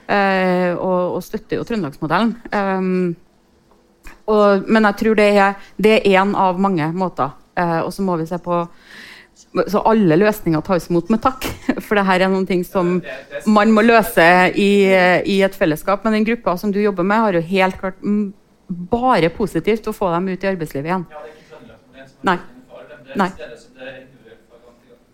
Eh, 0.09 0.73
og, 0.73 1.17
og, 1.17 1.21
støtter 1.25 1.61
jo 1.61 1.67
Trøndelagsmodellen. 1.69 2.35
Eh, 2.49 4.13
og, 4.33 4.69
men 4.69 4.89
jeg 4.89 5.01
tror 5.03 5.19
det 5.21 5.29
er, 5.37 5.67
det 5.77 5.99
er 5.99 6.23
en 6.23 6.33
av 6.41 6.61
mange 6.61 6.89
måter. 6.97 7.37
Eh, 7.57 7.81
og 7.83 7.93
så 7.93 8.05
må 8.07 8.17
vi 8.21 8.29
se 8.29 8.41
på 8.41 8.65
så 9.71 9.81
alle 9.87 10.17
løsninger 10.19 10.63
tas 10.67 10.89
imot 10.91 11.11
med 11.13 11.21
takk. 11.23 11.45
For 11.85 11.99
det 11.99 12.07
her 12.09 12.25
er 12.25 12.33
noen 12.33 12.47
ting 12.49 12.65
som 12.67 12.97
man 13.51 13.75
må 13.75 13.85
løse 13.85 14.25
i, 14.57 14.89
i 14.89 15.37
et 15.45 15.59
fellesskap. 15.59 16.05
Men 16.05 16.17
den 16.17 16.27
gruppa 16.27 16.57
som 16.59 16.73
du 16.73 16.81
jobber 16.81 17.07
med, 17.07 17.23
har 17.27 17.39
jo 17.39 17.45
helt 17.53 17.79
klart 17.83 18.01
bare 18.69 19.31
positivt 19.35 19.87
å 19.89 19.95
få 19.95 20.11
dem 20.15 20.29
ut 20.33 20.45
i 20.45 20.51
arbeidslivet 20.51 20.89
igjen. 20.91 21.07
Nei. 22.25 22.39
Nei. 23.15 23.31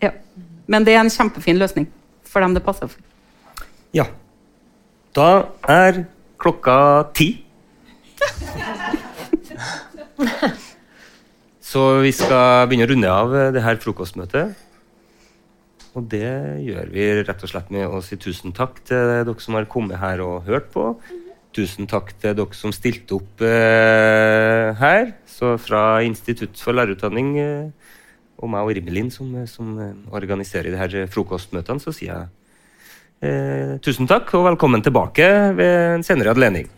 Ja. 0.01 0.11
Men 0.71 0.87
det 0.87 0.95
er 0.95 1.03
en 1.03 1.13
kjempefin 1.13 1.59
løsning 1.59 1.87
for 2.27 2.43
dem 2.43 2.55
det 2.55 2.63
passer 2.65 2.91
for. 2.91 2.99
Ja. 3.95 4.07
Da 5.15 5.29
er 5.67 6.05
klokka 6.39 7.11
ti. 7.17 7.29
Så 11.71 11.85
vi 12.03 12.11
skal 12.15 12.67
begynne 12.67 12.87
å 12.87 12.91
runde 12.91 13.11
av 13.11 13.35
det 13.55 13.63
her 13.63 13.79
frokostmøtet. 13.83 14.55
Og 15.91 16.05
det 16.11 16.31
gjør 16.63 16.91
vi 16.91 17.07
rett 17.19 17.43
og 17.43 17.51
slett 17.51 17.71
med 17.73 17.83
å 17.87 17.99
si 18.03 18.15
tusen 18.19 18.53
takk 18.55 18.79
til 18.87 19.09
dere 19.11 19.35
som 19.43 19.57
har 19.59 19.67
kommet 19.71 19.99
her 19.99 20.23
og 20.23 20.47
hørt 20.47 20.71
på. 20.71 20.93
Tusen 21.51 21.87
takk 21.91 22.13
til 22.15 22.35
dere 22.37 22.55
som 22.55 22.71
stilte 22.71 23.17
opp 23.17 23.43
eh, 23.43 24.71
her. 24.79 25.15
Så 25.27 25.57
fra 25.59 26.01
Institutt 26.05 26.59
for 26.63 26.77
lærerutdanning 26.77 27.33
eh, 27.43 27.95
og 28.41 28.51
meg 28.53 28.67
og 28.67 28.71
Irmelin 28.73 29.11
som, 29.13 29.33
som 29.51 29.75
organiserer 30.15 30.71
de 30.71 30.79
her 30.79 31.09
frokostmøtene, 31.11 31.83
så 31.83 31.93
sier 31.93 32.13
jeg 32.13 32.29
eh, 33.27 33.73
tusen 33.83 34.09
takk 34.09 34.31
og 34.39 34.47
velkommen 34.47 34.81
tilbake 34.85 35.27
ved 35.59 35.97
en 35.97 36.07
senere 36.07 36.33
anledning. 36.33 36.71